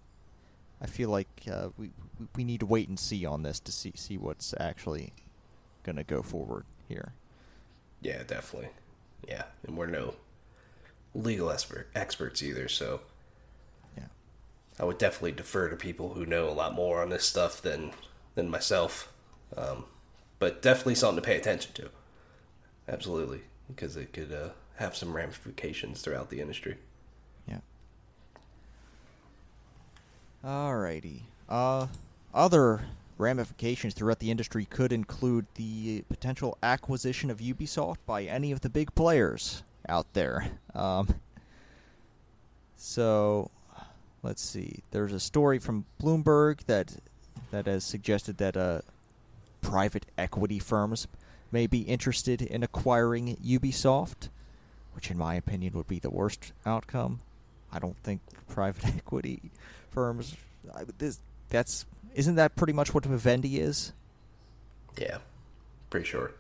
I 0.82 0.88
feel 0.88 1.10
like 1.10 1.28
uh, 1.52 1.70
we 1.78 1.88
we- 1.88 1.92
we 2.36 2.44
need 2.44 2.60
to 2.60 2.68
wait 2.68 2.88
and 2.88 3.00
see 3.00 3.26
on 3.26 3.42
this 3.42 3.60
to 3.62 3.72
see 3.72 3.94
see 3.96 4.16
what's 4.18 4.54
actually 4.60 5.12
gonna 5.84 6.04
go 6.04 6.22
forward 6.22 6.66
here. 6.88 7.14
Yeah, 8.02 8.24
definitely. 8.24 8.70
Yeah, 9.28 9.44
and 9.66 9.78
we're 9.78 9.86
no 9.88 10.16
legal 11.14 11.52
expert 11.52 11.90
experts 11.94 12.42
either, 12.42 12.68
so 12.68 13.02
Yeah. 13.98 14.08
I 14.80 14.86
would 14.86 14.98
definitely 14.98 15.34
defer 15.34 15.70
to 15.70 15.76
people 15.76 16.14
who 16.14 16.26
know 16.26 16.50
a 16.50 16.52
lot 16.52 16.74
more 16.74 17.02
on 17.02 17.10
this 17.10 17.26
stuff 17.26 17.62
than 17.62 17.94
than 18.36 18.50
myself. 18.50 19.12
Um, 19.56 19.86
but 20.40 20.62
definitely 20.62 20.96
something 20.96 21.22
to 21.22 21.28
pay 21.28 21.38
attention 21.38 21.74
to. 21.74 21.90
Absolutely, 22.88 23.42
because 23.68 23.96
it 23.98 24.14
could 24.14 24.32
uh, 24.32 24.50
have 24.78 24.96
some 24.96 25.14
ramifications 25.16 26.02
throughout 26.02 26.30
the 26.30 26.42
industry. 26.42 26.78
Yeah. 27.48 27.60
Alrighty. 30.44 31.22
Uh, 31.48 31.88
other 32.34 32.82
ramifications 33.22 33.94
throughout 33.94 34.20
the 34.20 34.32
industry 34.32 34.66
could 34.66 34.92
include 34.92 35.46
the 35.56 36.04
potential 36.10 36.58
acquisition 36.62 37.30
of 37.30 37.38
Ubisoft 37.38 37.98
by 38.06 38.24
any 38.24 38.52
of 38.52 38.62
the 38.62 38.70
big 38.70 38.94
players 38.96 39.64
out 39.88 40.12
there. 40.14 40.48
Um, 40.76 41.16
so, 42.76 43.52
let's 44.24 44.42
see. 44.42 44.80
There's 44.92 45.14
a 45.14 45.20
story 45.20 45.60
from 45.60 45.86
Bloomberg 46.02 46.66
that 46.66 46.96
that 47.52 47.68
has 47.68 47.84
suggested 47.84 48.38
that 48.38 48.58
uh, 48.58 48.82
private 49.62 50.06
equity 50.18 50.60
firms 50.60 51.08
may 51.52 51.68
be 51.68 51.82
interested 51.82 52.42
in 52.42 52.64
acquiring 52.64 53.36
Ubisoft, 53.38 54.30
which, 54.94 55.12
in 55.12 55.18
my 55.18 55.36
opinion, 55.36 55.74
would 55.74 55.88
be 55.88 56.00
the 56.00 56.10
worst 56.10 56.54
outcome. 56.66 57.20
I 57.72 57.80
don't 57.80 57.98
think 58.04 58.22
private 58.50 58.86
equity 58.98 59.42
firms. 59.92 60.36
I, 60.74 60.84
this, 60.98 61.20
that's 61.50 61.86
isn't 62.16 62.36
that 62.36 62.56
pretty 62.56 62.74
much 62.74 62.94
what 62.94 63.06
Vivendi 63.06 63.60
is? 63.60 63.94
Yeah, 64.98 65.18
pretty 65.90 66.06
sure. 66.06 66.32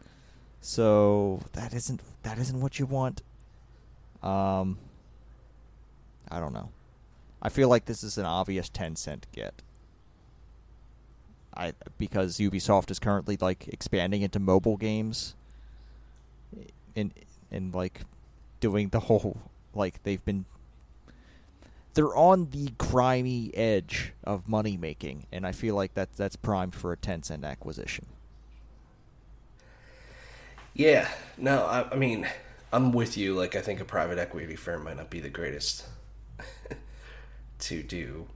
So 0.61 1.41
that 1.53 1.73
isn't 1.73 2.01
that 2.23 2.37
isn't 2.37 2.59
what 2.59 2.79
you 2.79 2.85
want. 2.85 3.21
Um, 4.21 4.77
I 6.29 6.39
don't 6.39 6.53
know. 6.53 6.69
I 7.41 7.49
feel 7.49 7.69
like 7.69 7.85
this 7.85 8.03
is 8.03 8.17
an 8.17 8.25
obvious 8.25 8.69
Tencent 8.69 9.23
get. 9.31 9.61
I 11.55 11.73
because 11.97 12.37
Ubisoft 12.37 12.91
is 12.91 12.99
currently 12.99 13.37
like 13.41 13.67
expanding 13.67 14.21
into 14.21 14.39
mobile 14.39 14.77
games. 14.77 15.35
In 16.93 17.11
and 17.51 17.73
like 17.73 18.01
doing 18.59 18.89
the 18.89 18.99
whole 19.01 19.41
like 19.73 20.03
they've 20.03 20.23
been 20.23 20.45
they're 21.93 22.15
on 22.15 22.49
the 22.51 22.69
grimy 22.77 23.55
edge 23.55 24.13
of 24.23 24.47
money 24.47 24.77
making, 24.77 25.25
and 25.31 25.45
I 25.45 25.51
feel 25.51 25.75
like 25.75 25.93
that 25.95 26.13
that's 26.15 26.35
primed 26.35 26.75
for 26.75 26.91
a 26.91 26.97
Tencent 26.97 27.43
acquisition. 27.43 28.05
Yeah, 30.73 31.09
no, 31.37 31.65
I, 31.65 31.91
I 31.91 31.95
mean, 31.95 32.27
I'm 32.71 32.91
with 32.91 33.17
you. 33.17 33.33
Like, 33.35 33.55
I 33.55 33.61
think 33.61 33.81
a 33.81 33.85
private 33.85 34.17
equity 34.17 34.55
firm 34.55 34.85
might 34.85 34.97
not 34.97 35.09
be 35.09 35.19
the 35.19 35.29
greatest 35.29 35.85
to 37.59 37.83
do 37.83 38.27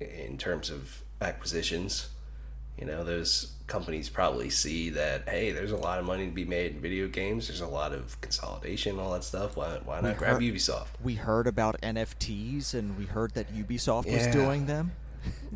in 0.00 0.38
terms 0.38 0.70
of 0.70 1.02
acquisitions. 1.20 2.08
You 2.78 2.86
know, 2.86 3.04
those 3.04 3.52
companies 3.66 4.08
probably 4.08 4.50
see 4.50 4.90
that, 4.90 5.28
hey, 5.28 5.52
there's 5.52 5.72
a 5.72 5.76
lot 5.76 5.98
of 5.98 6.04
money 6.04 6.26
to 6.26 6.32
be 6.32 6.44
made 6.44 6.72
in 6.72 6.80
video 6.80 7.06
games. 7.06 7.46
There's 7.48 7.60
a 7.60 7.66
lot 7.66 7.92
of 7.92 8.20
consolidation, 8.20 8.98
all 8.98 9.12
that 9.12 9.24
stuff. 9.24 9.56
Why, 9.56 9.78
why 9.84 10.00
not 10.00 10.12
We 10.14 10.18
grab 10.18 10.32
heard- 10.34 10.42
Ubisoft? 10.42 10.86
We 11.02 11.14
heard 11.14 11.46
about 11.46 11.80
NFTs, 11.82 12.74
and 12.74 12.96
we 12.98 13.04
heard 13.06 13.34
that 13.34 13.54
Ubisoft 13.54 14.10
was 14.12 14.26
doing 14.28 14.66
them. 14.66 14.92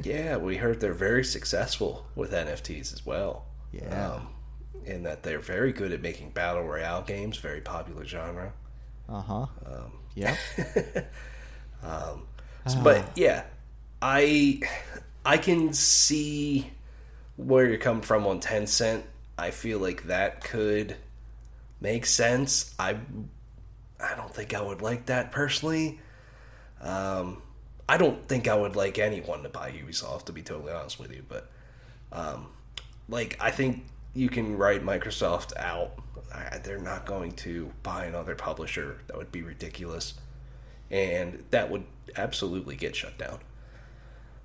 Yeah, 0.01 0.37
we 0.37 0.59
heard 0.59 0.79
they're 0.79 0.93
very 0.93 1.25
successful 1.25 2.07
with 2.15 2.31
NFTs 2.31 2.93
as 2.93 3.05
well. 3.05 3.47
Yeah. 3.73 4.13
Um, 4.13 4.29
and 4.87 5.05
that 5.07 5.25
they're 5.25 5.41
very 5.41 5.73
good 5.73 5.91
at 5.91 6.01
making 6.01 6.31
battle 6.31 6.63
royale 6.63 7.03
games, 7.03 7.39
very 7.39 7.61
popular 7.63 8.05
genre. 8.05 8.53
Uh 9.09 9.21
huh. 9.23 9.47
Um, 9.67 9.93
Yep. 10.15 10.37
Um, 11.83 12.27
s- 12.65 12.75
but 12.77 13.11
yeah, 13.17 13.45
I 14.01 14.61
I 15.25 15.37
can 15.39 15.73
see 15.73 16.71
where 17.37 17.67
you're 17.67 17.79
coming 17.79 18.03
from 18.03 18.27
on 18.27 18.41
Tencent. 18.41 19.03
I 19.39 19.51
feel 19.51 19.79
like 19.79 20.05
that 20.05 20.43
could 20.43 20.97
make 21.81 22.07
sense. 22.07 22.75
I 22.79 22.97
I 24.01 24.15
don't 24.17 24.33
think 24.35 24.55
I 24.55 24.61
would 24.61 24.83
like 24.83 25.07
that 25.07 25.33
personally. 25.33 26.01
Um, 26.81 27.43
I 27.89 27.97
don't 27.97 28.27
think 28.29 28.49
I 28.49 28.55
would 28.55 28.77
like 28.77 28.99
anyone 28.99 29.43
to 29.43 29.49
buy 29.49 29.71
Ubisoft, 29.71 30.27
to 30.27 30.33
be 30.33 30.43
totally 30.43 30.73
honest 30.73 30.99
with 30.99 31.13
you. 31.13 31.25
But 31.27 31.51
um, 32.13 32.49
like, 33.09 33.37
I 33.41 33.51
think 33.51 33.85
you 34.15 34.29
can 34.29 34.57
write 34.57 34.85
Microsoft 34.85 35.57
out. 35.57 35.93
I, 36.35 36.59
they're 36.59 36.79
not 36.79 37.07
going 37.07 37.33
to 37.33 37.71
buy 37.83 38.07
another 38.07 38.35
publisher. 38.35 38.99
That 39.07 39.17
would 39.17 39.33
be 39.33 39.43
ridiculous, 39.43 40.15
and 40.91 41.45
that 41.51 41.71
would 41.71 41.85
absolutely 42.17 42.77
get 42.77 42.97
shut 42.97 43.17
down. 43.17 43.39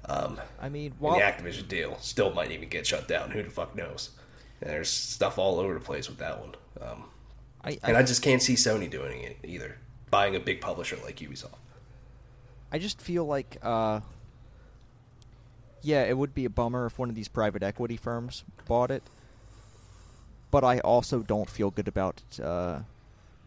Um, 0.06 0.40
I 0.60 0.70
mean, 0.70 0.94
while 1.00 1.16
the 1.16 1.22
Activision 1.22 1.68
deal 1.68 1.98
still 2.00 2.34
might 2.34 2.52
even 2.52 2.70
get 2.70 2.88
shut 2.88 3.08
down. 3.08 3.32
Who 3.32 3.44
the 3.44 3.50
fuck 3.50 3.76
knows? 3.76 4.10
And 4.62 4.70
there's 4.70 4.90
stuff 4.90 5.38
all 5.38 5.60
over 5.60 5.74
the 5.74 5.80
place 5.80 6.10
with 6.10 6.18
that 6.20 6.40
one. 6.40 6.56
Um, 6.82 7.04
I, 7.64 7.78
and 7.84 7.96
I, 7.96 8.00
I 8.00 8.04
just 8.04 8.22
can't 8.22 8.42
see 8.42 8.56
Sony 8.56 8.90
doing 8.90 9.22
it 9.22 9.38
either. 9.44 9.78
Buying 10.10 10.36
a 10.36 10.40
big 10.40 10.60
publisher 10.62 10.98
like 11.04 11.18
Ubisoft. 11.18 11.56
I 12.72 12.80
just 12.80 13.00
feel 13.02 13.26
like, 13.26 13.58
uh, 13.62 14.02
yeah, 15.82 16.04
it 16.04 16.18
would 16.18 16.34
be 16.34 16.46
a 16.46 16.50
bummer 16.50 16.86
if 16.86 16.98
one 17.00 17.10
of 17.10 17.16
these 17.16 17.28
private 17.28 17.64
equity 17.64 17.98
firms 17.98 18.44
bought 18.68 18.92
it. 18.92 19.04
but 20.50 20.64
I 20.64 20.80
also 20.80 21.20
don't 21.20 21.50
feel 21.50 21.70
good 21.72 21.88
about 21.88 22.22
uh, 22.44 22.80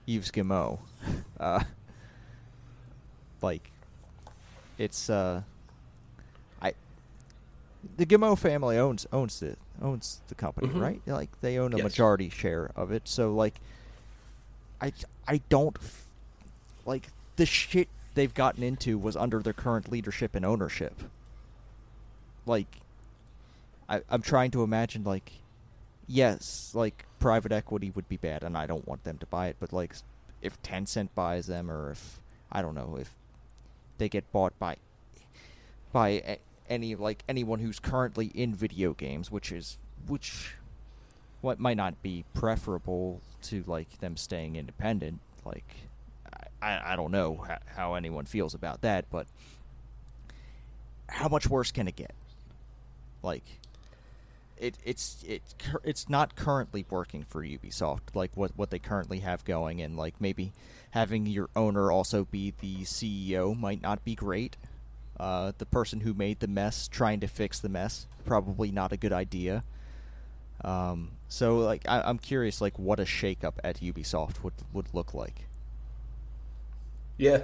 Yves 0.06 0.30
Guillemot. 0.30 0.78
Uh, 1.38 1.62
like, 3.42 3.70
it's 4.78 5.10
uh, 5.10 5.42
I 5.42 5.53
the 7.96 8.04
Guillemot 8.06 8.38
family 8.38 8.76
owns 8.78 9.06
owns 9.12 9.40
the 9.40 9.56
owns 9.82 10.20
the 10.28 10.34
company, 10.34 10.68
Mhm. 10.68 10.80
right? 10.80 11.02
Like 11.06 11.40
they 11.40 11.58
own 11.58 11.72
a 11.72 11.78
Yes. 11.78 11.84
majority 11.84 12.28
share 12.30 12.70
of 12.76 12.90
it. 12.92 13.08
So 13.08 13.32
like, 13.34 13.60
I 14.80 14.92
I 15.26 15.38
don't 15.48 15.76
f- 15.80 16.06
like 16.86 17.08
the 17.36 17.46
shit 17.46 17.88
they've 18.14 18.34
gotten 18.34 18.62
into 18.62 18.96
was 18.98 19.16
under 19.16 19.40
their 19.40 19.52
current 19.52 19.90
leadership 19.90 20.34
and 20.34 20.44
ownership. 20.44 21.02
Like, 22.46 22.78
I, 23.88 24.02
I'm 24.08 24.22
trying 24.22 24.50
to 24.52 24.62
imagine 24.62 25.02
like, 25.04 25.32
yes, 26.06 26.72
like 26.74 27.06
private 27.18 27.52
equity 27.52 27.90
would 27.90 28.08
be 28.08 28.16
bad, 28.16 28.42
and 28.44 28.56
I 28.56 28.66
don't 28.66 28.86
want 28.86 29.04
them 29.04 29.18
to 29.18 29.26
buy 29.26 29.48
it. 29.48 29.56
But 29.58 29.72
like, 29.72 29.94
if 30.42 30.60
Tencent 30.62 31.08
buys 31.14 31.46
them, 31.46 31.70
or 31.70 31.90
if 31.90 32.20
I 32.52 32.62
don't 32.62 32.74
know 32.74 32.96
if 33.00 33.14
they 33.98 34.08
get 34.08 34.30
bought 34.32 34.56
by 34.58 34.76
by 35.92 36.08
a, 36.08 36.38
any 36.68 36.94
like 36.94 37.22
anyone 37.28 37.60
who's 37.60 37.78
currently 37.78 38.26
in 38.26 38.54
video 38.54 38.92
games, 38.92 39.30
which 39.30 39.52
is 39.52 39.78
which 40.06 40.54
what 41.40 41.60
might 41.60 41.76
not 41.76 42.02
be 42.02 42.24
preferable 42.34 43.20
to 43.42 43.62
like 43.66 43.98
them 44.00 44.16
staying 44.16 44.56
independent. 44.56 45.20
Like, 45.44 45.74
I 46.62 46.92
I, 46.92 46.96
don't 46.96 47.10
know 47.10 47.44
how, 47.46 47.58
how 47.66 47.94
anyone 47.94 48.24
feels 48.24 48.54
about 48.54 48.80
that, 48.80 49.04
but 49.10 49.26
how 51.08 51.28
much 51.28 51.48
worse 51.48 51.70
can 51.70 51.86
it 51.86 51.96
get? 51.96 52.14
Like, 53.22 53.44
it 54.56 54.78
it's 54.84 55.22
it 55.26 55.42
it's 55.82 56.08
not 56.08 56.36
currently 56.36 56.86
working 56.88 57.24
for 57.24 57.42
Ubisoft. 57.42 58.14
Like 58.14 58.30
what 58.36 58.52
what 58.56 58.70
they 58.70 58.78
currently 58.78 59.20
have 59.20 59.44
going, 59.44 59.82
and 59.82 59.96
like 59.96 60.20
maybe 60.20 60.52
having 60.92 61.26
your 61.26 61.50
owner 61.54 61.90
also 61.90 62.24
be 62.24 62.54
the 62.60 62.82
CEO 62.82 63.58
might 63.58 63.82
not 63.82 64.04
be 64.04 64.14
great. 64.14 64.56
Uh, 65.18 65.52
the 65.58 65.66
person 65.66 66.00
who 66.00 66.12
made 66.12 66.40
the 66.40 66.48
mess 66.48 66.88
trying 66.88 67.20
to 67.20 67.28
fix 67.28 67.60
the 67.60 67.68
mess 67.68 68.06
probably 68.24 68.70
not 68.70 68.92
a 68.92 68.96
good 68.96 69.12
idea. 69.12 69.62
Um, 70.64 71.12
so 71.28 71.58
like 71.58 71.82
I, 71.88 72.00
I'm 72.02 72.18
curious 72.18 72.60
like 72.60 72.78
what 72.78 72.98
a 72.98 73.04
shakeup 73.04 73.54
at 73.62 73.80
Ubisoft 73.80 74.42
would 74.42 74.54
would 74.72 74.86
look 74.92 75.14
like. 75.14 75.46
Yeah, 77.16 77.42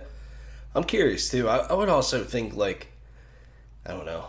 I'm 0.74 0.84
curious 0.84 1.28
too. 1.30 1.48
I, 1.48 1.58
I 1.58 1.74
would 1.74 1.88
also 1.88 2.24
think 2.24 2.56
like, 2.56 2.88
I 3.86 3.92
don't 3.92 4.06
know, 4.06 4.26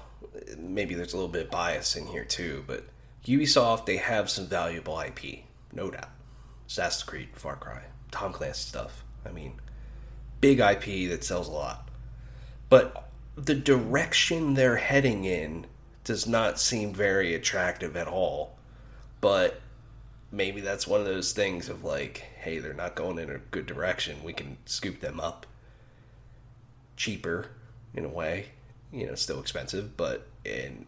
maybe 0.58 0.94
there's 0.94 1.14
a 1.14 1.16
little 1.16 1.32
bit 1.32 1.46
of 1.46 1.52
bias 1.52 1.96
in 1.96 2.08
here 2.08 2.26
too, 2.26 2.64
but 2.68 2.86
Ubisoft 3.26 3.86
they 3.86 3.98
have 3.98 4.30
some 4.30 4.48
valuable 4.48 5.00
IP, 5.00 5.44
no 5.74 5.90
doubt. 5.90 6.10
Assassin's 6.68 7.04
Creed, 7.04 7.30
Far 7.34 7.56
Cry, 7.56 7.84
Tom 8.12 8.34
Clancy 8.34 8.62
stuff. 8.62 9.04
I 9.26 9.32
mean, 9.32 9.54
big 10.42 10.60
IP 10.60 11.10
that 11.10 11.24
sells 11.24 11.48
a 11.48 11.52
lot, 11.52 11.90
but 12.70 13.11
the 13.36 13.56
direction 13.56 14.54
they're 14.54 14.78
heading 14.78 15.26
in 15.26 15.66
does 16.04 16.28
not 16.28 16.60
seem 16.60 16.94
very 16.94 17.34
attractive 17.34 17.96
at 17.96 18.08
all. 18.08 18.58
But 19.22 19.62
maybe 20.32 20.62
that's 20.62 20.88
one 20.88 21.00
of 21.00 21.06
those 21.06 21.32
things 21.32 21.70
of 21.70 21.84
like, 21.84 22.18
hey, 22.40 22.60
they're 22.60 22.74
not 22.74 22.96
going 22.96 23.20
in 23.20 23.30
a 23.30 23.38
good 23.38 23.66
direction. 23.66 24.24
We 24.24 24.34
can 24.34 24.58
scoop 24.66 25.00
them 25.00 25.20
up 25.20 25.46
cheaper 26.96 27.48
in 27.94 28.06
a 28.06 28.10
way. 28.10 28.50
You 28.92 29.08
know, 29.08 29.16
still 29.16 29.40
expensive, 29.40 29.96
but 29.96 30.28
and 30.46 30.86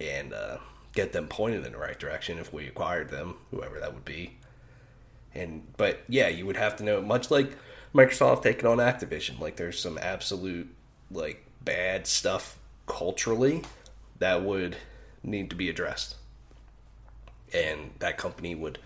and 0.00 0.32
uh, 0.32 0.58
get 0.94 1.12
them 1.12 1.28
pointed 1.28 1.66
in 1.66 1.72
the 1.72 1.78
right 1.78 1.98
direction 1.98 2.38
if 2.38 2.52
we 2.52 2.66
acquired 2.66 3.10
them, 3.10 3.36
whoever 3.50 3.78
that 3.78 3.92
would 3.92 4.04
be. 4.04 4.38
And 5.34 5.66
but 5.76 6.00
yeah, 6.08 6.28
you 6.28 6.46
would 6.46 6.56
have 6.56 6.76
to 6.76 6.84
know 6.84 7.02
much 7.02 7.30
like 7.30 7.56
Microsoft 7.94 8.42
taking 8.42 8.66
on 8.66 8.78
Activision. 8.78 9.38
Like 9.38 9.56
there's 9.56 9.78
some 9.78 9.98
absolute 9.98 10.74
like 11.10 11.44
bad 11.64 12.06
stuff 12.06 12.58
culturally 12.86 13.62
that 14.18 14.42
would 14.42 14.76
need 15.22 15.50
to 15.50 15.56
be 15.56 15.68
addressed. 15.68 16.16
And 17.52 17.90
that 17.98 18.16
company 18.16 18.54
would 18.54 18.78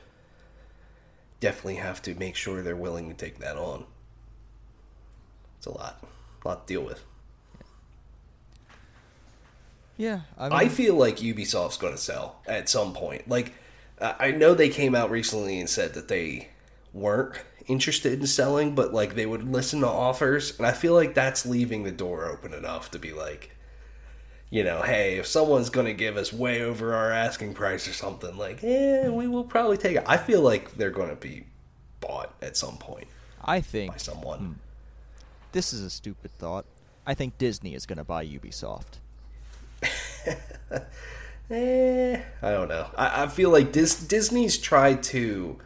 definitely 1.40 1.76
have 1.76 2.02
to 2.02 2.14
make 2.14 2.34
sure 2.34 2.62
they're 2.62 2.76
willing 2.76 3.08
to 3.08 3.14
take 3.14 3.38
that 3.38 3.56
on. 3.56 3.84
It's 5.58 5.66
a 5.66 5.70
lot, 5.70 6.02
a 6.44 6.48
lot 6.48 6.66
to 6.66 6.72
deal 6.74 6.82
with. 6.82 7.02
Yeah, 9.96 10.20
I, 10.36 10.64
I 10.64 10.68
feel 10.68 10.94
like 10.94 11.18
Ubisoft's 11.18 11.78
going 11.78 11.94
to 11.94 11.98
sell 11.98 12.40
at 12.46 12.68
some 12.68 12.92
point. 12.92 13.28
Like, 13.28 13.54
I 13.98 14.30
know 14.30 14.52
they 14.52 14.68
came 14.68 14.94
out 14.94 15.10
recently 15.10 15.58
and 15.58 15.70
said 15.70 15.94
that 15.94 16.08
they 16.08 16.48
weren't 16.92 17.36
interested 17.66 18.20
in 18.20 18.26
selling, 18.26 18.74
but 18.74 18.92
like 18.94 19.14
they 19.14 19.26
would 19.26 19.50
listen 19.50 19.80
to 19.80 19.88
offers, 19.88 20.56
and 20.58 20.66
I 20.66 20.72
feel 20.72 20.94
like 20.94 21.14
that's 21.14 21.46
leaving 21.46 21.84
the 21.84 21.92
door 21.92 22.26
open 22.26 22.52
enough 22.54 22.90
to 22.92 22.98
be 22.98 23.12
like, 23.12 23.50
you 24.50 24.62
know, 24.64 24.82
hey, 24.82 25.18
if 25.18 25.26
someone's 25.26 25.70
going 25.70 25.86
to 25.86 25.92
give 25.94 26.16
us 26.16 26.32
way 26.32 26.62
over 26.62 26.94
our 26.94 27.10
asking 27.10 27.54
price 27.54 27.88
or 27.88 27.92
something, 27.92 28.36
like, 28.36 28.62
eh, 28.62 29.08
we 29.08 29.26
will 29.26 29.44
probably 29.44 29.76
take 29.76 29.96
it. 29.96 30.04
I 30.06 30.16
feel 30.16 30.40
like 30.40 30.74
they're 30.76 30.90
going 30.90 31.10
to 31.10 31.16
be 31.16 31.44
bought 32.00 32.32
at 32.40 32.56
some 32.56 32.76
point 32.76 33.08
I 33.44 33.60
think 33.60 33.92
by 33.92 33.98
someone. 33.98 34.60
this 35.52 35.72
is 35.72 35.80
a 35.82 35.90
stupid 35.90 36.30
thought. 36.38 36.64
I 37.06 37.14
think 37.14 37.38
Disney 37.38 37.74
is 37.74 37.86
going 37.86 37.98
to 37.98 38.04
buy 38.04 38.24
Ubisoft. 38.26 38.98
Eh, 41.48 42.20
I 42.42 42.50
don't 42.50 42.66
know. 42.68 42.88
I, 42.96 43.22
I 43.22 43.26
feel 43.28 43.50
like 43.50 43.70
Dis- 43.70 44.02
Disney's 44.02 44.58
tried 44.58 45.04
to 45.04 45.58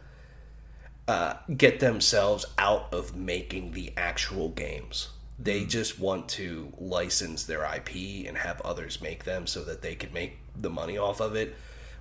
uh, 1.11 1.35
get 1.57 1.81
themselves 1.81 2.45
out 2.57 2.87
of 2.93 3.17
making 3.17 3.73
the 3.73 3.91
actual 3.97 4.47
games. 4.47 5.09
They 5.37 5.65
just 5.65 5.99
want 5.99 6.29
to 6.29 6.71
license 6.77 7.43
their 7.43 7.65
IP 7.65 8.25
and 8.25 8.37
have 8.37 8.61
others 8.61 9.01
make 9.01 9.25
them 9.25 9.45
so 9.45 9.61
that 9.65 9.81
they 9.81 9.93
can 9.93 10.13
make 10.13 10.37
the 10.55 10.69
money 10.69 10.97
off 10.97 11.19
of 11.19 11.35
it 11.35 11.53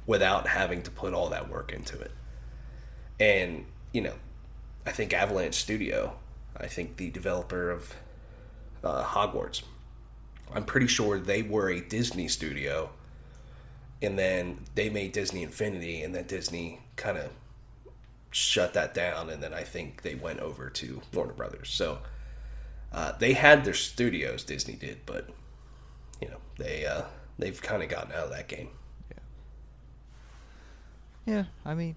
without 0.06 0.46
having 0.46 0.82
to 0.82 0.92
put 0.92 1.12
all 1.12 1.28
that 1.30 1.50
work 1.50 1.72
into 1.72 1.98
it. 1.98 2.12
And, 3.18 3.66
you 3.92 4.00
know, 4.00 4.14
I 4.86 4.92
think 4.92 5.12
Avalanche 5.12 5.56
Studio, 5.56 6.16
I 6.56 6.68
think 6.68 6.96
the 6.96 7.10
developer 7.10 7.72
of 7.72 7.92
uh, 8.84 9.02
Hogwarts, 9.02 9.62
I'm 10.54 10.64
pretty 10.64 10.86
sure 10.86 11.18
they 11.18 11.42
were 11.42 11.68
a 11.68 11.80
Disney 11.80 12.28
studio, 12.28 12.90
and 14.00 14.16
then 14.16 14.60
they 14.76 14.88
made 14.88 15.10
Disney 15.10 15.42
Infinity, 15.42 16.00
and 16.00 16.14
then 16.14 16.28
Disney 16.28 16.78
kind 16.94 17.18
of 17.18 17.30
shut 18.30 18.74
that 18.74 18.94
down, 18.94 19.28
and 19.30 19.42
then 19.42 19.52
I 19.52 19.62
think 19.62 20.02
they 20.02 20.14
went 20.14 20.40
over 20.40 20.70
to 20.70 21.02
Warner 21.12 21.32
Brothers. 21.32 21.70
So 21.70 21.98
uh, 22.92 23.12
they 23.18 23.34
had 23.34 23.64
their 23.64 23.74
studios, 23.74 24.44
Disney 24.44 24.74
did, 24.74 25.00
but 25.06 25.28
you 26.20 26.28
know 26.28 26.38
they 26.58 26.86
uh, 26.86 27.02
they've 27.38 27.60
kind 27.60 27.82
of 27.82 27.88
gotten 27.88 28.12
out 28.12 28.24
of 28.24 28.30
that 28.30 28.48
game. 28.48 28.70
Yeah, 31.26 31.44
I 31.64 31.74
mean, 31.74 31.96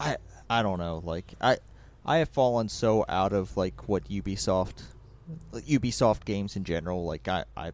I 0.00 0.16
I 0.48 0.62
don't 0.62 0.78
know. 0.78 1.02
Like 1.04 1.34
I 1.40 1.58
I 2.04 2.18
have 2.18 2.28
fallen 2.30 2.68
so 2.68 3.04
out 3.08 3.32
of 3.32 3.56
like 3.56 3.88
what 3.88 4.08
Ubisoft, 4.08 4.82
Ubisoft 5.52 6.24
games 6.24 6.56
in 6.56 6.64
general. 6.64 7.04
Like 7.04 7.28
I 7.28 7.44
I 7.56 7.72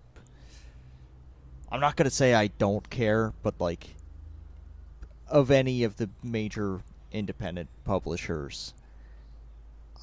I'm 1.71 1.81
not 1.81 1.97
gonna 1.97 2.11
say 2.11 2.35
I 2.35 2.49
don't 2.49 2.89
care, 2.91 3.33
but 3.43 3.55
like 3.61 3.95
of 5.31 5.51
any 5.51 5.83
of 5.85 5.97
the 5.97 6.11
major 6.23 6.81
independent 7.13 7.69
publishers, 7.85 8.75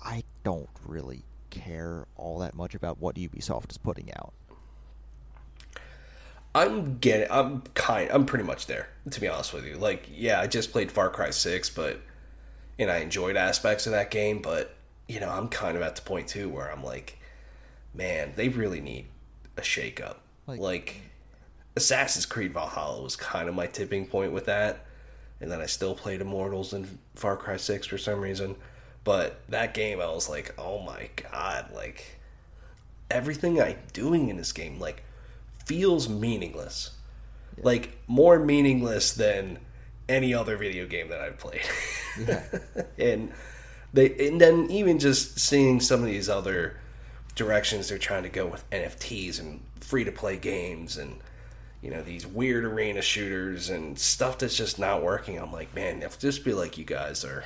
I 0.03 0.23
don't 0.43 0.69
really 0.85 1.23
care 1.49 2.07
all 2.15 2.39
that 2.39 2.55
much 2.55 2.73
about 2.75 2.99
what 2.99 3.15
Ubisoft 3.15 3.71
is 3.71 3.77
putting 3.77 4.11
out. 4.13 4.33
I'm 6.55 6.97
getting, 6.97 7.27
I'm 7.29 7.61
kind, 7.75 8.09
I'm 8.11 8.25
pretty 8.25 8.43
much 8.45 8.65
there 8.65 8.89
to 9.09 9.21
be 9.21 9.27
honest 9.27 9.53
with 9.53 9.65
you. 9.65 9.75
Like, 9.75 10.07
yeah, 10.11 10.39
I 10.41 10.47
just 10.47 10.71
played 10.71 10.91
Far 10.91 11.09
Cry 11.09 11.29
Six, 11.29 11.69
but 11.69 12.01
and 12.79 12.89
I 12.89 12.97
enjoyed 12.97 13.35
aspects 13.35 13.85
of 13.85 13.91
that 13.91 14.09
game, 14.11 14.41
but 14.41 14.75
you 15.07 15.19
know, 15.19 15.29
I'm 15.29 15.49
kind 15.49 15.77
of 15.77 15.83
at 15.83 15.95
the 15.95 16.01
point 16.01 16.27
too 16.27 16.49
where 16.49 16.71
I'm 16.71 16.83
like, 16.83 17.19
man, 17.93 18.33
they 18.35 18.49
really 18.49 18.81
need 18.81 19.07
a 19.55 19.63
shake 19.63 20.01
up. 20.01 20.21
Like- 20.47 20.59
Like, 20.59 21.01
Assassin's 21.75 22.25
Creed 22.25 22.53
Valhalla 22.53 23.03
was 23.03 23.15
kind 23.15 23.47
of 23.47 23.53
my 23.53 23.67
tipping 23.67 24.07
point 24.07 24.31
with 24.31 24.45
that, 24.45 24.85
and 25.39 25.51
then 25.51 25.61
I 25.61 25.65
still 25.65 25.95
played 25.95 26.21
Immortals 26.21 26.73
and 26.73 26.97
Far 27.15 27.37
Cry 27.37 27.57
Six 27.57 27.87
for 27.87 27.97
some 27.97 28.21
reason, 28.21 28.55
but 29.03 29.41
that 29.49 29.73
game 29.73 30.01
I 30.01 30.07
was 30.07 30.29
like, 30.29 30.53
oh 30.57 30.79
my 30.79 31.09
god, 31.31 31.71
like 31.73 32.17
everything 33.09 33.61
I'm 33.61 33.77
doing 33.93 34.29
in 34.29 34.37
this 34.37 34.51
game 34.51 34.79
like 34.79 35.03
feels 35.65 36.09
meaningless. 36.09 36.91
Like 37.61 37.97
more 38.07 38.39
meaningless 38.39 39.13
than 39.13 39.59
any 40.07 40.33
other 40.33 40.57
video 40.57 40.85
game 40.85 41.09
that 41.09 41.21
I've 41.21 41.37
played. 41.37 41.61
Yeah. 42.27 42.43
and 42.97 43.31
they 43.93 44.27
and 44.27 44.39
then 44.39 44.67
even 44.69 44.99
just 44.99 45.39
seeing 45.39 45.79
some 45.79 46.01
of 46.01 46.05
these 46.05 46.29
other 46.29 46.77
directions 47.35 47.89
they're 47.89 47.97
trying 47.97 48.23
to 48.23 48.29
go 48.29 48.47
with 48.47 48.67
NFTs 48.71 49.39
and 49.39 49.61
free 49.79 50.03
to 50.03 50.11
play 50.11 50.37
games 50.37 50.97
and 50.97 51.19
you 51.87 51.93
know 51.93 52.01
these 52.01 52.27
weird 52.27 52.65
arena 52.65 53.01
shooters 53.01 53.69
and 53.69 53.97
stuff 53.97 54.39
that's 54.39 54.57
just 54.57 54.77
not 54.77 55.01
working. 55.01 55.39
I'm 55.39 55.53
like, 55.53 55.73
man, 55.73 56.01
if 56.01 56.19
just 56.19 56.43
be 56.43 56.51
like 56.51 56.77
you 56.77 56.83
guys 56.83 57.23
are, 57.23 57.45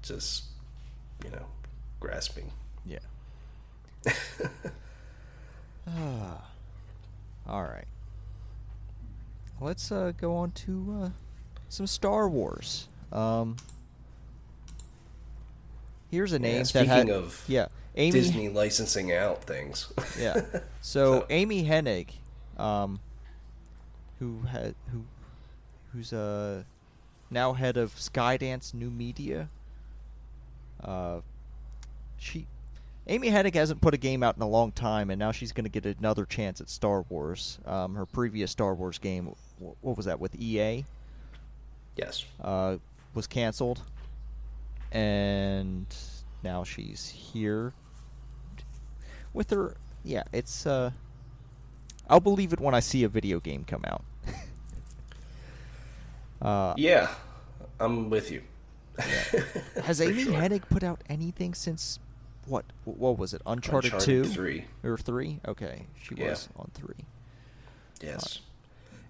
just 0.00 0.44
you 1.22 1.30
know, 1.30 1.44
grasping. 2.00 2.50
Yeah. 2.86 3.00
ah. 5.86 6.48
All 7.46 7.62
right. 7.62 7.84
Let's 9.60 9.92
uh, 9.92 10.12
go 10.18 10.34
on 10.34 10.52
to 10.52 11.00
uh, 11.02 11.10
some 11.68 11.86
Star 11.86 12.30
Wars. 12.30 12.88
Um, 13.12 13.56
here's 16.10 16.32
a 16.32 16.38
name 16.38 16.52
Yeah, 16.52 16.58
that 16.60 16.66
speaking 16.68 16.88
had, 16.88 17.10
of 17.10 17.44
yeah, 17.48 17.66
Amy. 17.96 18.12
Disney 18.12 18.48
licensing 18.48 19.12
out 19.12 19.44
things. 19.44 19.92
Yeah. 20.18 20.40
So, 20.80 21.20
So- 21.20 21.26
Amy 21.28 21.64
Hennig, 21.64 22.08
um, 22.56 22.98
who 24.18 24.40
had 24.42 24.74
who, 24.92 25.04
who's 25.92 26.12
uh 26.12 26.62
now 27.30 27.52
head 27.52 27.76
of 27.76 27.94
Skydance 27.94 28.74
New 28.74 28.90
Media. 28.90 29.48
Uh, 30.82 31.20
she, 32.18 32.46
Amy 33.08 33.30
Hennig 33.30 33.54
hasn't 33.54 33.80
put 33.80 33.94
a 33.94 33.96
game 33.96 34.22
out 34.22 34.36
in 34.36 34.42
a 34.42 34.48
long 34.48 34.72
time, 34.72 35.10
and 35.10 35.18
now 35.18 35.32
she's 35.32 35.52
going 35.52 35.64
to 35.64 35.70
get 35.70 35.86
another 35.98 36.24
chance 36.24 36.60
at 36.60 36.68
Star 36.68 37.02
Wars. 37.08 37.58
Um, 37.66 37.94
her 37.94 38.06
previous 38.06 38.50
Star 38.50 38.74
Wars 38.74 38.98
game, 38.98 39.34
wh- 39.58 39.84
what 39.84 39.96
was 39.96 40.06
that 40.06 40.20
with 40.20 40.34
EA? 40.36 40.84
yes. 41.96 42.24
uh, 42.42 42.76
was 43.14 43.26
canceled, 43.26 43.82
and 44.92 45.86
now 46.42 46.62
she's 46.62 47.08
here 47.08 47.72
with 49.32 49.50
her. 49.50 49.76
Yeah, 50.04 50.24
it's. 50.32 50.66
Uh, 50.66 50.90
I'll 52.08 52.20
believe 52.20 52.52
it 52.52 52.60
when 52.60 52.74
I 52.74 52.80
see 52.80 53.04
a 53.04 53.08
video 53.08 53.40
game 53.40 53.64
come 53.64 53.84
out. 53.86 54.04
uh, 56.42 56.74
Yeah, 56.76 57.08
I'm 57.80 58.10
with 58.10 58.30
you. 58.30 58.42
has 59.82 60.00
Amy 60.00 60.24
sure. 60.24 60.32
Hennig 60.32 60.62
put 60.70 60.82
out 60.82 61.02
anything 61.08 61.54
since 61.54 61.98
what? 62.46 62.64
What 62.84 63.18
was 63.18 63.34
it? 63.34 63.42
Uncharted, 63.44 63.92
Uncharted 63.92 64.24
two, 64.24 64.24
3. 64.24 64.64
or 64.84 64.96
three? 64.96 65.40
Okay, 65.46 65.86
she 66.02 66.14
Yeah. 66.14 66.30
was 66.30 66.48
on 66.56 66.70
three. 66.74 67.04
Yes. 68.00 68.40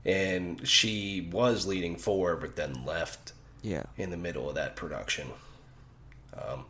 And 0.04 0.66
she 0.66 1.28
was 1.32 1.66
leading 1.66 1.96
four, 1.96 2.36
but 2.36 2.56
then 2.56 2.84
left 2.84 3.32
Yeah, 3.62 3.84
in 3.96 4.10
the 4.10 4.16
middle 4.16 4.48
of 4.48 4.54
that 4.54 4.76
production. 4.76 5.28
Um, 6.34 6.64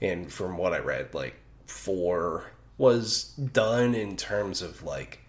and 0.00 0.32
from 0.32 0.56
what 0.56 0.72
I 0.72 0.78
read, 0.78 1.14
like 1.14 1.34
four 1.66 2.44
was 2.78 3.24
done 3.34 3.94
in 3.94 4.16
terms 4.16 4.62
of 4.62 4.82
like 4.82 5.20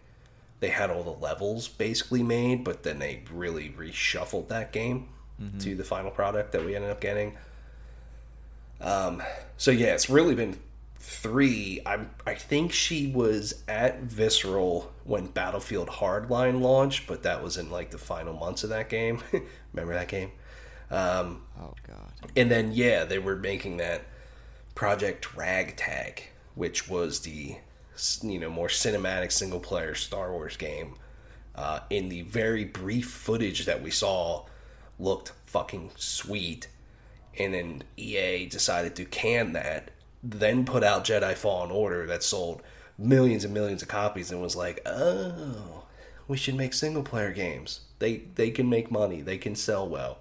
they 0.61 0.69
had 0.69 0.89
all 0.89 1.03
the 1.03 1.09
levels 1.09 1.67
basically 1.67 2.23
made, 2.23 2.63
but 2.63 2.83
then 2.83 2.99
they 2.99 3.23
really 3.31 3.69
reshuffled 3.69 4.47
that 4.49 4.71
game 4.71 5.09
to 5.59 5.73
the 5.73 5.85
final 5.85 6.11
product 6.11 6.51
that 6.51 6.65
we 6.65 6.75
ended 6.75 6.91
up 6.91 6.99
getting. 6.99 7.37
Um, 8.81 9.23
so 9.57 9.71
yeah, 9.71 9.93
it's 9.93 10.09
really 10.09 10.35
been 10.35 10.57
three. 10.99 11.81
I'm 11.85 12.09
I 12.25 12.33
think 12.35 12.73
she 12.73 13.07
was 13.07 13.63
at 13.67 14.01
Visceral 14.01 14.91
when 15.05 15.27
Battlefield 15.27 15.87
Hardline 15.87 16.59
launched, 16.61 17.07
but 17.07 17.23
that 17.23 17.41
was 17.41 17.57
in 17.57 17.71
like 17.71 17.91
the 17.91 17.97
final 17.97 18.33
months 18.33 18.63
of 18.65 18.69
that 18.71 18.89
game. 18.89 19.21
Remember 19.73 19.93
that 19.93 20.07
game? 20.09 20.31
Um, 20.91 21.43
Oh 21.61 21.73
God. 21.87 22.11
and 22.35 22.49
then 22.51 22.71
yeah, 22.73 23.05
they 23.05 23.19
were 23.19 23.35
making 23.35 23.77
that 23.77 24.01
Project 24.75 25.35
Ragtag, 25.37 26.23
which 26.55 26.89
was 26.89 27.21
the 27.21 27.57
you 28.21 28.39
know 28.39 28.49
more 28.49 28.67
cinematic 28.67 29.31
single 29.31 29.59
player 29.59 29.95
Star 29.95 30.31
Wars 30.31 30.57
game. 30.57 30.95
Uh, 31.55 31.81
in 31.89 32.07
the 32.09 32.21
very 32.21 32.63
brief 32.63 33.09
footage 33.09 33.65
that 33.65 33.81
we 33.81 33.91
saw, 33.91 34.45
looked 34.97 35.33
fucking 35.45 35.91
sweet. 35.97 36.67
And 37.37 37.53
then 37.53 37.83
EA 37.97 38.45
decided 38.45 38.95
to 38.95 39.05
can 39.05 39.53
that, 39.53 39.91
then 40.23 40.65
put 40.65 40.83
out 40.83 41.05
Jedi 41.05 41.35
Fallen 41.35 41.71
Order 41.71 42.05
that 42.07 42.23
sold 42.23 42.61
millions 42.97 43.43
and 43.45 43.53
millions 43.53 43.81
of 43.81 43.87
copies, 43.87 44.31
and 44.31 44.41
was 44.41 44.55
like, 44.55 44.81
oh, 44.85 45.83
we 46.27 46.37
should 46.37 46.55
make 46.55 46.73
single 46.73 47.03
player 47.03 47.31
games. 47.31 47.81
They 47.99 48.23
they 48.35 48.51
can 48.51 48.69
make 48.69 48.91
money. 48.91 49.21
They 49.21 49.37
can 49.37 49.55
sell 49.55 49.87
well 49.87 50.19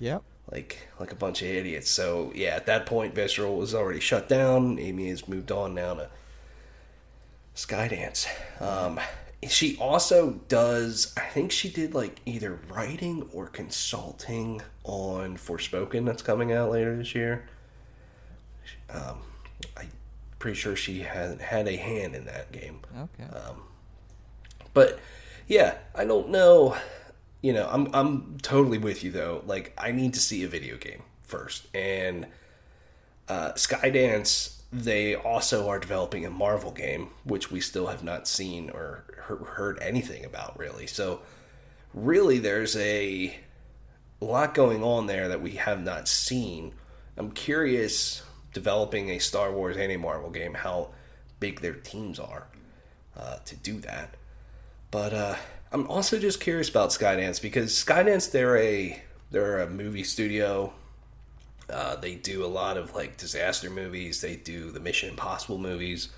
Yep. 0.00 0.22
Like 0.52 0.78
like 1.00 1.10
a 1.10 1.16
bunch 1.16 1.42
of 1.42 1.48
idiots. 1.48 1.90
So 1.90 2.30
yeah, 2.34 2.50
at 2.50 2.66
that 2.66 2.86
point, 2.86 3.14
Visceral 3.14 3.56
was 3.56 3.74
already 3.74 4.00
shut 4.00 4.28
down. 4.28 4.78
Amy 4.78 5.08
has 5.08 5.26
moved 5.26 5.50
on 5.50 5.74
now 5.74 5.94
to 5.94 6.08
Skydance. 7.56 8.26
Um, 8.60 9.00
she 9.48 9.76
also 9.78 10.40
does. 10.48 11.12
I 11.16 11.22
think 11.22 11.50
she 11.50 11.70
did 11.70 11.94
like 11.94 12.20
either 12.26 12.60
writing 12.68 13.28
or 13.32 13.46
consulting 13.46 14.60
on 14.84 15.36
Forspoken 15.36 16.04
that's 16.04 16.22
coming 16.22 16.52
out 16.52 16.70
later 16.70 16.96
this 16.96 17.14
year. 17.14 17.48
Um, 18.90 19.18
I'm 19.76 19.90
pretty 20.38 20.56
sure 20.58 20.76
she 20.76 21.00
had 21.00 21.40
had 21.40 21.66
a 21.66 21.76
hand 21.76 22.14
in 22.14 22.26
that 22.26 22.52
game. 22.52 22.80
Okay. 22.96 23.30
But 24.74 24.98
yeah, 25.48 25.76
I 25.94 26.04
don't 26.04 26.28
know. 26.28 26.76
You 27.42 27.52
know, 27.52 27.68
I'm 27.70 27.88
I'm 27.92 28.38
totally 28.40 28.78
with 28.78 29.04
you 29.04 29.10
though. 29.10 29.42
Like, 29.46 29.74
I 29.76 29.92
need 29.92 30.14
to 30.14 30.20
see 30.20 30.44
a 30.44 30.48
video 30.48 30.76
game 30.76 31.02
first, 31.22 31.66
and 31.74 32.26
uh, 33.28 33.52
Skydance. 33.52 34.58
They 34.74 35.14
also 35.14 35.68
are 35.68 35.78
developing 35.78 36.24
a 36.24 36.30
Marvel 36.30 36.70
game, 36.70 37.10
which 37.24 37.50
we 37.50 37.60
still 37.60 37.88
have 37.88 38.02
not 38.02 38.26
seen 38.26 38.70
or 38.70 39.04
heard 39.26 39.78
anything 39.82 40.24
about, 40.24 40.58
really. 40.58 40.86
So, 40.86 41.20
really, 41.92 42.38
there's 42.38 42.74
a 42.76 43.36
lot 44.20 44.54
going 44.54 44.82
on 44.82 45.08
there 45.08 45.28
that 45.28 45.42
we 45.42 45.52
have 45.52 45.82
not 45.82 46.08
seen. 46.08 46.72
I'm 47.18 47.32
curious, 47.32 48.22
developing 48.54 49.10
a 49.10 49.18
Star 49.18 49.52
Wars 49.52 49.76
and 49.76 49.92
a 49.92 49.98
Marvel 49.98 50.30
game, 50.30 50.54
how 50.54 50.90
big 51.38 51.60
their 51.60 51.74
teams 51.74 52.18
are 52.18 52.46
uh, 53.14 53.36
to 53.44 53.56
do 53.56 53.78
that. 53.80 54.14
But 54.90 55.12
uh, 55.12 55.34
I'm 55.72 55.86
also 55.88 56.18
just 56.18 56.40
curious 56.40 56.68
about 56.68 56.90
Skydance 56.90 57.40
because 57.40 57.72
Skydance 57.72 58.30
they're 58.30 58.58
a 58.58 59.02
they're 59.30 59.60
a 59.60 59.70
movie 59.70 60.04
studio. 60.04 60.72
Uh, 61.70 61.96
they 61.96 62.16
do 62.16 62.44
a 62.44 62.46
lot 62.48 62.76
of 62.76 62.94
like 62.94 63.16
disaster 63.16 63.70
movies. 63.70 64.20
They 64.20 64.36
do 64.36 64.70
the 64.70 64.80
Mission 64.80 65.08
Impossible 65.10 65.56
movies. 65.58 66.10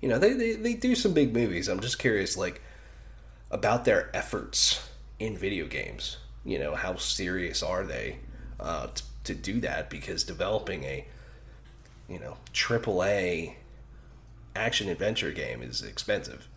You 0.00 0.08
know, 0.08 0.18
they, 0.18 0.32
they, 0.32 0.52
they 0.54 0.74
do 0.74 0.96
some 0.96 1.14
big 1.14 1.32
movies. 1.32 1.68
I'm 1.68 1.78
just 1.78 2.00
curious, 2.00 2.36
like, 2.36 2.60
about 3.52 3.84
their 3.84 4.10
efforts 4.12 4.88
in 5.20 5.36
video 5.36 5.68
games. 5.68 6.16
You 6.44 6.58
know, 6.58 6.74
how 6.74 6.96
serious 6.96 7.62
are 7.62 7.84
they 7.84 8.18
uh, 8.58 8.88
t- 8.92 9.04
to 9.24 9.34
do 9.36 9.60
that? 9.60 9.90
Because 9.90 10.24
developing 10.24 10.82
a, 10.82 11.04
you 12.08 12.18
know, 12.18 12.36
triple 12.52 13.04
A 13.04 13.56
action 14.56 14.88
adventure 14.88 15.30
game 15.30 15.62
is 15.62 15.82
expensive. 15.82 16.48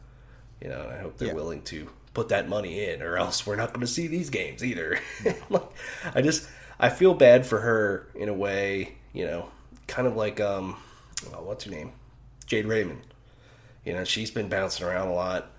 You 0.60 0.70
know, 0.70 0.82
and 0.82 0.94
I 0.94 0.98
hope 0.98 1.20
they're 1.20 1.28
Yeah. 1.28 1.34
willing 1.36 1.62
to 1.64 1.88
put 2.16 2.30
that 2.30 2.50
money 2.50 2.84
in, 2.86 3.04
or 3.04 3.18
else 3.18 3.46
we're 3.46 3.56
not 3.56 3.70
going 3.70 3.86
to 3.86 3.92
see 3.92 4.08
these 4.08 4.32
games 4.32 4.64
either. 4.64 5.00
like, 5.50 5.70
I 6.16 6.22
just 6.22 6.50
I 6.80 6.90
feel 6.90 7.14
bad 7.14 7.46
for 7.46 7.60
her 7.60 8.08
in 8.16 8.30
a 8.30 8.34
way. 8.34 8.96
You 9.14 9.26
know, 9.26 9.50
kind 9.86 10.08
of 10.08 10.16
like 10.16 10.40
um, 10.42 10.78
oh, 11.34 11.44
what's 11.44 11.66
her 11.66 11.72
name, 11.72 11.92
Jade 12.48 12.66
Raymond. 12.66 13.02
You 13.84 13.94
know, 13.94 14.04
she's 14.04 14.32
been 14.32 14.50
bouncing 14.50 14.88
around 14.88 15.10
a 15.10 15.14
lot 15.14 15.52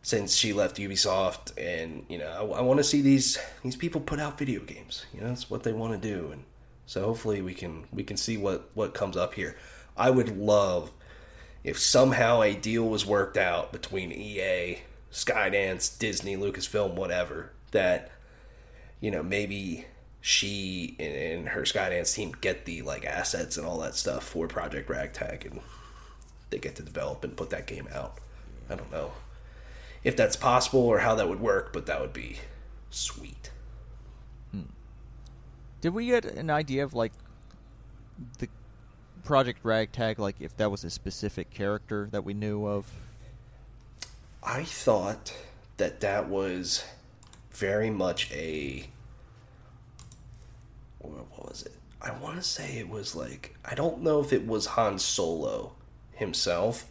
since 0.00 0.34
she 0.34 0.52
left 0.52 0.78
Ubisoft, 0.78 1.52
and 1.58 2.06
you 2.08 2.18
know, 2.18 2.28
I, 2.28 2.58
I 2.58 2.60
want 2.62 2.78
to 2.78 2.84
see 2.84 3.02
these 3.02 3.38
these 3.62 3.76
people 3.76 4.00
put 4.00 4.20
out 4.20 4.38
video 4.38 4.60
games. 4.60 5.04
You 5.12 5.20
know, 5.20 5.28
that's 5.28 5.50
what 5.50 5.64
they 5.64 5.72
want 5.72 6.00
to 6.00 6.08
do, 6.08 6.30
and 6.32 6.44
so 6.86 7.04
hopefully 7.04 7.42
we 7.42 7.54
can 7.54 7.84
we 7.92 8.04
can 8.04 8.16
see 8.16 8.36
what 8.36 8.70
what 8.74 8.94
comes 8.94 9.16
up 9.16 9.34
here. 9.34 9.56
I 9.96 10.10
would 10.10 10.38
love 10.38 10.90
if 11.64 11.78
somehow 11.78 12.42
a 12.42 12.54
deal 12.54 12.88
was 12.88 13.06
worked 13.06 13.36
out 13.36 13.72
between 13.72 14.10
EA, 14.10 14.78
Skydance, 15.12 15.98
Disney, 15.98 16.36
Lucasfilm, 16.36 16.94
whatever, 16.94 17.52
that 17.70 18.10
you 19.00 19.10
know 19.10 19.22
maybe 19.22 19.86
she 20.20 20.96
and, 20.98 21.48
her 21.48 21.62
Skydance 21.62 22.14
team 22.14 22.34
get 22.40 22.64
the 22.64 22.82
like 22.82 23.04
assets 23.04 23.56
and 23.56 23.66
all 23.66 23.78
that 23.80 23.94
stuff 23.94 24.24
for 24.24 24.48
Project 24.48 24.88
Ragtag, 24.88 25.46
and 25.46 25.60
they 26.50 26.58
get 26.58 26.74
to 26.76 26.82
develop 26.82 27.24
and 27.24 27.36
put 27.36 27.50
that 27.50 27.66
game 27.66 27.88
out. 27.94 28.18
I 28.70 28.74
don't 28.74 28.90
know 28.90 29.12
if 30.02 30.16
that's 30.16 30.36
possible 30.36 30.80
or 30.80 31.00
how 31.00 31.14
that 31.14 31.28
would 31.28 31.40
work, 31.40 31.72
but 31.72 31.86
that 31.86 32.00
would 32.00 32.12
be 32.12 32.38
sweet. 32.90 33.50
Did 35.82 35.94
we 35.94 36.06
get 36.06 36.24
an 36.24 36.48
idea 36.48 36.84
of 36.84 36.94
like 36.94 37.12
the 38.38 38.48
Project 39.24 39.58
Ragtag, 39.64 40.20
like 40.20 40.36
if 40.38 40.56
that 40.56 40.70
was 40.70 40.84
a 40.84 40.90
specific 40.90 41.50
character 41.50 42.08
that 42.12 42.24
we 42.24 42.34
knew 42.34 42.64
of? 42.66 42.86
I 44.42 44.64
thought 44.64 45.32
that 45.76 46.00
that 46.00 46.28
was 46.28 46.84
very 47.52 47.90
much 47.90 48.30
a 48.32 48.86
what 50.98 51.48
was 51.48 51.62
it? 51.64 51.72
I 52.00 52.10
want 52.12 52.36
to 52.36 52.42
say 52.42 52.78
it 52.78 52.88
was 52.88 53.14
like 53.14 53.56
I 53.64 53.74
don't 53.74 54.02
know 54.02 54.20
if 54.20 54.32
it 54.32 54.46
was 54.46 54.66
Han 54.66 54.98
Solo 54.98 55.72
himself. 56.12 56.88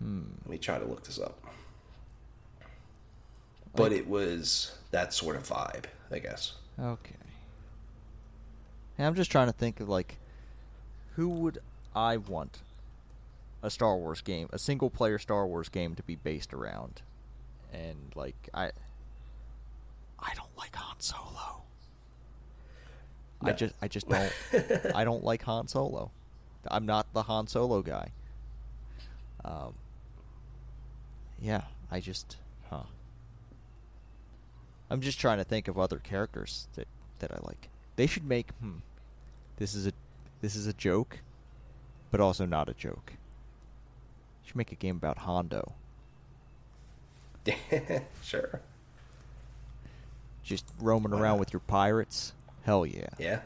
Hmm. 0.00 0.22
Let 0.44 0.50
me 0.50 0.58
try 0.58 0.78
to 0.78 0.84
look 0.84 1.04
this 1.04 1.18
up. 1.18 1.38
but 3.74 3.90
Like- 3.90 4.00
it 4.00 4.08
was 4.08 4.72
that 4.92 5.12
sort 5.12 5.36
of 5.36 5.48
vibe, 5.48 5.84
I 6.10 6.18
guess. 6.20 6.52
Okay. 6.78 7.14
And 8.98 9.06
I'm 9.06 9.14
just 9.16 9.30
trying 9.32 9.46
to 9.48 9.52
think 9.52 9.80
of 9.80 9.88
like 9.88 10.16
who 11.16 11.28
would 11.28 11.58
I 11.94 12.16
want 12.16 12.58
a 13.64 13.70
Star 13.70 13.96
Wars 13.96 14.20
game, 14.20 14.48
a 14.52 14.58
single 14.58 14.90
player 14.90 15.18
Star 15.18 15.46
Wars 15.46 15.70
game 15.70 15.94
to 15.94 16.02
be 16.02 16.16
based 16.16 16.52
around. 16.52 17.00
And 17.72 18.12
like 18.14 18.50
I 18.52 18.70
I 20.20 20.34
don't 20.34 20.56
like 20.56 20.76
Han 20.76 21.00
Solo. 21.00 21.62
I 23.42 23.52
just 23.52 23.74
I 23.80 23.88
just 23.88 24.08
don't 24.10 24.32
I 24.94 25.04
don't 25.04 25.24
like 25.24 25.42
Han 25.44 25.66
Solo. 25.66 26.10
I'm 26.68 26.84
not 26.84 27.12
the 27.14 27.22
Han 27.22 27.46
Solo 27.46 27.80
guy. 27.80 28.12
Um 29.44 29.72
Yeah, 31.40 31.62
I 31.90 32.00
just 32.00 32.36
huh. 32.68 32.84
I'm 34.90 35.00
just 35.00 35.18
trying 35.18 35.38
to 35.38 35.44
think 35.44 35.68
of 35.68 35.78
other 35.78 35.98
characters 35.98 36.68
that 36.74 36.86
that 37.20 37.32
I 37.32 37.38
like. 37.42 37.70
They 37.96 38.06
should 38.06 38.26
make 38.26 38.50
hmm. 38.60 38.80
This 39.56 39.74
is 39.74 39.86
a 39.86 39.92
this 40.42 40.54
is 40.54 40.66
a 40.66 40.74
joke, 40.74 41.20
but 42.10 42.20
also 42.20 42.44
not 42.44 42.68
a 42.68 42.74
joke. 42.74 43.14
Should 44.44 44.56
make 44.56 44.72
a 44.72 44.76
game 44.76 44.96
about 44.96 45.18
Hondo. 45.18 45.72
sure. 48.22 48.60
Just 50.42 50.64
roaming 50.78 51.12
Why 51.12 51.20
around 51.20 51.32
not? 51.36 51.40
with 51.40 51.52
your 51.52 51.60
pirates. 51.60 52.32
Hell 52.62 52.86
yeah. 52.86 53.08
Yeah. 53.18 53.40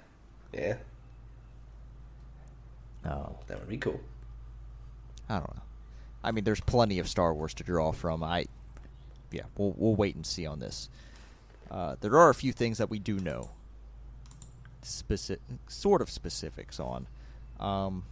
Yeah. 0.53 0.77
Oh, 3.05 3.37
That 3.47 3.59
would 3.61 3.69
be 3.69 3.77
cool. 3.79 4.01
I 5.29 5.35
don't 5.35 5.55
know. 5.55 5.63
I 6.25 6.33
mean, 6.33 6.45
there's 6.45 6.61
plenty 6.61 6.99
of 6.99 7.09
Star 7.09 7.33
Wars 7.33 7.55
to 7.55 7.65
draw 7.65 7.93
from. 7.93 8.23
I, 8.25 8.47
yeah, 9.31 9.43
we'll 9.57 9.75
we'll 9.77 9.95
wait 9.95 10.17
and 10.17 10.27
see 10.27 10.47
on 10.47 10.59
this. 10.59 10.89
Uh, 11.71 11.97
there 12.01 12.17
are 12.19 12.31
a 12.31 12.35
few 12.35 12.53
things 12.53 12.79
that 12.79 12.91
we 12.91 12.99
do 12.99 13.21
know, 13.21 13.51
specific, 14.83 15.43
sort 15.69 16.01
of 16.03 16.11
specifics 16.11 16.81
on. 16.81 17.07
Um, 17.61 18.05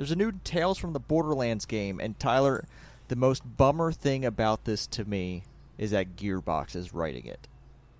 there's 0.00 0.10
a 0.10 0.16
new 0.16 0.32
Tales 0.44 0.78
from 0.78 0.94
the 0.94 0.98
Borderlands 0.98 1.66
game, 1.66 2.00
and 2.00 2.18
Tyler, 2.18 2.64
the 3.08 3.16
most 3.16 3.42
bummer 3.58 3.92
thing 3.92 4.24
about 4.24 4.64
this 4.64 4.86
to 4.86 5.04
me 5.04 5.42
is 5.76 5.90
that 5.90 6.16
Gearbox 6.16 6.74
is 6.74 6.94
writing 6.94 7.26
it. 7.26 7.46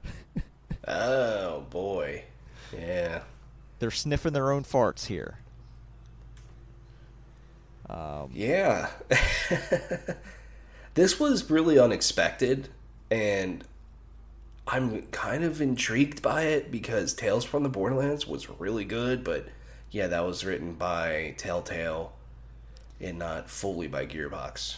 Oh 0.89 1.61
boy. 1.69 2.25
Yeah. 2.75 3.21
They're 3.79 3.91
sniffing 3.91 4.33
their 4.33 4.51
own 4.51 4.65
farts 4.65 5.07
here. 5.09 5.41
Um, 7.91 8.31
Yeah. 8.33 8.89
this 10.95 11.21
was 11.21 11.51
really 11.51 11.79
unexpected 11.79 12.71
and 13.11 13.63
I'm 14.67 15.03
kind 15.09 15.45
of 15.45 15.61
intrigued 15.61 16.23
by 16.23 16.45
it 16.45 16.71
because 16.71 17.13
Tales 17.13 17.45
from 17.45 17.63
the 17.63 17.69
Borderlands 17.69 18.27
was 18.27 18.49
really 18.59 18.87
good, 18.87 19.23
but 19.23 19.47
yeah, 19.91 20.07
that 20.07 20.24
was 20.24 20.45
written 20.45 20.74
by 20.74 21.34
Telltale 21.36 22.12
and 23.01 23.18
not 23.18 23.51
fully 23.51 23.88
by 23.88 24.07
Gearbox. 24.07 24.76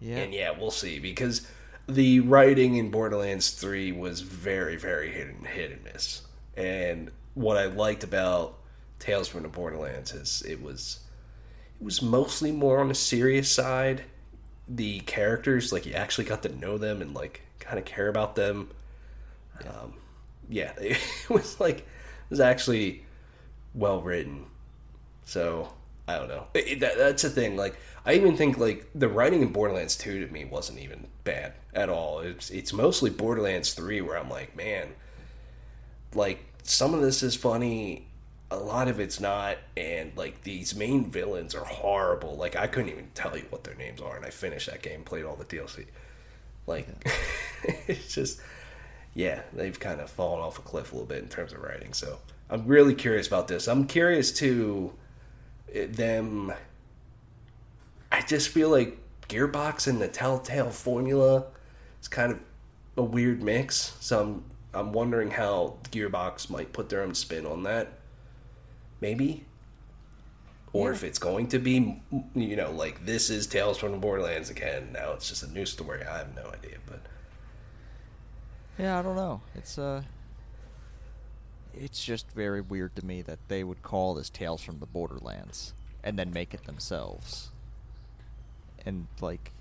yeah. 0.00 0.16
And 0.16 0.34
yeah, 0.34 0.50
we'll 0.58 0.70
see 0.70 0.98
because 0.98 1.46
the 1.86 2.20
writing 2.20 2.76
in 2.76 2.90
Borderlands 2.90 3.50
3 3.50 3.92
was 3.92 4.22
very, 4.22 4.76
very 4.76 5.10
hit 5.12 5.28
and, 5.28 5.46
hit 5.46 5.70
and 5.70 5.84
miss. 5.84 6.22
And 6.56 7.10
what 7.34 7.56
I 7.56 7.66
liked 7.66 8.04
about 8.04 8.58
Tales 8.98 9.28
from 9.28 9.42
the 9.42 9.48
Borderlands 9.48 10.12
is 10.12 10.42
it 10.48 10.62
was 10.62 11.00
it 11.80 11.84
was 11.84 12.00
mostly 12.00 12.52
more 12.52 12.80
on 12.80 12.88
the 12.88 12.94
serious 12.94 13.50
side. 13.50 14.04
The 14.66 15.00
characters, 15.00 15.72
like 15.72 15.84
you 15.84 15.92
actually 15.92 16.24
got 16.24 16.42
to 16.44 16.48
know 16.48 16.78
them 16.78 17.02
and 17.02 17.12
like 17.12 17.42
kind 17.60 17.78
of 17.78 17.84
care 17.84 18.08
about 18.08 18.36
them. 18.36 18.70
Um, 19.60 19.94
yeah, 20.48 20.72
it 20.78 20.98
was 21.28 21.60
like 21.60 21.86
was 22.30 22.40
actually 22.40 23.04
well 23.74 24.00
written. 24.00 24.46
So 25.24 25.72
I 26.06 26.18
don't 26.18 26.28
know. 26.28 26.46
It, 26.54 26.80
that, 26.80 26.96
that's 26.98 27.22
the 27.22 27.30
thing. 27.30 27.56
Like 27.56 27.76
I 28.04 28.14
even 28.14 28.36
think 28.36 28.58
like 28.58 28.86
the 28.94 29.08
writing 29.08 29.42
in 29.42 29.52
Borderlands 29.52 29.96
Two 29.96 30.24
to 30.26 30.32
me 30.32 30.44
wasn't 30.44 30.78
even 30.80 31.06
bad 31.24 31.54
at 31.74 31.88
all. 31.88 32.20
It's 32.20 32.50
it's 32.50 32.72
mostly 32.72 33.10
Borderlands 33.10 33.74
Three 33.74 34.00
where 34.00 34.18
I'm 34.18 34.28
like, 34.28 34.56
man, 34.56 34.88
like 36.14 36.44
some 36.62 36.94
of 36.94 37.00
this 37.00 37.22
is 37.22 37.34
funny, 37.34 38.06
a 38.50 38.56
lot 38.56 38.88
of 38.88 39.00
it's 39.00 39.20
not, 39.20 39.58
and 39.76 40.12
like 40.16 40.42
these 40.42 40.74
main 40.74 41.10
villains 41.10 41.54
are 41.54 41.64
horrible. 41.64 42.36
Like 42.36 42.56
I 42.56 42.66
couldn't 42.66 42.90
even 42.90 43.08
tell 43.14 43.36
you 43.36 43.46
what 43.50 43.64
their 43.64 43.74
names 43.74 44.00
are, 44.00 44.16
and 44.16 44.24
I 44.24 44.30
finished 44.30 44.70
that 44.70 44.82
game, 44.82 45.02
played 45.02 45.24
all 45.24 45.36
the 45.36 45.44
DLC. 45.44 45.86
Like 46.66 46.86
it's 47.88 48.14
just 48.14 48.40
yeah, 49.14 49.42
they've 49.52 49.78
kind 49.78 50.00
of 50.00 50.10
fallen 50.10 50.40
off 50.40 50.58
a 50.58 50.62
cliff 50.62 50.92
a 50.92 50.94
little 50.96 51.06
bit 51.06 51.22
in 51.22 51.28
terms 51.28 51.52
of 51.52 51.60
writing. 51.60 51.92
So 51.92 52.18
I'm 52.50 52.66
really 52.66 52.94
curious 52.94 53.26
about 53.26 53.48
this. 53.48 53.68
I'm 53.68 53.86
curious 53.86 54.32
to 54.32 54.92
eh, 55.72 55.86
them. 55.88 56.52
I 58.10 58.20
just 58.22 58.48
feel 58.48 58.70
like 58.70 58.98
Gearbox 59.28 59.86
and 59.86 60.00
the 60.00 60.08
Telltale 60.08 60.70
formula 60.70 61.46
is 62.00 62.08
kind 62.08 62.32
of 62.32 62.40
a 62.96 63.02
weird 63.02 63.42
mix. 63.42 63.96
So 64.00 64.20
I'm 64.20 64.44
I'm 64.72 64.92
wondering 64.92 65.30
how 65.30 65.78
Gearbox 65.92 66.50
might 66.50 66.72
put 66.72 66.88
their 66.88 67.02
own 67.02 67.14
spin 67.14 67.46
on 67.46 67.62
that. 67.62 67.92
Maybe. 69.00 69.44
Or 70.72 70.88
Yeah. 70.88 70.96
if 70.96 71.04
it's 71.04 71.20
going 71.20 71.46
to 71.48 71.60
be, 71.60 72.02
you 72.34 72.56
know, 72.56 72.72
like 72.72 73.06
this 73.06 73.30
is 73.30 73.46
Tales 73.46 73.78
from 73.78 73.92
the 73.92 73.98
Borderlands 73.98 74.50
again. 74.50 74.90
Now 74.92 75.12
it's 75.12 75.28
just 75.28 75.44
a 75.44 75.50
new 75.52 75.64
story. 75.66 76.02
I 76.04 76.18
have 76.18 76.34
no 76.34 76.50
idea, 76.50 76.78
but 76.86 77.00
Yeah, 78.78 78.98
I 78.98 79.02
don't 79.02 79.16
know. 79.16 79.40
It's 79.54 79.78
uh 79.78 80.02
it's 81.76 82.04
just 82.04 82.30
very 82.32 82.60
weird 82.60 82.94
to 82.96 83.04
me 83.04 83.22
that 83.22 83.38
they 83.48 83.64
would 83.64 83.82
call 83.82 84.14
this 84.14 84.30
Tales 84.30 84.62
from 84.62 84.78
the 84.78 84.86
Borderlands 84.86 85.74
and 86.04 86.18
then 86.18 86.32
make 86.32 86.54
it 86.54 86.64
themselves. 86.64 87.50
And 88.86 89.06
like 89.20 89.52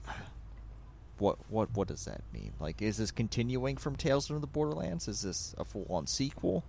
what 1.18 1.38
what 1.50 1.70
what 1.76 1.88
does 1.88 2.06
that 2.06 2.22
mean? 2.34 2.54
Like 2.60 2.82
is 2.82 2.98
this 2.98 3.12
continuing 3.12 3.78
from 3.78 3.96
Tales 3.96 4.28
from 4.28 4.42
the 4.42 4.48
Borderlands? 4.48 5.08
Is 5.08 5.22
this 5.22 5.56
a 5.58 5.66
full 5.66 5.86
on 5.90 6.08
sequel? 6.08 6.64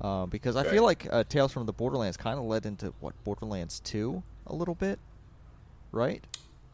Uh, 0.00 0.26
because 0.26 0.54
I 0.54 0.62
feel 0.62 0.84
like 0.84 1.08
uh, 1.12 1.24
Tales 1.24 1.50
from 1.52 1.66
the 1.66 1.72
Borderlands 1.72 2.16
kind 2.16 2.38
of 2.38 2.44
led 2.44 2.64
into 2.66 2.94
what 3.00 3.14
Borderlands 3.24 3.80
2 3.80 4.22
a 4.46 4.54
little 4.54 4.76
bit, 4.76 5.00
right? 5.90 6.24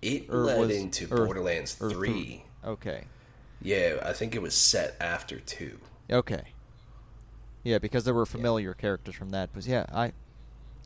it 0.02 0.28
Or 0.28 0.40
led 0.44 0.58
was- 0.58 0.76
into 0.76 1.06
or- 1.10 1.24
Borderlands 1.24 1.80
or 1.80 1.90
3. 1.90 2.44
Okay. 2.66 3.04
Yeah, 3.64 3.96
I 4.02 4.12
think 4.12 4.34
it 4.34 4.42
was 4.42 4.54
set 4.54 4.94
after 5.00 5.40
2. 5.40 5.78
Okay. 6.12 6.42
Yeah, 7.64 7.78
because 7.78 8.04
there 8.04 8.12
were 8.12 8.26
familiar 8.26 8.74
characters 8.74 9.14
from 9.14 9.30
that. 9.30 9.48
But 9.54 9.66
yeah, 9.66 9.86
I, 9.92 10.12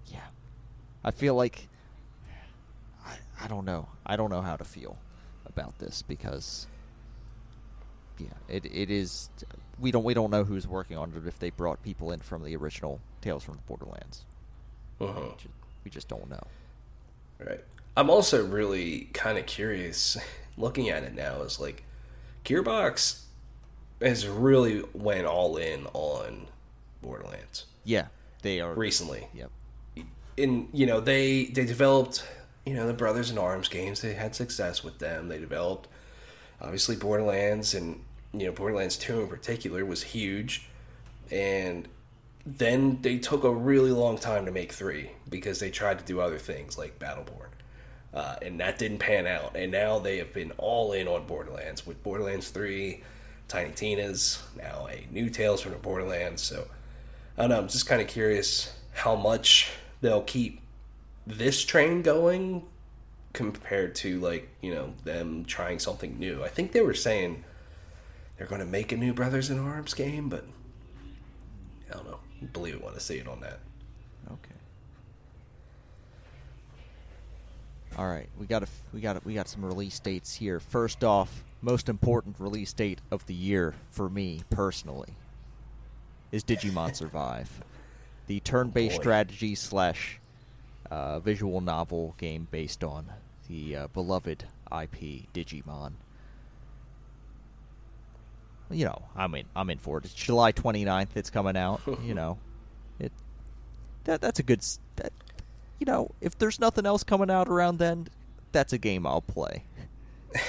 yeah, 0.06 0.28
I 1.04 1.10
feel 1.10 1.34
like, 1.34 1.68
I, 3.04 3.16
I 3.42 3.48
don't 3.48 3.64
know. 3.64 3.88
I 4.06 4.14
don't 4.14 4.30
know 4.30 4.42
how 4.42 4.54
to 4.54 4.64
feel 4.64 4.96
about 5.44 5.76
this 5.80 6.02
because, 6.02 6.68
yeah, 8.16 8.28
it 8.48 8.64
it 8.64 8.90
is. 8.90 9.28
We 9.80 9.90
don't 9.90 10.04
we 10.04 10.14
don't 10.14 10.30
know 10.30 10.44
who's 10.44 10.68
working 10.68 10.96
on 10.96 11.12
it 11.16 11.26
if 11.26 11.38
they 11.40 11.50
brought 11.50 11.82
people 11.82 12.12
in 12.12 12.20
from 12.20 12.44
the 12.44 12.54
original 12.54 13.00
Tales 13.20 13.42
from 13.42 13.56
the 13.56 13.62
Borderlands. 13.62 14.24
Uh-huh. 15.00 15.20
We 15.20 15.30
just, 15.30 15.48
we 15.84 15.90
just 15.90 16.08
don't 16.08 16.30
know. 16.30 16.46
Right. 17.40 17.64
I'm 17.96 18.08
also 18.08 18.46
really 18.46 19.08
kind 19.12 19.36
of 19.36 19.46
curious 19.46 20.16
looking 20.56 20.90
at 20.90 21.02
it 21.02 21.14
now 21.14 21.42
is 21.42 21.58
like 21.58 21.82
Gearbox 22.48 23.24
has 24.00 24.26
really 24.26 24.82
went 24.94 25.26
all 25.26 25.58
in 25.58 25.86
on 25.92 26.46
Borderlands. 27.02 27.66
Yeah, 27.84 28.06
they 28.40 28.60
are 28.60 28.72
recently. 28.72 29.28
Yep. 29.34 29.50
in 30.38 30.68
you 30.72 30.86
know 30.86 30.98
they 30.98 31.44
they 31.46 31.66
developed 31.66 32.26
you 32.64 32.72
know 32.72 32.86
the 32.86 32.94
brothers 32.94 33.30
in 33.30 33.36
arms 33.36 33.68
games. 33.68 34.00
They 34.00 34.14
had 34.14 34.34
success 34.34 34.82
with 34.82 34.98
them. 34.98 35.28
They 35.28 35.38
developed 35.38 35.88
obviously 36.62 36.96
borderlands 36.96 37.74
and 37.74 38.02
you 38.32 38.46
know 38.46 38.52
borderlands 38.52 38.96
2 38.96 39.20
in 39.20 39.28
particular 39.28 39.84
was 39.84 40.02
huge. 40.02 40.70
And 41.30 41.86
then 42.46 43.02
they 43.02 43.18
took 43.18 43.44
a 43.44 43.52
really 43.52 43.92
long 43.92 44.16
time 44.16 44.46
to 44.46 44.50
make 44.50 44.72
3 44.72 45.10
because 45.28 45.60
they 45.60 45.70
tried 45.70 45.98
to 45.98 46.04
do 46.06 46.18
other 46.18 46.38
things 46.38 46.78
like 46.78 46.98
battleborn 46.98 47.47
uh, 48.18 48.36
and 48.42 48.60
that 48.60 48.78
didn't 48.78 48.98
pan 48.98 49.26
out 49.26 49.56
and 49.56 49.70
now 49.70 49.98
they 49.98 50.18
have 50.18 50.32
been 50.32 50.52
all 50.58 50.92
in 50.92 51.06
on 51.06 51.26
borderlands 51.26 51.86
with 51.86 52.02
borderlands 52.02 52.50
3 52.50 53.02
tiny 53.46 53.72
tina's 53.72 54.42
now 54.56 54.88
a 54.90 55.06
new 55.10 55.30
tales 55.30 55.60
from 55.60 55.72
the 55.72 55.78
borderlands 55.78 56.42
so 56.42 56.66
I 57.38 57.42
don't 57.42 57.50
know. 57.50 57.58
I'm 57.58 57.68
just 57.68 57.86
kind 57.86 58.02
of 58.02 58.08
curious 58.08 58.74
how 58.92 59.14
much 59.14 59.70
they'll 60.00 60.22
keep 60.22 60.60
this 61.24 61.64
train 61.64 62.02
going 62.02 62.66
compared 63.32 63.94
to 63.94 64.18
like 64.18 64.48
you 64.60 64.74
know 64.74 64.92
them 65.04 65.44
trying 65.44 65.78
something 65.78 66.18
new. 66.18 66.42
I 66.42 66.48
think 66.48 66.72
they 66.72 66.80
were 66.80 66.94
saying 66.94 67.44
they're 68.36 68.48
going 68.48 68.60
to 68.60 68.66
make 68.66 68.90
a 68.90 68.96
new 68.96 69.14
Brothers 69.14 69.50
in 69.50 69.58
Arms 69.60 69.94
game, 69.94 70.28
but 70.28 70.44
I 71.88 71.94
don't 71.94 72.06
know. 72.06 72.18
Believe 72.52 72.74
it 72.74 72.82
when 72.82 72.94
I 72.94 72.98
see 72.98 73.18
it 73.18 73.28
on 73.28 73.40
that. 73.40 73.60
Okay. 74.26 74.56
All 77.98 78.06
right, 78.06 78.28
we 78.38 78.46
got 78.46 78.62
a, 78.62 78.68
we 78.92 79.00
got 79.00 79.16
a, 79.16 79.20
we 79.24 79.34
got 79.34 79.48
some 79.48 79.64
release 79.64 79.98
dates 79.98 80.32
here. 80.32 80.60
First 80.60 81.02
off, 81.02 81.42
most 81.60 81.88
important 81.88 82.36
release 82.38 82.72
date 82.72 83.00
of 83.10 83.26
the 83.26 83.34
year 83.34 83.74
for 83.90 84.08
me 84.08 84.42
personally 84.50 85.16
is 86.30 86.44
Digimon 86.44 86.94
Survive, 86.94 87.50
the 88.28 88.38
turn-based 88.38 88.98
boy. 88.98 89.02
strategy 89.02 89.56
slash 89.56 90.20
uh, 90.92 91.18
visual 91.18 91.60
novel 91.60 92.14
game 92.18 92.46
based 92.52 92.84
on 92.84 93.06
the 93.48 93.74
uh, 93.74 93.86
beloved 93.88 94.44
IP 94.70 95.26
Digimon. 95.34 95.94
You 98.70 98.84
know, 98.84 99.02
I'm 99.16 99.34
in. 99.34 99.46
I'm 99.56 99.70
in 99.70 99.78
for 99.78 99.98
it. 99.98 100.04
It's 100.04 100.14
July 100.14 100.52
29th. 100.52 101.08
It's 101.16 101.30
coming 101.30 101.56
out. 101.56 101.80
you 102.04 102.14
know, 102.14 102.38
it 103.00 103.10
that 104.04 104.20
that's 104.20 104.38
a 104.38 104.44
good. 104.44 104.64
That, 104.96 105.12
you 105.78 105.86
know, 105.86 106.10
if 106.20 106.38
there's 106.38 106.60
nothing 106.60 106.86
else 106.86 107.04
coming 107.04 107.30
out 107.30 107.48
around 107.48 107.78
then, 107.78 108.08
that's 108.52 108.72
a 108.72 108.78
game 108.78 109.06
I'll 109.06 109.22
play. 109.22 109.64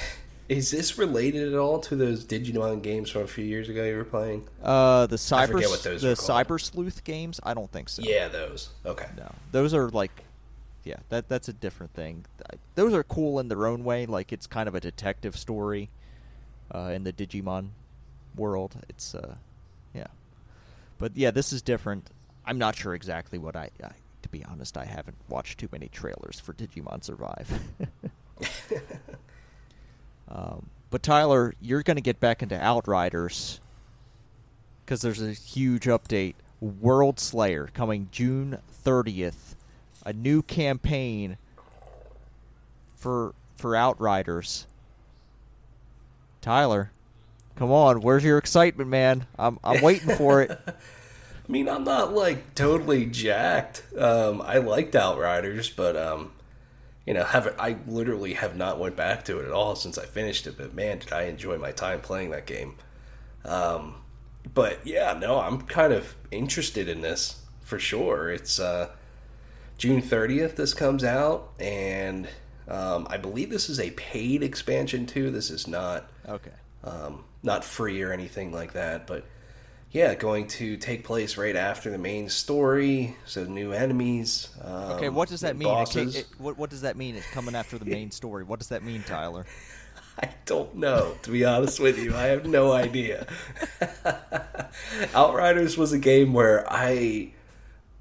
Is 0.49 0.71
this 0.71 0.97
related 0.97 1.53
at 1.53 1.59
all 1.59 1.80
to 1.82 1.95
those 1.95 2.25
Digimon 2.25 2.82
games 2.82 3.11
from 3.11 3.21
a 3.21 3.27
few 3.27 3.45
years 3.45 3.69
ago 3.69 3.84
you 3.84 3.95
were 3.95 4.03
playing? 4.03 4.47
Uh, 4.63 5.05
the 5.05 5.15
cyber 5.15 5.51
forget 5.51 5.69
what 5.69 5.84
those 5.84 6.01
the 6.01 6.15
cyber 6.15 6.59
sleuth 6.59 7.03
games. 7.03 7.39
I 7.43 7.53
don't 7.53 7.71
think 7.71 7.88
so. 7.88 8.01
Yeah, 8.03 8.30
those. 8.30 8.69
Okay. 8.84 9.05
No, 9.15 9.32
those 9.51 9.75
are 9.75 9.89
like, 9.89 10.23
yeah, 10.84 10.95
that 11.09 11.30
that's 11.30 11.49
a 11.49 11.53
different 11.53 11.93
thing. 11.93 12.25
Those 12.73 12.95
are 12.95 13.03
cool 13.03 13.39
in 13.39 13.47
their 13.47 13.67
own 13.67 13.84
way. 13.84 14.07
Like 14.07 14.34
it's 14.34 14.47
kind 14.47 14.67
of 14.67 14.73
a 14.73 14.80
detective 14.80 15.38
story, 15.38 15.91
uh, 16.73 16.91
in 16.95 17.03
the 17.03 17.13
Digimon 17.13 17.69
world. 18.36 18.75
It's 18.89 19.13
uh, 19.13 19.36
yeah, 19.93 20.07
but 20.97 21.15
yeah, 21.15 21.30
this 21.30 21.53
is 21.53 21.61
different. 21.61 22.09
I'm 22.43 22.57
not 22.57 22.75
sure 22.75 22.95
exactly 22.95 23.38
what 23.38 23.55
I. 23.55 23.69
I 23.84 23.91
to 24.22 24.30
be 24.30 24.43
honest, 24.45 24.78
I 24.78 24.86
haven't 24.86 25.17
watched 25.28 25.59
too 25.59 25.70
many 25.72 25.88
trailers 25.88 26.39
for 26.39 26.53
Digimon 26.53 27.03
Survive. 27.03 27.61
um, 30.30 30.70
but 30.89 31.03
Tyler, 31.03 31.53
you're 31.61 31.84
going 31.84 31.97
to 31.97 32.01
get 32.01 32.20
back 32.20 32.41
into 32.41 32.59
Outriders 32.59 33.59
because 34.86 35.01
there's 35.01 35.22
a 35.22 35.34
huge 35.34 35.86
update. 35.86 36.36
World 36.59 37.20
Slayer 37.20 37.70
coming 37.74 38.09
June 38.11 38.59
30th. 38.86 39.55
A 40.05 40.13
new 40.13 40.41
campaign 40.41 41.38
for 42.95 43.34
for 43.55 43.76
Outriders. 43.76 44.65
Tyler, 46.41 46.91
come 47.55 47.72
on, 47.72 48.01
where's 48.01 48.24
your 48.24 48.38
excitement, 48.38 48.89
man? 48.89 49.28
I'm 49.38 49.59
I'm 49.63 49.82
waiting 49.82 50.15
for 50.15 50.41
it. 50.41 50.59
I 51.50 51.52
mean, 51.52 51.68
I'm 51.68 51.84
not 51.84 52.14
like 52.14 52.54
totally 52.54 53.08
jacked. 53.08 53.82
Um, 53.97 54.39
I 54.41 54.60
liked 54.60 54.95
Outriders, 54.95 55.68
but 55.70 55.97
um, 55.97 56.32
you 57.08 57.16
know, 57.16 57.24
have 57.24 57.56
I 57.58 57.78
literally 57.88 58.36
have 58.36 58.56
not 58.56 58.78
went 58.80 58.95
back 58.95 59.26
to 59.26 59.39
it 59.39 59.45
at 59.45 59.52
all 59.52 59.76
since 59.76 59.97
I 59.97 60.06
finished 60.06 60.45
it. 60.45 60.58
But 60.60 60.76
man, 60.76 61.00
did 61.00 61.12
I 61.12 61.24
enjoy 61.24 61.58
my 61.58 61.72
time 61.72 62.02
playing 62.02 62.30
that 62.32 62.45
game. 62.45 62.76
Um, 63.43 63.95
but 64.54 64.86
yeah, 64.86 65.18
no, 65.20 65.39
I'm 65.39 65.62
kind 65.62 65.91
of 65.91 66.16
interested 66.30 66.88
in 66.88 67.02
this 67.02 67.41
for 67.62 67.80
sure. 67.80 68.30
It's 68.30 68.60
uh, 68.60 68.89
June 69.80 70.04
30th. 70.04 70.56
This 70.56 70.76
comes 70.76 71.04
out, 71.04 71.50
and 71.60 72.28
um, 72.68 73.08
I 73.10 73.18
believe 73.18 73.50
this 73.50 73.70
is 73.72 73.80
a 73.80 73.89
paid 73.91 74.43
expansion 74.43 75.08
too. 75.08 75.32
This 75.32 75.50
is 75.50 75.68
not 75.68 76.12
Okay. 76.28 76.52
um, 76.84 77.24
not 77.41 77.64
free 77.66 78.04
or 78.04 78.12
anything 78.14 78.52
like 78.52 78.74
that, 78.74 79.08
but 79.08 79.26
yeah, 79.92 80.14
going 80.16 80.48
to 80.48 80.78
take 80.78 81.04
place 81.04 81.38
right 81.38 81.56
after 81.56 81.90
the 81.90 81.98
main 81.98 82.30
story. 82.30 83.16
So 83.26 83.44
new 83.46 83.72
enemies. 83.72 84.50
Um, 84.64 84.74
Okay, 84.92 85.10
what 85.10 85.30
does 85.30 85.42
that 85.42 85.56
mean? 85.58 85.68
It 85.68 85.72
Bosses. 85.72 86.16
it- 86.16 86.28
what 86.38 86.58
what 86.58 86.70
does 86.70 86.82
that 86.82 86.96
mean? 86.98 87.16
It's 87.16 87.30
coming 87.32 87.56
after 87.56 87.78
the 87.78 87.86
main 87.86 88.12
story. 88.12 88.44
What 88.44 88.60
does 88.60 88.70
that 88.70 88.84
mean, 88.84 89.04
Tyler? 89.04 89.46
I 90.22 90.30
don't 90.46 90.76
know, 90.76 91.16
to 91.24 91.32
be 91.32 91.46
honest 91.46 91.80
with 91.80 91.98
you. 91.98 92.14
I 92.14 92.24
have 92.28 92.46
no 92.46 92.74
idea. 92.74 93.26
Outriders 95.14 95.78
was 95.78 95.94
a 95.94 95.98
game 96.00 96.34
where 96.34 96.66
I 96.72 97.32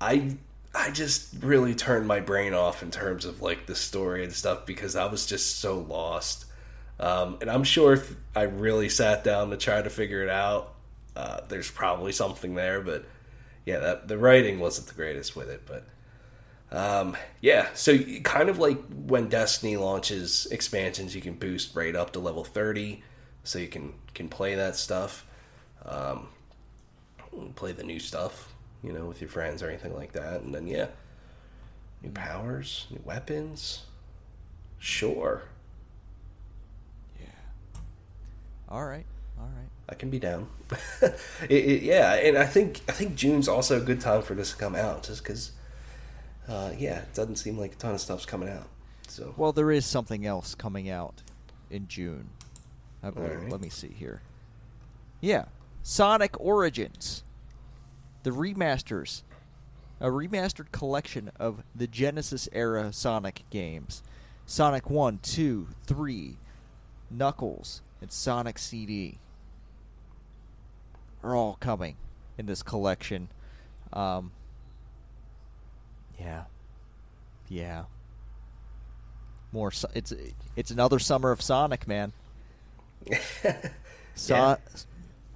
I 0.00 0.36
I 0.74 0.90
just 0.90 1.28
really 1.40 1.74
turned 1.74 2.06
my 2.06 2.20
brain 2.20 2.54
off 2.54 2.82
in 2.82 2.90
terms 2.90 3.24
of 3.24 3.40
like 3.40 3.66
the 3.66 3.74
story 3.74 4.24
and 4.24 4.32
stuff 4.32 4.66
because 4.66 4.96
I 4.96 5.06
was 5.06 5.26
just 5.26 5.58
so 5.60 5.78
lost. 5.78 6.44
Um, 7.00 7.38
and 7.40 7.48
I'm 7.48 7.62
sure 7.64 7.92
if 7.92 8.16
I 8.34 8.42
really 8.42 8.88
sat 8.88 9.22
down 9.22 9.50
to 9.50 9.56
try 9.56 9.80
to 9.80 9.88
figure 9.90 10.22
it 10.22 10.28
out, 10.28 10.74
uh, 11.18 11.40
there's 11.48 11.70
probably 11.70 12.12
something 12.12 12.54
there. 12.54 12.80
But 12.80 13.04
yeah, 13.64 13.80
that 13.80 14.08
the 14.08 14.16
writing 14.16 14.60
wasn't 14.60 14.86
the 14.86 14.94
greatest 14.94 15.34
with 15.34 15.50
it. 15.50 15.62
But 15.66 15.84
um, 16.70 17.16
yeah, 17.40 17.68
so 17.74 17.98
kind 18.22 18.48
of 18.48 18.58
like 18.58 18.78
when 18.92 19.28
Destiny 19.28 19.76
launches 19.76 20.46
expansions, 20.50 21.14
you 21.16 21.20
can 21.20 21.34
boost 21.34 21.74
right 21.74 21.96
up 21.96 22.12
to 22.12 22.20
level 22.20 22.44
thirty, 22.44 23.02
so 23.42 23.58
you 23.58 23.68
can 23.68 23.94
can 24.14 24.28
play 24.28 24.54
that 24.54 24.76
stuff, 24.76 25.26
um, 25.84 26.28
play 27.56 27.72
the 27.72 27.82
new 27.84 27.98
stuff, 27.98 28.52
you 28.82 28.92
know, 28.92 29.06
with 29.06 29.20
your 29.20 29.30
friends 29.30 29.62
or 29.62 29.68
anything 29.68 29.94
like 29.94 30.12
that, 30.12 30.42
and 30.42 30.54
then 30.54 30.66
yeah, 30.68 30.86
new 32.02 32.10
powers, 32.10 32.86
new 32.90 33.00
weapons, 33.04 33.82
sure, 34.78 35.42
right. 37.18 37.28
All 38.68 38.84
right. 38.84 39.06
I 39.88 39.94
can 39.94 40.10
be 40.10 40.18
down. 40.18 40.48
it, 41.02 41.14
it, 41.48 41.82
yeah, 41.82 42.14
and 42.14 42.36
I 42.36 42.44
think 42.44 42.82
I 42.88 42.92
think 42.92 43.14
June's 43.14 43.48
also 43.48 43.78
a 43.78 43.80
good 43.80 44.00
time 44.00 44.22
for 44.22 44.34
this 44.34 44.50
to 44.50 44.56
come 44.56 44.74
out, 44.74 45.04
just 45.04 45.22
because, 45.22 45.52
uh, 46.46 46.72
yeah, 46.76 46.98
it 46.98 47.14
doesn't 47.14 47.36
seem 47.36 47.56
like 47.56 47.72
a 47.72 47.76
ton 47.76 47.94
of 47.94 48.00
stuff's 48.00 48.26
coming 48.26 48.50
out. 48.50 48.68
So 49.08 49.34
Well, 49.36 49.52
there 49.52 49.70
is 49.70 49.86
something 49.86 50.26
else 50.26 50.54
coming 50.54 50.90
out 50.90 51.22
in 51.70 51.88
June. 51.88 52.28
I 53.02 53.10
believe. 53.10 53.30
Alright. 53.30 53.50
Let 53.50 53.60
me 53.60 53.70
see 53.70 53.88
here. 53.88 54.22
Yeah, 55.20 55.46
Sonic 55.82 56.38
Origins, 56.38 57.22
the 58.24 58.30
remasters, 58.30 59.22
a 60.00 60.08
remastered 60.08 60.70
collection 60.70 61.30
of 61.40 61.62
the 61.74 61.86
Genesis 61.86 62.48
era 62.52 62.92
Sonic 62.92 63.44
games, 63.50 64.02
Sonic 64.44 64.90
One, 64.90 65.18
Two, 65.22 65.68
Three, 65.84 66.36
Knuckles, 67.10 67.80
and 68.02 68.12
Sonic 68.12 68.58
CD 68.58 69.18
are 71.22 71.34
all 71.34 71.56
coming 71.60 71.96
in 72.36 72.46
this 72.46 72.62
collection. 72.62 73.28
Um, 73.92 74.32
yeah, 76.20 76.44
yeah. 77.48 77.84
More. 79.52 79.70
So- 79.70 79.90
it's 79.94 80.12
it's 80.56 80.70
another 80.70 80.98
summer 80.98 81.30
of 81.30 81.40
Sonic, 81.42 81.86
man. 81.88 82.12
So- 84.14 84.34
Yeah. 84.34 84.56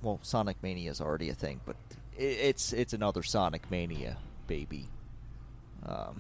Well, 0.03 0.19
Sonic 0.23 0.57
Mania 0.65 0.91
is 0.91 1.01
already 1.01 1.29
a 1.29 1.35
thing, 1.35 1.61
but 1.65 1.77
i 2.19 2.23
it's 2.23 2.73
it's 2.73 2.93
another 2.93 3.23
Sonic 3.23 3.71
Mania, 3.71 4.17
baby. 4.49 4.89
Um, 5.87 6.17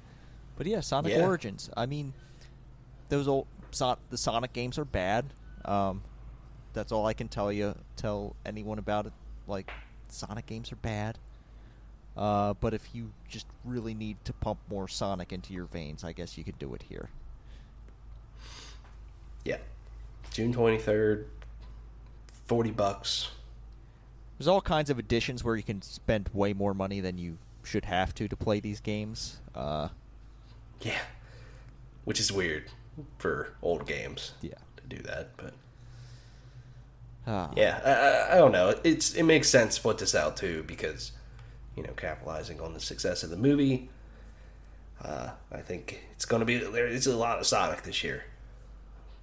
but 0.56 0.66
yeah, 0.66 0.80
Sonic 0.80 1.12
Yeah. 1.12 1.24
Origins. 1.24 1.70
I 1.74 1.86
mean, 1.86 2.12
those 3.08 3.26
old 3.26 3.46
Son- 3.70 3.96
the 4.10 4.18
Sonic 4.18 4.52
games 4.52 4.78
are 4.78 4.84
bad. 4.84 5.32
Um, 5.64 6.02
that's 6.72 6.92
all 6.92 7.06
I 7.06 7.12
can 7.14 7.28
tell 7.28 7.52
you. 7.52 7.74
Tell 7.96 8.36
anyone 8.44 8.78
about 8.78 9.06
it. 9.06 9.12
Like, 9.46 9.70
Sonic 10.08 10.46
games 10.46 10.72
are 10.72 10.76
bad. 10.76 11.18
Uh, 12.16 12.54
but 12.60 12.74
if 12.74 12.94
you 12.94 13.12
just 13.28 13.46
really 13.64 13.94
need 13.94 14.16
to 14.24 14.32
pump 14.34 14.58
more 14.68 14.86
Sonic 14.86 15.32
into 15.32 15.54
your 15.54 15.64
veins, 15.64 16.04
I 16.04 16.12
guess 16.12 16.36
you 16.36 16.44
could 16.44 16.58
do 16.58 16.74
it 16.74 16.82
here. 16.88 17.08
Yeah. 19.44 19.58
June 20.32 20.52
23rd, 20.52 21.24
40 22.46 22.70
bucks. 22.70 23.30
There's 24.38 24.48
all 24.48 24.60
kinds 24.60 24.90
of 24.90 24.98
editions 24.98 25.42
where 25.44 25.56
you 25.56 25.62
can 25.62 25.82
spend 25.82 26.28
way 26.32 26.52
more 26.52 26.74
money 26.74 27.00
than 27.00 27.18
you 27.18 27.38
should 27.64 27.84
have 27.84 28.14
to 28.14 28.28
to 28.28 28.36
play 28.36 28.60
these 28.60 28.80
games. 28.80 29.40
Uh, 29.54 29.88
Yeah. 30.80 30.98
Which 32.04 32.18
is 32.18 32.32
weird 32.32 32.64
for 33.18 33.54
old 33.62 33.86
games 33.86 34.32
yeah. 34.42 34.54
to 34.76 34.96
do 34.96 35.02
that, 35.04 35.36
but 35.36 35.54
Uh, 37.26 37.48
yeah, 37.56 37.80
I, 37.84 37.90
I, 37.90 38.34
I 38.34 38.38
don't 38.38 38.52
know. 38.52 38.74
It's 38.82 39.14
it 39.14 39.22
makes 39.22 39.48
sense 39.48 39.76
to 39.76 39.82
put 39.82 39.98
this 39.98 40.14
out 40.14 40.36
too 40.36 40.64
because 40.66 41.12
you 41.76 41.82
know 41.82 41.92
capitalizing 41.96 42.60
on 42.60 42.74
the 42.74 42.80
success 42.80 43.22
of 43.22 43.30
the 43.30 43.36
movie. 43.36 43.88
Uh, 45.02 45.30
I 45.50 45.58
think 45.58 46.00
it's 46.12 46.24
going 46.24 46.40
to 46.40 46.46
be 46.46 46.58
there. 46.58 46.86
It's 46.86 47.06
a 47.06 47.16
lot 47.16 47.38
of 47.38 47.46
Sonic 47.46 47.82
this 47.82 48.02
year 48.04 48.24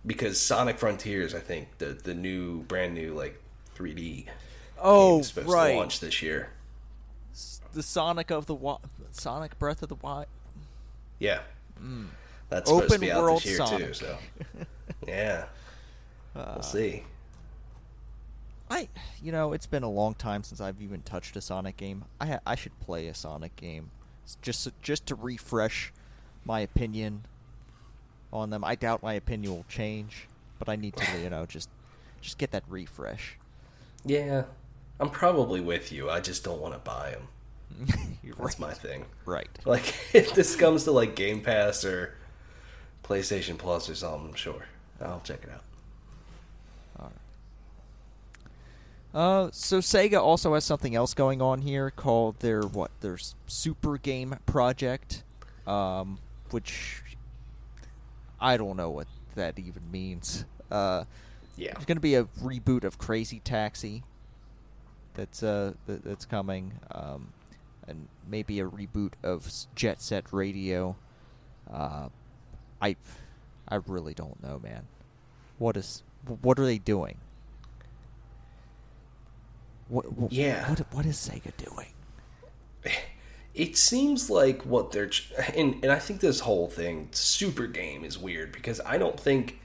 because 0.05 0.39
Sonic 0.39 0.77
Frontiers. 0.77 1.33
I 1.35 1.39
think 1.39 1.77
the 1.77 1.87
the 1.87 2.13
new 2.13 2.61
brand 2.63 2.93
new 2.93 3.13
like 3.13 3.41
3D 3.77 4.25
Oh, 4.81 5.21
supposed 5.21 5.49
right. 5.49 5.71
to 5.73 5.77
launch 5.77 5.99
this 5.99 6.21
year. 6.21 6.49
The 7.73 7.83
Sonic 7.83 8.31
of 8.31 8.45
the 8.45 8.55
Wi- 8.55 8.79
Sonic 9.11 9.59
Breath 9.59 9.83
of 9.83 9.89
the 9.89 9.95
Wild. 9.95 10.25
Yeah, 11.19 11.41
that's 12.49 12.69
supposed 12.69 12.89
to 12.89 12.95
Open 12.95 13.01
be 13.01 13.11
out 13.11 13.41
this 13.41 13.45
year 13.45 13.65
too. 13.77 13.93
So 13.93 14.17
yeah, 15.07 15.45
Uh, 16.35 16.51
we'll 16.55 16.63
see. 16.63 17.03
I, 18.79 18.87
you 19.21 19.31
know, 19.31 19.53
it's 19.53 19.65
been 19.65 19.83
a 19.83 19.89
long 19.89 20.13
time 20.13 20.43
since 20.43 20.61
I've 20.61 20.81
even 20.81 21.01
touched 21.01 21.35
a 21.35 21.41
Sonic 21.41 21.77
game. 21.77 22.05
I 22.19 22.25
ha- 22.25 22.39
I 22.45 22.55
should 22.55 22.77
play 22.79 23.07
a 23.07 23.13
Sonic 23.13 23.55
game, 23.55 23.91
just 24.41 24.69
just 24.81 25.05
to 25.07 25.15
refresh 25.15 25.91
my 26.45 26.61
opinion 26.61 27.25
on 28.31 28.49
them. 28.49 28.63
I 28.63 28.75
doubt 28.75 29.03
my 29.03 29.13
opinion 29.13 29.53
will 29.53 29.65
change, 29.67 30.27
but 30.57 30.69
I 30.69 30.75
need 30.75 30.95
to, 30.97 31.19
you 31.21 31.29
know, 31.29 31.45
just 31.45 31.69
just 32.21 32.37
get 32.37 32.51
that 32.51 32.63
refresh. 32.69 33.37
Yeah, 34.05 34.43
I'm 34.99 35.09
probably 35.09 35.61
with 35.61 35.91
you. 35.91 36.09
I 36.09 36.19
just 36.19 36.43
don't 36.43 36.61
want 36.61 36.73
to 36.73 36.79
buy 36.79 37.11
them. 37.11 37.27
That's 38.23 38.37
right. 38.37 38.59
my 38.59 38.73
thing. 38.73 39.05
Right. 39.25 39.49
Like 39.65 39.93
if 40.13 40.33
this 40.33 40.55
comes 40.55 40.85
to 40.85 40.91
like 40.91 41.15
Game 41.15 41.41
Pass 41.41 41.83
or 41.83 42.15
PlayStation 43.03 43.57
Plus 43.57 43.89
or 43.89 43.95
something, 43.95 44.33
sure, 44.35 44.65
I'll 45.01 45.21
check 45.21 45.43
it 45.43 45.49
out. 45.49 45.63
Uh, 49.13 49.49
so 49.51 49.79
Sega 49.79 50.21
also 50.21 50.53
has 50.53 50.63
something 50.63 50.95
else 50.95 51.13
going 51.13 51.41
on 51.41 51.61
here 51.61 51.89
called 51.89 52.39
their 52.41 52.61
what 52.61 52.91
their 53.01 53.17
Super 53.47 53.97
Game 53.97 54.35
Project, 54.45 55.23
um, 55.65 56.19
which 56.51 57.01
I 58.39 58.55
don't 58.57 58.77
know 58.77 58.91
what 58.91 59.07
that 59.35 59.57
even 59.57 59.89
means. 59.91 60.45
Uh, 60.69 61.05
Yeah. 61.57 61.73
there's 61.73 61.85
going 61.85 61.97
to 61.97 62.01
be 62.01 62.15
a 62.15 62.25
reboot 62.25 62.83
of 62.83 62.97
Crazy 62.99 63.39
Taxi. 63.39 64.03
That's 65.15 65.41
uh 65.43 65.73
that, 65.87 66.03
that's 66.03 66.25
coming, 66.25 66.73
um, 66.91 67.33
and 67.87 68.07
maybe 68.27 68.59
a 68.59 68.65
reboot 68.65 69.13
of 69.23 69.51
Jet 69.75 70.01
Set 70.01 70.31
Radio. 70.31 70.95
Uh, 71.69 72.09
I 72.79 72.95
I 73.67 73.75
really 73.87 74.13
don't 74.13 74.41
know, 74.41 74.59
man. 74.59 74.87
What 75.57 75.75
is 75.77 76.03
what 76.41 76.59
are 76.59 76.65
they 76.65 76.77
doing? 76.77 77.17
What, 79.89 80.11
what, 80.13 80.31
Yeah. 80.31 80.69
What 80.69 80.79
what 80.93 81.05
is 81.05 81.17
Sega 81.17 81.51
doing? 81.57 81.87
It 83.55 83.75
seems 83.75 84.29
like 84.29 84.61
what 84.65 84.91
they're 84.91 85.09
and 85.55 85.75
and 85.83 85.91
I 85.91 85.99
think 85.99 86.21
this 86.21 86.39
whole 86.41 86.69
thing 86.69 87.09
super 87.11 87.67
game 87.67 88.05
is 88.05 88.17
weird 88.17 88.51
because 88.53 88.79
I 88.85 88.97
don't 88.97 89.19
think 89.19 89.59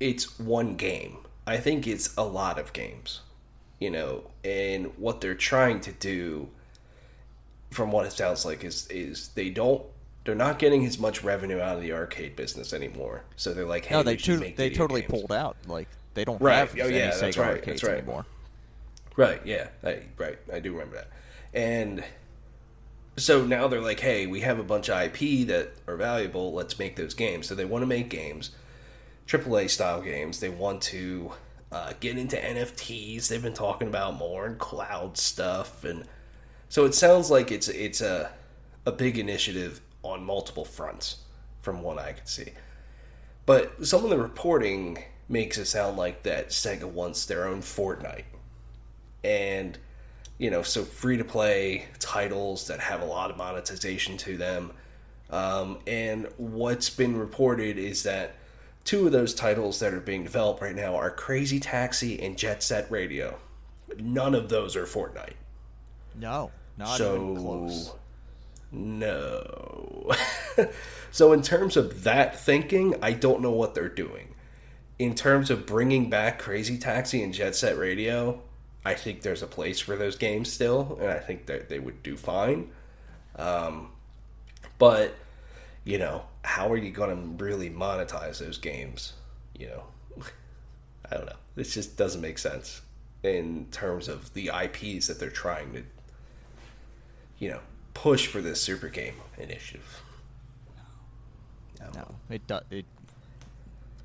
it's 0.00 0.38
one 0.38 0.74
game. 0.76 1.18
I 1.46 1.58
think 1.58 1.86
it's 1.86 2.14
a 2.16 2.24
lot 2.24 2.58
of 2.58 2.72
games. 2.72 3.20
You 3.78 3.90
know, 3.90 4.24
and 4.42 4.86
what 4.98 5.20
they're 5.20 5.36
trying 5.36 5.80
to 5.82 5.92
do 5.92 6.48
from 7.70 7.92
what 7.92 8.06
it 8.06 8.12
sounds 8.12 8.44
like 8.44 8.64
is 8.64 8.88
is 8.88 9.28
they 9.36 9.50
don't 9.50 9.84
they're 10.24 10.34
not 10.34 10.58
getting 10.58 10.84
as 10.84 10.98
much 10.98 11.22
revenue 11.22 11.60
out 11.60 11.76
of 11.76 11.82
the 11.82 11.92
arcade 11.92 12.34
business 12.34 12.72
anymore. 12.72 13.22
So 13.36 13.54
they're 13.54 13.64
like, 13.66 13.84
hey, 13.84 13.94
no, 13.94 14.02
they 14.02 14.16
to- 14.16 14.52
they 14.56 14.70
totally 14.70 15.02
games. 15.02 15.12
pulled 15.12 15.32
out. 15.32 15.56
Like 15.68 15.88
they 16.14 16.24
don't 16.24 16.40
Right. 16.42 16.56
have 16.56 16.74
Oh, 16.80 16.86
any 16.86 16.96
yeah, 16.96 17.10
that's 17.10 17.22
Sega 17.36 17.40
right, 17.40 17.50
arcades 17.50 17.66
that's 17.66 17.84
right. 17.84 17.98
anymore. 17.98 18.26
Right, 19.18 19.40
yeah. 19.44 19.70
I, 19.82 20.02
right, 20.16 20.38
I 20.50 20.60
do 20.60 20.70
remember 20.70 20.94
that. 20.94 21.08
And 21.52 22.04
so 23.16 23.44
now 23.44 23.66
they're 23.66 23.80
like, 23.80 23.98
hey, 23.98 24.28
we 24.28 24.42
have 24.42 24.60
a 24.60 24.62
bunch 24.62 24.88
of 24.88 25.02
IP 25.02 25.48
that 25.48 25.72
are 25.88 25.96
valuable. 25.96 26.52
Let's 26.52 26.78
make 26.78 26.94
those 26.94 27.14
games. 27.14 27.48
So 27.48 27.56
they 27.56 27.64
want 27.64 27.82
to 27.82 27.86
make 27.86 28.10
games, 28.10 28.52
AAA 29.26 29.70
style 29.70 30.02
games. 30.02 30.38
They 30.38 30.48
want 30.48 30.82
to 30.82 31.32
uh, 31.72 31.94
get 31.98 32.16
into 32.16 32.36
NFTs. 32.36 33.26
They've 33.26 33.42
been 33.42 33.54
talking 33.54 33.88
about 33.88 34.14
more 34.14 34.46
and 34.46 34.56
cloud 34.56 35.18
stuff. 35.18 35.82
And 35.82 36.04
so 36.68 36.84
it 36.84 36.94
sounds 36.94 37.28
like 37.28 37.50
it's 37.50 37.66
it's 37.66 38.00
a, 38.00 38.30
a 38.86 38.92
big 38.92 39.18
initiative 39.18 39.80
on 40.04 40.22
multiple 40.22 40.64
fronts 40.64 41.24
from 41.60 41.82
what 41.82 41.98
I 41.98 42.12
could 42.12 42.28
see. 42.28 42.52
But 43.46 43.84
some 43.84 44.04
of 44.04 44.10
the 44.10 44.18
reporting 44.18 45.02
makes 45.28 45.58
it 45.58 45.64
sound 45.64 45.96
like 45.96 46.22
that 46.22 46.50
Sega 46.50 46.84
wants 46.84 47.26
their 47.26 47.48
own 47.48 47.62
Fortnite 47.62 48.22
and 49.24 49.78
you 50.38 50.50
know 50.50 50.62
so 50.62 50.84
free 50.84 51.16
to 51.16 51.24
play 51.24 51.86
titles 51.98 52.66
that 52.68 52.80
have 52.80 53.02
a 53.02 53.04
lot 53.04 53.30
of 53.30 53.36
monetization 53.36 54.16
to 54.18 54.36
them. 54.36 54.72
Um, 55.30 55.78
and 55.86 56.28
what's 56.38 56.88
been 56.88 57.16
reported 57.16 57.76
is 57.78 58.02
that 58.04 58.36
two 58.84 59.04
of 59.06 59.12
those 59.12 59.34
titles 59.34 59.80
that 59.80 59.92
are 59.92 60.00
being 60.00 60.24
developed 60.24 60.62
right 60.62 60.74
now 60.74 60.96
are 60.96 61.10
crazy 61.10 61.60
taxi 61.60 62.20
and 62.22 62.38
jet 62.38 62.62
set 62.62 62.90
radio. 62.90 63.38
None 63.98 64.34
of 64.34 64.48
those 64.48 64.76
are 64.76 64.84
fortnite. 64.84 65.34
No, 66.18 66.50
not 66.78 66.96
so 66.96 67.14
even 67.14 67.36
close. 67.36 67.92
no. 68.72 70.12
So 71.10 71.32
in 71.32 71.42
terms 71.42 71.76
of 71.76 72.04
that 72.04 72.38
thinking 72.38 72.94
i 73.02 73.12
don't 73.12 73.40
know 73.40 73.50
what 73.50 73.74
they're 73.74 73.88
doing. 73.88 74.34
In 74.98 75.14
terms 75.14 75.50
of 75.50 75.64
bringing 75.66 76.10
back 76.10 76.38
crazy 76.38 76.76
taxi 76.76 77.22
and 77.22 77.32
jet 77.32 77.54
set 77.54 77.78
radio 77.78 78.42
i 78.84 78.94
think 78.94 79.22
there's 79.22 79.42
a 79.42 79.46
place 79.46 79.80
for 79.80 79.96
those 79.96 80.16
games 80.16 80.52
still 80.52 80.98
and 81.00 81.10
i 81.10 81.18
think 81.18 81.46
that 81.46 81.68
they 81.68 81.78
would 81.78 82.02
do 82.02 82.16
fine 82.16 82.70
um, 83.36 83.92
but 84.78 85.14
you 85.84 85.98
know 85.98 86.24
how 86.42 86.70
are 86.70 86.76
you 86.76 86.90
going 86.90 87.10
to 87.10 87.44
really 87.44 87.70
monetize 87.70 88.38
those 88.38 88.58
games 88.58 89.12
you 89.58 89.66
know 89.66 89.84
i 91.10 91.16
don't 91.16 91.26
know 91.26 91.36
this 91.54 91.74
just 91.74 91.96
doesn't 91.96 92.20
make 92.20 92.38
sense 92.38 92.82
in 93.22 93.66
terms 93.70 94.08
of 94.08 94.32
the 94.34 94.50
ips 94.62 95.06
that 95.08 95.18
they're 95.18 95.30
trying 95.30 95.72
to 95.72 95.82
you 97.38 97.48
know, 97.48 97.60
push 97.94 98.26
for 98.26 98.40
this 98.40 98.60
super 98.60 98.88
game 98.88 99.14
initiative. 99.38 100.02
No, 101.94 102.14
it 102.28 102.46
does. 102.46 102.64
It. 102.70 102.84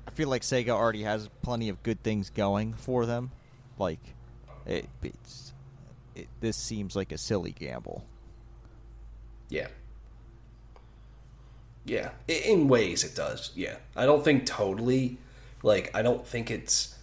I 0.06 0.10
feel 0.12 0.28
like 0.28 0.42
Sega 0.42 0.70
already 0.70 1.02
has 1.02 1.28
plenty 1.42 1.68
of 1.68 1.82
good 1.82 2.02
things 2.02 2.30
going 2.30 2.74
for 2.74 3.04
them. 3.04 3.32
Like, 3.78 3.98
it, 4.66 4.88
it's, 5.02 5.52
it. 6.14 6.28
This 6.40 6.56
seems 6.56 6.96
like 6.96 7.12
a 7.12 7.18
silly 7.18 7.52
gamble. 7.52 8.04
Yeah. 9.48 9.68
Yeah, 11.86 12.10
in 12.26 12.68
ways 12.68 13.04
it 13.04 13.14
does. 13.14 13.50
Yeah. 13.54 13.76
I 13.94 14.06
don't 14.06 14.24
think 14.24 14.46
totally 14.46 15.18
like 15.62 15.90
I 15.94 16.02
don't 16.02 16.26
think 16.26 16.50
it's 16.50 16.94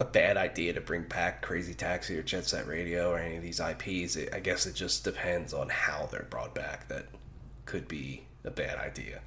a 0.00 0.04
bad 0.04 0.36
idea 0.36 0.72
to 0.74 0.80
bring 0.80 1.02
back 1.02 1.42
Crazy 1.42 1.72
Taxi 1.72 2.18
or 2.18 2.22
Jet 2.22 2.44
Set 2.46 2.66
Radio 2.66 3.10
or 3.10 3.18
any 3.18 3.36
of 3.36 3.42
these 3.42 3.60
IPs. 3.60 4.16
It, 4.16 4.34
I 4.34 4.40
guess 4.40 4.66
it 4.66 4.74
just 4.74 5.04
depends 5.04 5.54
on 5.54 5.68
how 5.68 6.08
they're 6.10 6.26
brought 6.28 6.54
back 6.54 6.88
that 6.88 7.06
could 7.64 7.88
be 7.88 8.24
a 8.44 8.50
bad 8.50 8.78
idea. 8.78 9.20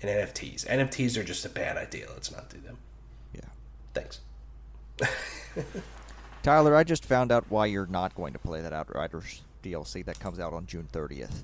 And 0.00 0.10
NFTs. 0.10 0.66
NFTs 0.66 1.16
are 1.16 1.24
just 1.24 1.44
a 1.44 1.48
bad 1.48 1.76
idea. 1.76 2.06
Let's 2.12 2.30
not 2.30 2.48
do 2.48 2.58
them. 2.60 2.78
Yeah. 3.34 3.48
Thanks. 3.94 4.20
Tyler, 6.42 6.74
I 6.74 6.84
just 6.84 7.04
found 7.04 7.32
out 7.32 7.44
why 7.48 7.66
you're 7.66 7.86
not 7.86 8.14
going 8.14 8.32
to 8.32 8.38
play 8.38 8.60
that 8.62 8.72
Outriders 8.72 9.42
DLC 9.62 10.04
that 10.04 10.18
comes 10.20 10.38
out 10.38 10.52
on 10.52 10.66
June 10.66 10.88
30th. 10.92 11.42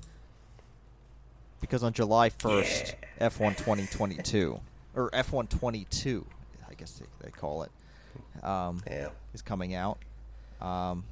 Because 1.61 1.83
on 1.83 1.93
July 1.93 2.29
1st, 2.29 2.95
Yeah. 3.19 3.29
F1 3.29 3.57
2022, 3.57 4.59
or 4.95 5.09
F1 5.11 5.49
22, 5.49 6.25
I 6.69 6.73
guess 6.75 6.93
they, 6.93 7.05
they 7.21 7.31
call 7.31 7.63
it, 7.63 7.71
um, 8.43 8.81
Yeah. 8.89 9.09
is 9.33 9.41
coming 9.41 9.73
out. 9.73 9.97
Um, 10.61 11.03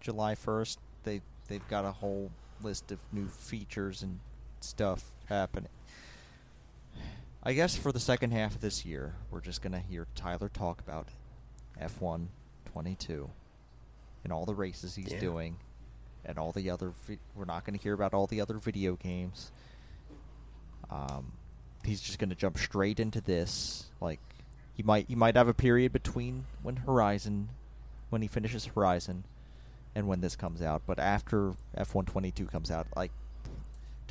July 0.00 0.34
1st, 0.34 0.78
they, 1.04 1.20
they've 1.48 1.66
got 1.68 1.84
a 1.84 1.92
whole 1.92 2.30
list 2.62 2.90
of 2.92 2.98
new 3.12 3.26
features 3.26 4.02
and 4.02 4.20
stuff 4.60 5.04
happening. 5.28 5.68
I 7.46 7.52
guess 7.52 7.76
for 7.76 7.92
the 7.92 8.00
second 8.00 8.32
half 8.32 8.56
of 8.56 8.60
this 8.60 8.84
year, 8.84 9.14
we're 9.30 9.40
just 9.40 9.62
going 9.62 9.72
to 9.72 9.78
hear 9.78 10.08
Tyler 10.16 10.48
talk 10.48 10.80
about 10.80 11.06
F1 11.80 12.26
22 12.72 13.30
and 14.24 14.32
all 14.32 14.44
the 14.44 14.54
races 14.54 14.96
he's 14.96 15.12
Yeah. 15.12 15.20
doing 15.20 15.56
and 16.24 16.38
all 16.38 16.50
the 16.50 16.70
other 16.70 16.90
vi- 17.06 17.20
we're 17.36 17.44
not 17.44 17.64
going 17.64 17.78
to 17.78 17.82
hear 17.82 17.94
about 17.94 18.12
all 18.14 18.26
the 18.26 18.40
other 18.40 18.58
video 18.58 18.96
games. 18.96 19.52
Um, 20.90 21.34
he's 21.84 22.00
just 22.00 22.18
going 22.18 22.30
to 22.30 22.34
jump 22.34 22.58
straight 22.58 22.98
into 22.98 23.20
this 23.20 23.90
like 24.00 24.18
he 24.74 24.82
might 24.82 25.06
he 25.06 25.14
might 25.14 25.36
have 25.36 25.46
a 25.46 25.54
period 25.54 25.92
between 25.92 26.46
when 26.62 26.78
Horizon 26.78 27.50
when 28.10 28.22
he 28.22 28.28
finishes 28.28 28.66
Horizon 28.66 29.22
and 29.94 30.08
when 30.08 30.20
this 30.20 30.34
comes 30.34 30.60
out, 30.60 30.82
but 30.84 30.98
after 30.98 31.54
F122 31.78 32.50
comes 32.50 32.72
out 32.72 32.88
like 32.96 33.12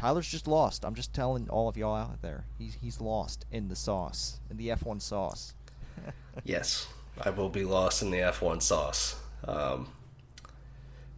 Tyler's 0.05 0.29
just 0.29 0.47
lost. 0.47 0.85
I'm 0.85 0.93
just 0.93 1.15
telling 1.15 1.49
all 1.49 1.67
of 1.67 1.77
y'all 1.77 1.95
out 1.95 2.21
there. 2.21 2.45
He's 2.59 2.77
he's 2.79 3.01
lost 3.01 3.43
in 3.51 3.69
the 3.69 3.75
sauce, 3.75 4.39
in 4.51 4.57
the 4.57 4.67
F1 4.69 5.01
sauce. 5.01 5.53
Yes, 6.43 6.87
I 7.19 7.29
will 7.31 7.49
be 7.49 7.63
lost 7.63 8.03
in 8.03 8.11
the 8.11 8.17
F1 8.19 8.61
sauce. 8.61 9.15
Um, 9.47 9.87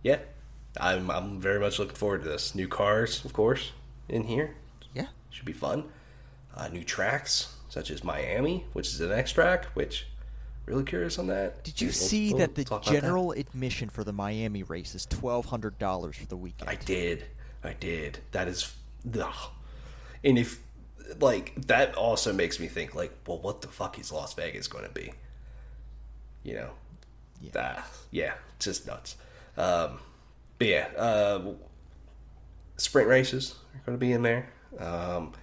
yeah, 0.04 0.20
I'm, 0.80 1.10
I'm 1.10 1.42
very 1.42 1.60
much 1.60 1.80
looking 1.80 1.96
forward 1.96 2.22
to 2.22 2.30
this. 2.30 2.54
New 2.56 2.68
cars, 2.68 3.26
of 3.26 3.34
course, 3.34 3.72
in 4.08 4.24
here. 4.24 4.56
Yeah. 4.94 5.08
Should 5.32 5.46
be 5.48 5.54
fun. 5.54 5.86
Uh, 6.56 6.68
new 6.70 6.84
tracks, 6.84 7.56
such 7.68 7.90
as 7.92 8.04
Miami, 8.04 8.64
which 8.74 8.88
is 8.88 9.00
the 9.00 9.08
next 9.08 9.32
track, 9.34 9.66
which 9.74 10.06
really 10.68 10.84
curious 10.84 11.18
on 11.18 11.26
that. 11.28 11.64
Did 11.64 11.82
you 11.82 11.88
We'll- 11.88 11.94
see 11.94 12.30
we'll 12.30 12.38
that 12.38 12.54
the 12.56 12.62
about 12.62 12.86
that. 12.86 12.92
general 12.92 13.32
admission 13.32 13.90
for 13.90 14.04
the 14.06 14.14
Miami 14.14 14.62
race 14.64 14.94
is 14.96 15.06
twelve 15.08 15.48
hundred 15.48 15.78
dollars 15.80 16.16
for 16.16 16.28
the 16.28 16.38
weekend? 16.38 16.70
I 16.70 16.76
did. 16.76 17.26
I 17.68 17.74
did. 17.74 18.20
That 18.32 18.47
is 18.47 18.74
ugh. 19.20 19.51
And 20.24 20.38
if 20.39 20.59
like 21.20 21.53
that 21.68 21.95
also 21.95 22.34
makes 22.34 22.59
me 22.59 22.68
think 22.68 22.95
like, 22.95 23.13
well, 23.28 23.39
what 23.39 23.61
the 23.61 23.68
fuck 23.68 23.99
is 23.99 24.11
Las 24.11 24.34
Vegas 24.34 24.68
going 24.68 24.84
to 24.86 24.91
be? 24.91 25.13
You 26.43 26.55
know, 26.55 26.70
Yeah. 27.41 27.51
that 27.53 27.86
yeah, 28.11 28.34
it's 28.55 28.65
just 28.65 28.88
nuts. 28.88 29.15
Um, 29.57 29.99
but 30.59 30.68
yeah, 30.68 30.88
uh, 30.97 31.53
sprint 32.78 33.07
races 33.07 33.55
are 33.76 33.80
going 33.86 33.97
to 33.97 34.05
be 34.05 34.11
in 34.11 34.22
there. 34.24 34.49
Um, 34.80 35.34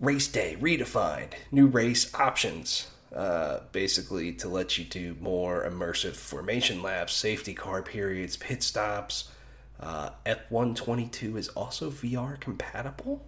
race 0.00 0.28
day 0.28 0.56
redefined, 0.60 1.32
new 1.50 1.66
race 1.66 2.12
options. 2.14 2.88
Uh, 3.14 3.60
basically, 3.72 4.32
to 4.32 4.48
let 4.48 4.76
you 4.76 4.84
do 4.84 5.16
more 5.20 5.64
immersive 5.64 6.16
formation 6.16 6.82
laps, 6.82 7.14
safety 7.14 7.54
car 7.54 7.80
periods, 7.80 8.36
pit 8.36 8.62
stops. 8.62 9.30
Uh, 9.78 10.10
F122 10.24 11.36
is 11.36 11.48
also 11.48 11.90
VR 11.90 12.38
compatible, 12.40 13.24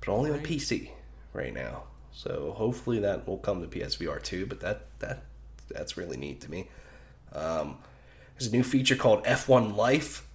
but 0.00 0.08
only 0.08 0.30
on 0.30 0.40
PC 0.40 0.90
right 1.32 1.54
now. 1.54 1.84
So 2.12 2.54
hopefully 2.56 2.98
that 3.00 3.26
will 3.26 3.38
come 3.38 3.62
to 3.62 3.68
PSVR 3.68 4.22
2. 4.22 4.46
But 4.46 4.60
that 4.60 4.86
that 4.98 5.22
that's 5.68 5.96
really 5.96 6.16
neat 6.16 6.40
to 6.42 6.50
me. 6.50 6.68
Um, 7.32 7.78
there's 8.34 8.52
a 8.52 8.56
new 8.56 8.64
feature 8.64 8.96
called 8.96 9.24
F1 9.24 9.76
Life. 9.76 10.26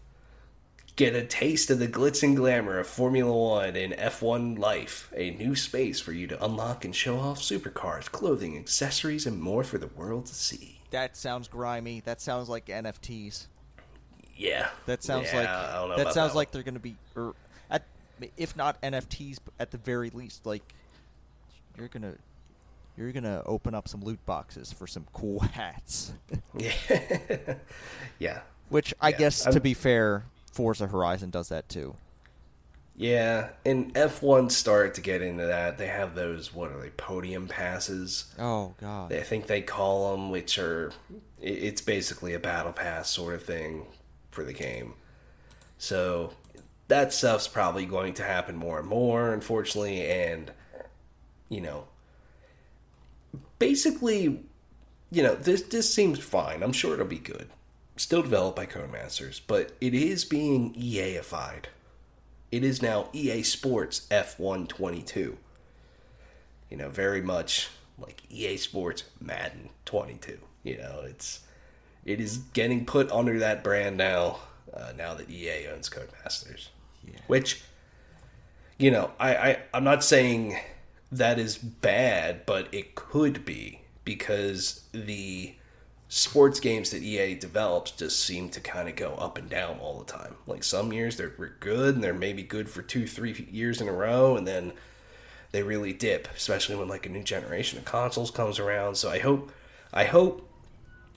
Get 0.95 1.15
a 1.15 1.23
taste 1.23 1.69
of 1.69 1.77
the 1.77 1.87
glitz 1.87 2.23
and 2.23 2.35
glamour 2.35 2.79
of 2.79 2.87
Formula 2.87 3.31
One 3.31 3.75
in 3.75 3.91
F1 3.91 4.57
Life, 4.57 5.11
a 5.15 5.29
new 5.29 5.55
space 5.55 5.99
for 5.99 6.11
you 6.11 6.25
to 6.25 6.43
unlock 6.43 6.85
and 6.85 6.95
show 6.95 7.19
off 7.19 7.39
supercars, 7.39 8.11
clothing, 8.11 8.57
accessories, 8.57 9.27
and 9.27 9.39
more 9.39 9.63
for 9.63 9.77
the 9.77 9.87
world 9.87 10.25
to 10.25 10.33
see. 10.33 10.79
That 10.89 11.15
sounds 11.15 11.47
grimy. 11.47 11.99
That 11.99 12.19
sounds 12.19 12.49
like 12.49 12.65
NFTs. 12.65 13.45
Yeah, 14.37 14.69
That 14.85 15.03
sounds 15.03 15.27
Yeah, 15.33 15.39
like 15.39 15.47
I 15.49 15.73
don't 15.75 15.89
know 15.89 15.95
that 15.97 16.13
sounds 16.13 16.33
that 16.33 16.37
like 16.37 16.51
they're 16.51 16.63
going 16.63 16.75
to 16.75 16.79
be, 16.79 16.95
or 17.15 17.33
at 17.71 17.83
if 18.37 18.55
not 18.55 18.79
NFTs, 18.81 19.37
at 19.59 19.71
the 19.71 19.77
very 19.79 20.09
least, 20.11 20.45
like 20.45 20.61
you're 21.77 21.87
gonna 21.87 22.13
you're 22.95 23.11
gonna 23.11 23.41
open 23.45 23.73
up 23.75 23.87
some 23.87 24.01
loot 24.01 24.23
boxes 24.25 24.71
for 24.71 24.85
some 24.87 25.05
cool 25.13 25.39
hats. 25.53 26.13
yeah, 26.55 26.71
yeah, 28.19 28.39
Which 28.69 28.93
I 29.01 29.09
Yeah, 29.09 29.17
guess, 29.17 29.43
to 29.43 29.49
I'm- 29.51 29.61
be 29.61 29.73
fair, 29.73 30.25
Forza 30.51 30.87
Horizon 30.87 31.29
does 31.29 31.49
that 31.49 31.67
too. 31.69 31.95
yeah. 32.95 33.49
And 33.65 33.93
F1 33.93 34.51
started 34.51 34.93
to 34.95 35.01
get 35.01 35.21
into 35.21 35.45
that. 35.45 35.77
They 35.77 35.87
have 35.87 36.15
those 36.15 36.53
what 36.53 36.71
are 36.71 36.79
they 36.79 36.89
podium 36.91 37.47
passes? 37.47 38.25
Oh 38.39 38.73
God. 38.81 39.13
I 39.13 39.21
think 39.21 39.47
they 39.47 39.61
call 39.61 40.11
them, 40.15 40.31
which 40.31 40.57
are 40.57 40.91
it's 41.41 41.81
basically 41.81 42.33
a 42.33 42.39
battle 42.39 42.73
pass 42.73 43.09
sort 43.09 43.35
of 43.35 43.43
thing 43.43 43.85
for 44.37 44.43
the 44.43 44.53
game. 44.53 44.93
So 45.79 46.33
that 46.87 47.11
stuff's 47.11 47.47
probably 47.47 47.87
going 47.87 48.13
to 48.15 48.23
happen 48.23 48.55
more 48.55 48.77
and 48.79 48.87
more, 48.87 49.33
unfortunately, 49.33 50.05
and 50.05 50.51
you 51.49 51.61
know, 51.61 51.85
basically, 53.57 54.43
you 55.11 55.23
know, 55.23 55.33
this 55.33 55.63
this 55.63 55.91
seems 55.91 56.19
fine. 56.19 56.61
I'm 56.61 56.73
sure 56.73 56.93
it'll 56.93 57.07
be 57.07 57.17
good. 57.17 57.49
Still 57.95 58.21
developed 58.21 58.55
by 58.55 58.67
Codemasters, 58.67 59.41
but 59.47 59.71
it 59.81 59.95
is 59.95 60.23
being 60.23 60.75
EA-ified. 60.77 61.69
It 62.51 62.63
is 62.63 62.79
now 62.79 63.09
EA 63.11 63.41
Sports 63.41 64.05
F122 64.11 65.37
you 66.69 66.77
know, 66.77 66.89
very 66.89 67.21
much 67.21 67.69
like 67.97 68.21
EA 68.29 68.57
Sports 68.57 69.03
Madden 69.19 69.69
22. 69.85 70.37
You 70.63 70.77
know, 70.77 71.01
it's 71.05 71.41
it 72.07 72.19
is 72.19 72.37
getting 72.53 72.85
put 72.85 73.11
under 73.11 73.37
that 73.39 73.63
brand 73.63 73.97
now. 73.97 74.39
Uh, 74.73 74.91
now 74.97 75.13
that 75.15 75.29
EA 75.29 75.67
owns 75.73 75.89
Codemasters, 75.89 76.67
Yeah. 77.05 77.19
which 77.27 77.61
you 78.77 78.91
know, 78.91 79.11
I, 79.19 79.35
I 79.35 79.59
I'm 79.73 79.83
not 79.83 80.03
saying 80.03 80.57
that 81.11 81.39
is 81.39 81.57
bad, 81.57 82.45
but 82.45 82.71
it 82.73 82.95
could 82.95 83.43
be 83.45 83.81
because 84.03 84.83
the 84.91 85.55
sports 86.09 86.59
games 86.59 86.91
that 86.91 87.01
EA 87.01 87.35
develops 87.35 87.91
just 87.91 88.19
seem 88.19 88.49
to 88.49 88.61
kind 88.61 88.87
of 88.87 88.95
go 88.95 89.13
up 89.15 89.37
and 89.37 89.49
down 89.49 89.77
all 89.79 89.97
the 89.99 90.05
time. 90.11 90.35
Like 90.45 90.63
some 90.63 90.93
years 90.93 91.17
they're 91.17 91.29
good 91.59 91.95
and 91.95 92.03
they're 92.03 92.13
maybe 92.13 92.43
good 92.43 92.69
for 92.69 92.81
two, 92.81 93.07
three 93.07 93.47
years 93.51 93.81
in 93.81 93.87
a 93.87 93.93
row, 93.93 94.37
and 94.37 94.47
then 94.47 94.73
they 95.51 95.63
really 95.63 95.93
dip, 95.93 96.27
especially 96.35 96.75
when 96.75 96.87
like 96.87 97.05
a 97.05 97.09
new 97.09 97.23
generation 97.23 97.79
of 97.79 97.85
consoles 97.85 98.31
comes 98.31 98.59
around. 98.59 98.95
So 98.95 99.09
I 99.09 99.19
hope, 99.19 99.51
I 99.93 100.03
hope, 100.05 100.47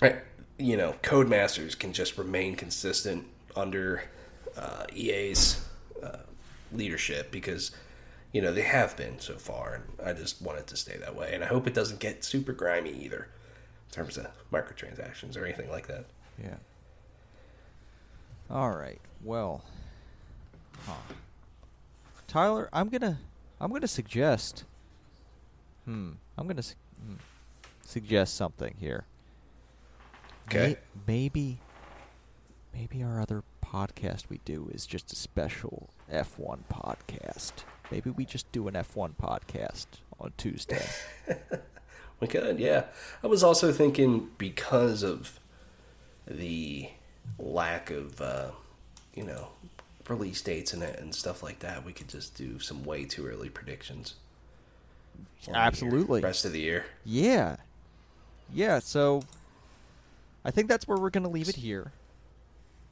uh, 0.01 0.11
you 0.61 0.77
know, 0.77 0.95
Codemasters 1.03 1.79
can 1.79 1.93
just 1.93 2.19
remain 2.19 2.55
consistent 2.55 3.27
under 3.57 4.03
uh, 4.57 4.85
EA's 4.95 5.65
uh, 6.03 6.19
leadership 6.73 7.31
because 7.31 7.71
you 8.33 8.41
know 8.41 8.53
they 8.53 8.63
have 8.63 8.97
been 8.97 9.19
so 9.19 9.35
far, 9.35 9.75
and 9.75 10.07
I 10.09 10.13
just 10.13 10.43
want 10.43 10.59
it 10.59 10.67
to 10.69 10.77
stay 10.77 10.97
that 10.99 11.17
way. 11.17 11.33
And 11.35 11.43
I 11.43 11.47
hope 11.47 11.67
it 11.67 11.75
doesn't 11.75 12.01
get 12.01 12.25
super 12.25 12.53
grimy 12.53 12.93
either 12.93 13.29
in 13.89 13.95
terms 13.95 14.19
of 14.19 14.27
microtransactions 14.53 15.37
or 15.37 15.45
anything 15.45 15.71
like 15.71 15.87
that. 15.89 16.05
Yeah. 16.41 16.57
All 18.51 18.71
right. 18.71 19.01
Well, 19.25 19.65
huh. 20.87 20.93
Tyler, 22.29 22.69
I'm 22.73 22.89
gonna 22.89 23.19
I'm 23.61 23.73
gonna 23.73 23.89
suggest. 23.89 24.65
Hmm. 25.85 26.13
I'm 26.37 26.47
gonna 26.47 26.63
su- 26.63 26.75
hmm, 27.05 27.15
suggest 27.85 28.35
something 28.35 28.75
here. 28.79 29.05
Okay. 30.49 30.77
May- 31.07 31.13
maybe. 31.23 31.59
Maybe 32.73 33.03
our 33.03 33.21
other 33.21 33.43
podcast 33.65 34.29
we 34.29 34.41
do 34.45 34.71
is 34.73 34.87
just 34.87 35.13
a 35.13 35.17
special 35.17 35.91
F1 36.11 36.61
podcast. 36.73 37.53
Maybe 37.91 38.11
we 38.11 38.25
just 38.25 38.51
do 38.53 38.69
an 38.69 38.75
F1 38.75 39.15
podcast 39.21 39.87
on 40.21 40.33
Tuesday. 40.37 40.87
We 42.21 42.27
could, 42.27 42.59
yeah. 42.61 42.85
I 43.25 43.29
was 43.29 43.43
also 43.43 43.73
thinking 43.73 44.29
because 44.37 45.03
of 45.03 45.41
the 46.27 46.91
lack 47.39 47.91
of, 47.91 48.21
uh, 48.21 48.51
you 49.15 49.25
know, 49.25 49.49
release 50.07 50.43
dates 50.43 50.75
and 50.75 50.83
and 50.83 51.15
stuff 51.15 51.43
like 51.43 51.61
that, 51.61 51.83
we 51.83 51.95
could 51.95 52.09
just 52.09 52.37
do 52.37 52.59
some 52.59 52.85
way 52.85 53.07
too 53.07 53.27
early 53.27 53.49
predictions. 53.49 54.17
on 55.17 55.25
the 55.47 55.51
year, 55.53 55.57
Absolutely. 55.67 56.21
rest 56.21 56.45
of 56.45 56.53
the 56.53 56.61
year. 56.61 56.85
Yeah. 57.07 57.57
Yeah, 58.53 58.81
so 58.81 59.23
I 60.45 60.51
think 60.51 60.69
that's 60.69 60.89
where 60.89 60.99
we're 60.99 61.11
going 61.11 61.25
to 61.25 61.31
leave 61.31 61.49
it 61.49 61.57
here. 61.57 61.93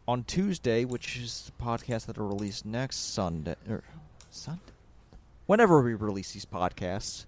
On 0.06 0.24
Tuesday, 0.24 0.84
which 0.84 1.16
is 1.16 1.50
the 1.50 1.64
podcast 1.64 2.06
that 2.06 2.16
will 2.16 2.28
release 2.28 2.64
next 2.64 3.12
Sunday. 3.14 3.56
Or 3.68 3.82
Sunday? 4.30 4.60
Whenever 5.46 5.82
we 5.82 5.94
release 5.94 6.32
these 6.32 6.46
podcasts. 6.46 7.26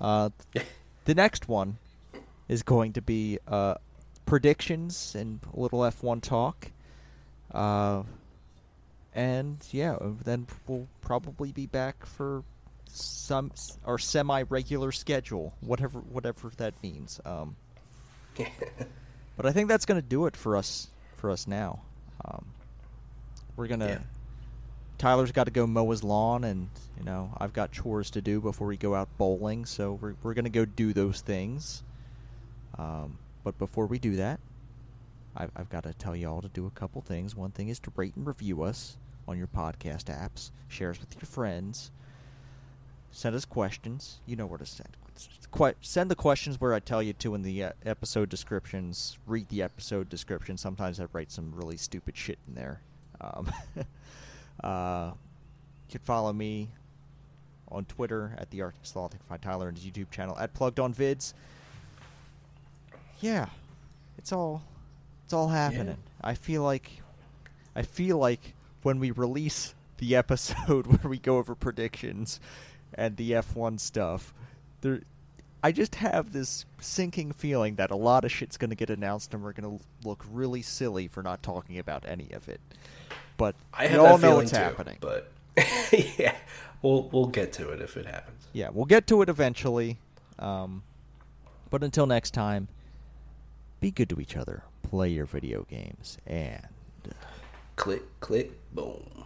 Uh, 0.00 0.30
the 1.04 1.14
next 1.14 1.48
one 1.48 1.78
is 2.48 2.62
going 2.62 2.92
to 2.94 3.02
be 3.02 3.38
uh, 3.48 3.74
predictions 4.26 5.14
and 5.14 5.40
a 5.54 5.60
little 5.60 5.80
F1 5.80 6.22
talk. 6.22 6.70
Uh, 7.50 8.02
and 9.14 9.58
yeah, 9.70 9.92
uh, 9.94 10.10
then 10.24 10.46
we'll 10.66 10.88
probably 11.00 11.52
be 11.52 11.66
back 11.66 12.06
for 12.06 12.44
some 12.86 13.52
our 13.84 13.98
semi-regular 13.98 14.92
schedule, 14.92 15.54
whatever 15.60 16.00
whatever 16.00 16.50
that 16.56 16.74
means. 16.82 17.20
Um, 17.24 17.56
but 19.36 19.46
I 19.46 19.52
think 19.52 19.68
that's 19.68 19.86
going 19.86 20.00
to 20.00 20.06
do 20.06 20.26
it 20.26 20.36
for 20.36 20.56
us 20.56 20.88
for 21.16 21.30
us 21.30 21.46
now. 21.46 21.80
Um, 22.24 22.44
we're 23.56 23.68
gonna. 23.68 23.86
Yeah. 23.88 23.98
Tyler's 24.98 25.32
got 25.32 25.44
to 25.44 25.50
go 25.50 25.66
mow 25.66 25.90
his 25.90 26.04
lawn, 26.04 26.44
and 26.44 26.68
you 26.98 27.04
know 27.04 27.32
I've 27.38 27.52
got 27.52 27.72
chores 27.72 28.10
to 28.10 28.20
do 28.20 28.40
before 28.40 28.66
we 28.66 28.76
go 28.76 28.94
out 28.94 29.08
bowling. 29.18 29.64
So 29.64 29.98
we're 30.00 30.14
we're 30.22 30.34
gonna 30.34 30.50
go 30.50 30.64
do 30.64 30.92
those 30.92 31.20
things. 31.20 31.82
Um, 32.78 33.18
but 33.44 33.58
before 33.58 33.86
we 33.86 33.98
do 33.98 34.16
that, 34.16 34.40
I've, 35.36 35.50
I've 35.56 35.68
got 35.68 35.82
to 35.84 35.92
tell 35.94 36.16
you 36.16 36.28
all 36.28 36.40
to 36.42 36.48
do 36.48 36.66
a 36.66 36.70
couple 36.70 37.00
things. 37.02 37.34
One 37.34 37.50
thing 37.50 37.68
is 37.68 37.78
to 37.80 37.92
rate 37.96 38.14
and 38.16 38.26
review 38.26 38.62
us 38.62 38.96
on 39.28 39.38
your 39.38 39.46
podcast 39.46 40.04
apps, 40.04 40.50
share 40.68 40.90
us 40.90 41.00
with 41.00 41.14
your 41.14 41.26
friends, 41.26 41.90
send 43.10 43.34
us 43.34 43.44
questions. 43.44 44.20
You 44.26 44.36
know 44.36 44.46
where 44.46 44.58
to 44.58 44.66
send. 44.66 44.96
Send 45.80 46.10
the 46.10 46.16
questions 46.16 46.60
where 46.60 46.72
I 46.72 46.80
tell 46.80 47.02
you 47.02 47.12
to 47.14 47.34
in 47.34 47.42
the 47.42 47.64
uh, 47.64 47.72
episode 47.84 48.28
descriptions. 48.28 49.18
Read 49.26 49.48
the 49.48 49.62
episode 49.62 50.08
description. 50.08 50.56
Sometimes 50.56 50.98
I 50.98 51.06
write 51.12 51.30
some 51.30 51.52
really 51.54 51.76
stupid 51.76 52.16
shit 52.16 52.38
in 52.48 52.54
there. 52.54 52.80
Um, 53.20 53.52
uh, 54.64 55.10
you 55.88 55.90
can 55.90 56.00
follow 56.00 56.32
me 56.32 56.68
on 57.68 57.84
Twitter 57.84 58.34
at 58.38 58.50
the 58.50 58.62
Arctic 58.62 58.84
Sloth. 58.84 59.12
You 59.12 59.18
can 59.18 59.28
find 59.28 59.42
Tyler 59.42 59.68
on 59.68 59.74
his 59.74 59.84
YouTube 59.84 60.10
channel 60.10 60.36
at 60.38 60.54
Plugged 60.54 60.80
On 60.80 60.94
Vids. 60.94 61.34
Yeah, 63.20 63.46
it's 64.18 64.32
all 64.32 64.62
it's 65.24 65.32
all 65.32 65.48
happening. 65.48 65.96
I 66.20 66.34
feel 66.34 66.62
like 66.62 66.90
I 67.74 67.82
feel 67.82 68.18
like 68.18 68.54
when 68.82 68.98
we 68.98 69.10
release 69.10 69.74
the 69.98 70.16
episode 70.16 70.86
where 70.88 71.10
we 71.10 71.18
go 71.18 71.38
over 71.38 71.54
predictions 71.54 72.40
and 72.94 73.16
the 73.16 73.32
F1 73.32 73.80
stuff, 73.80 74.34
there 74.82 75.00
I 75.62 75.72
just 75.72 75.94
have 75.96 76.32
this 76.32 76.64
sinking 76.80 77.32
feeling 77.32 77.76
that 77.76 77.90
a 77.90 77.96
lot 77.96 78.24
of 78.24 78.32
shit's 78.32 78.56
going 78.56 78.70
to 78.70 78.76
get 78.76 78.90
announced 78.90 79.32
and 79.32 79.42
we're 79.42 79.52
going 79.52 79.78
to 79.78 79.84
look 80.06 80.24
really 80.30 80.60
silly 80.60 81.08
for 81.08 81.22
not 81.22 81.42
talking 81.42 81.78
about 81.78 82.04
any 82.06 82.30
of 82.32 82.48
it. 82.48 82.60
But 83.36 83.54
I 83.72 83.88
we 83.88 83.96
all 83.96 84.18
know 84.18 84.40
it's 84.40 84.50
too, 84.50 84.56
happening. 84.58 84.98
but 85.00 85.30
yeah, 86.18 86.34
we'll 86.82 87.08
we'll 87.12 87.26
get 87.26 87.52
to 87.54 87.70
it 87.70 87.80
if 87.80 87.96
it 87.96 88.06
happens. 88.06 88.46
Yeah, 88.52 88.68
we'll 88.72 88.84
get 88.84 89.06
to 89.08 89.22
it 89.22 89.28
eventually. 89.28 89.98
Um, 90.38 90.82
but 91.70 91.82
until 91.82 92.06
next 92.06 92.32
time, 92.32 92.68
be 93.80 93.90
good 93.90 94.08
to 94.10 94.20
each 94.20 94.36
other, 94.36 94.64
play 94.82 95.08
your 95.08 95.26
video 95.26 95.62
games, 95.70 96.18
and 96.26 96.66
Click, 97.76 98.02
click, 98.20 98.52
boom. 98.72 99.24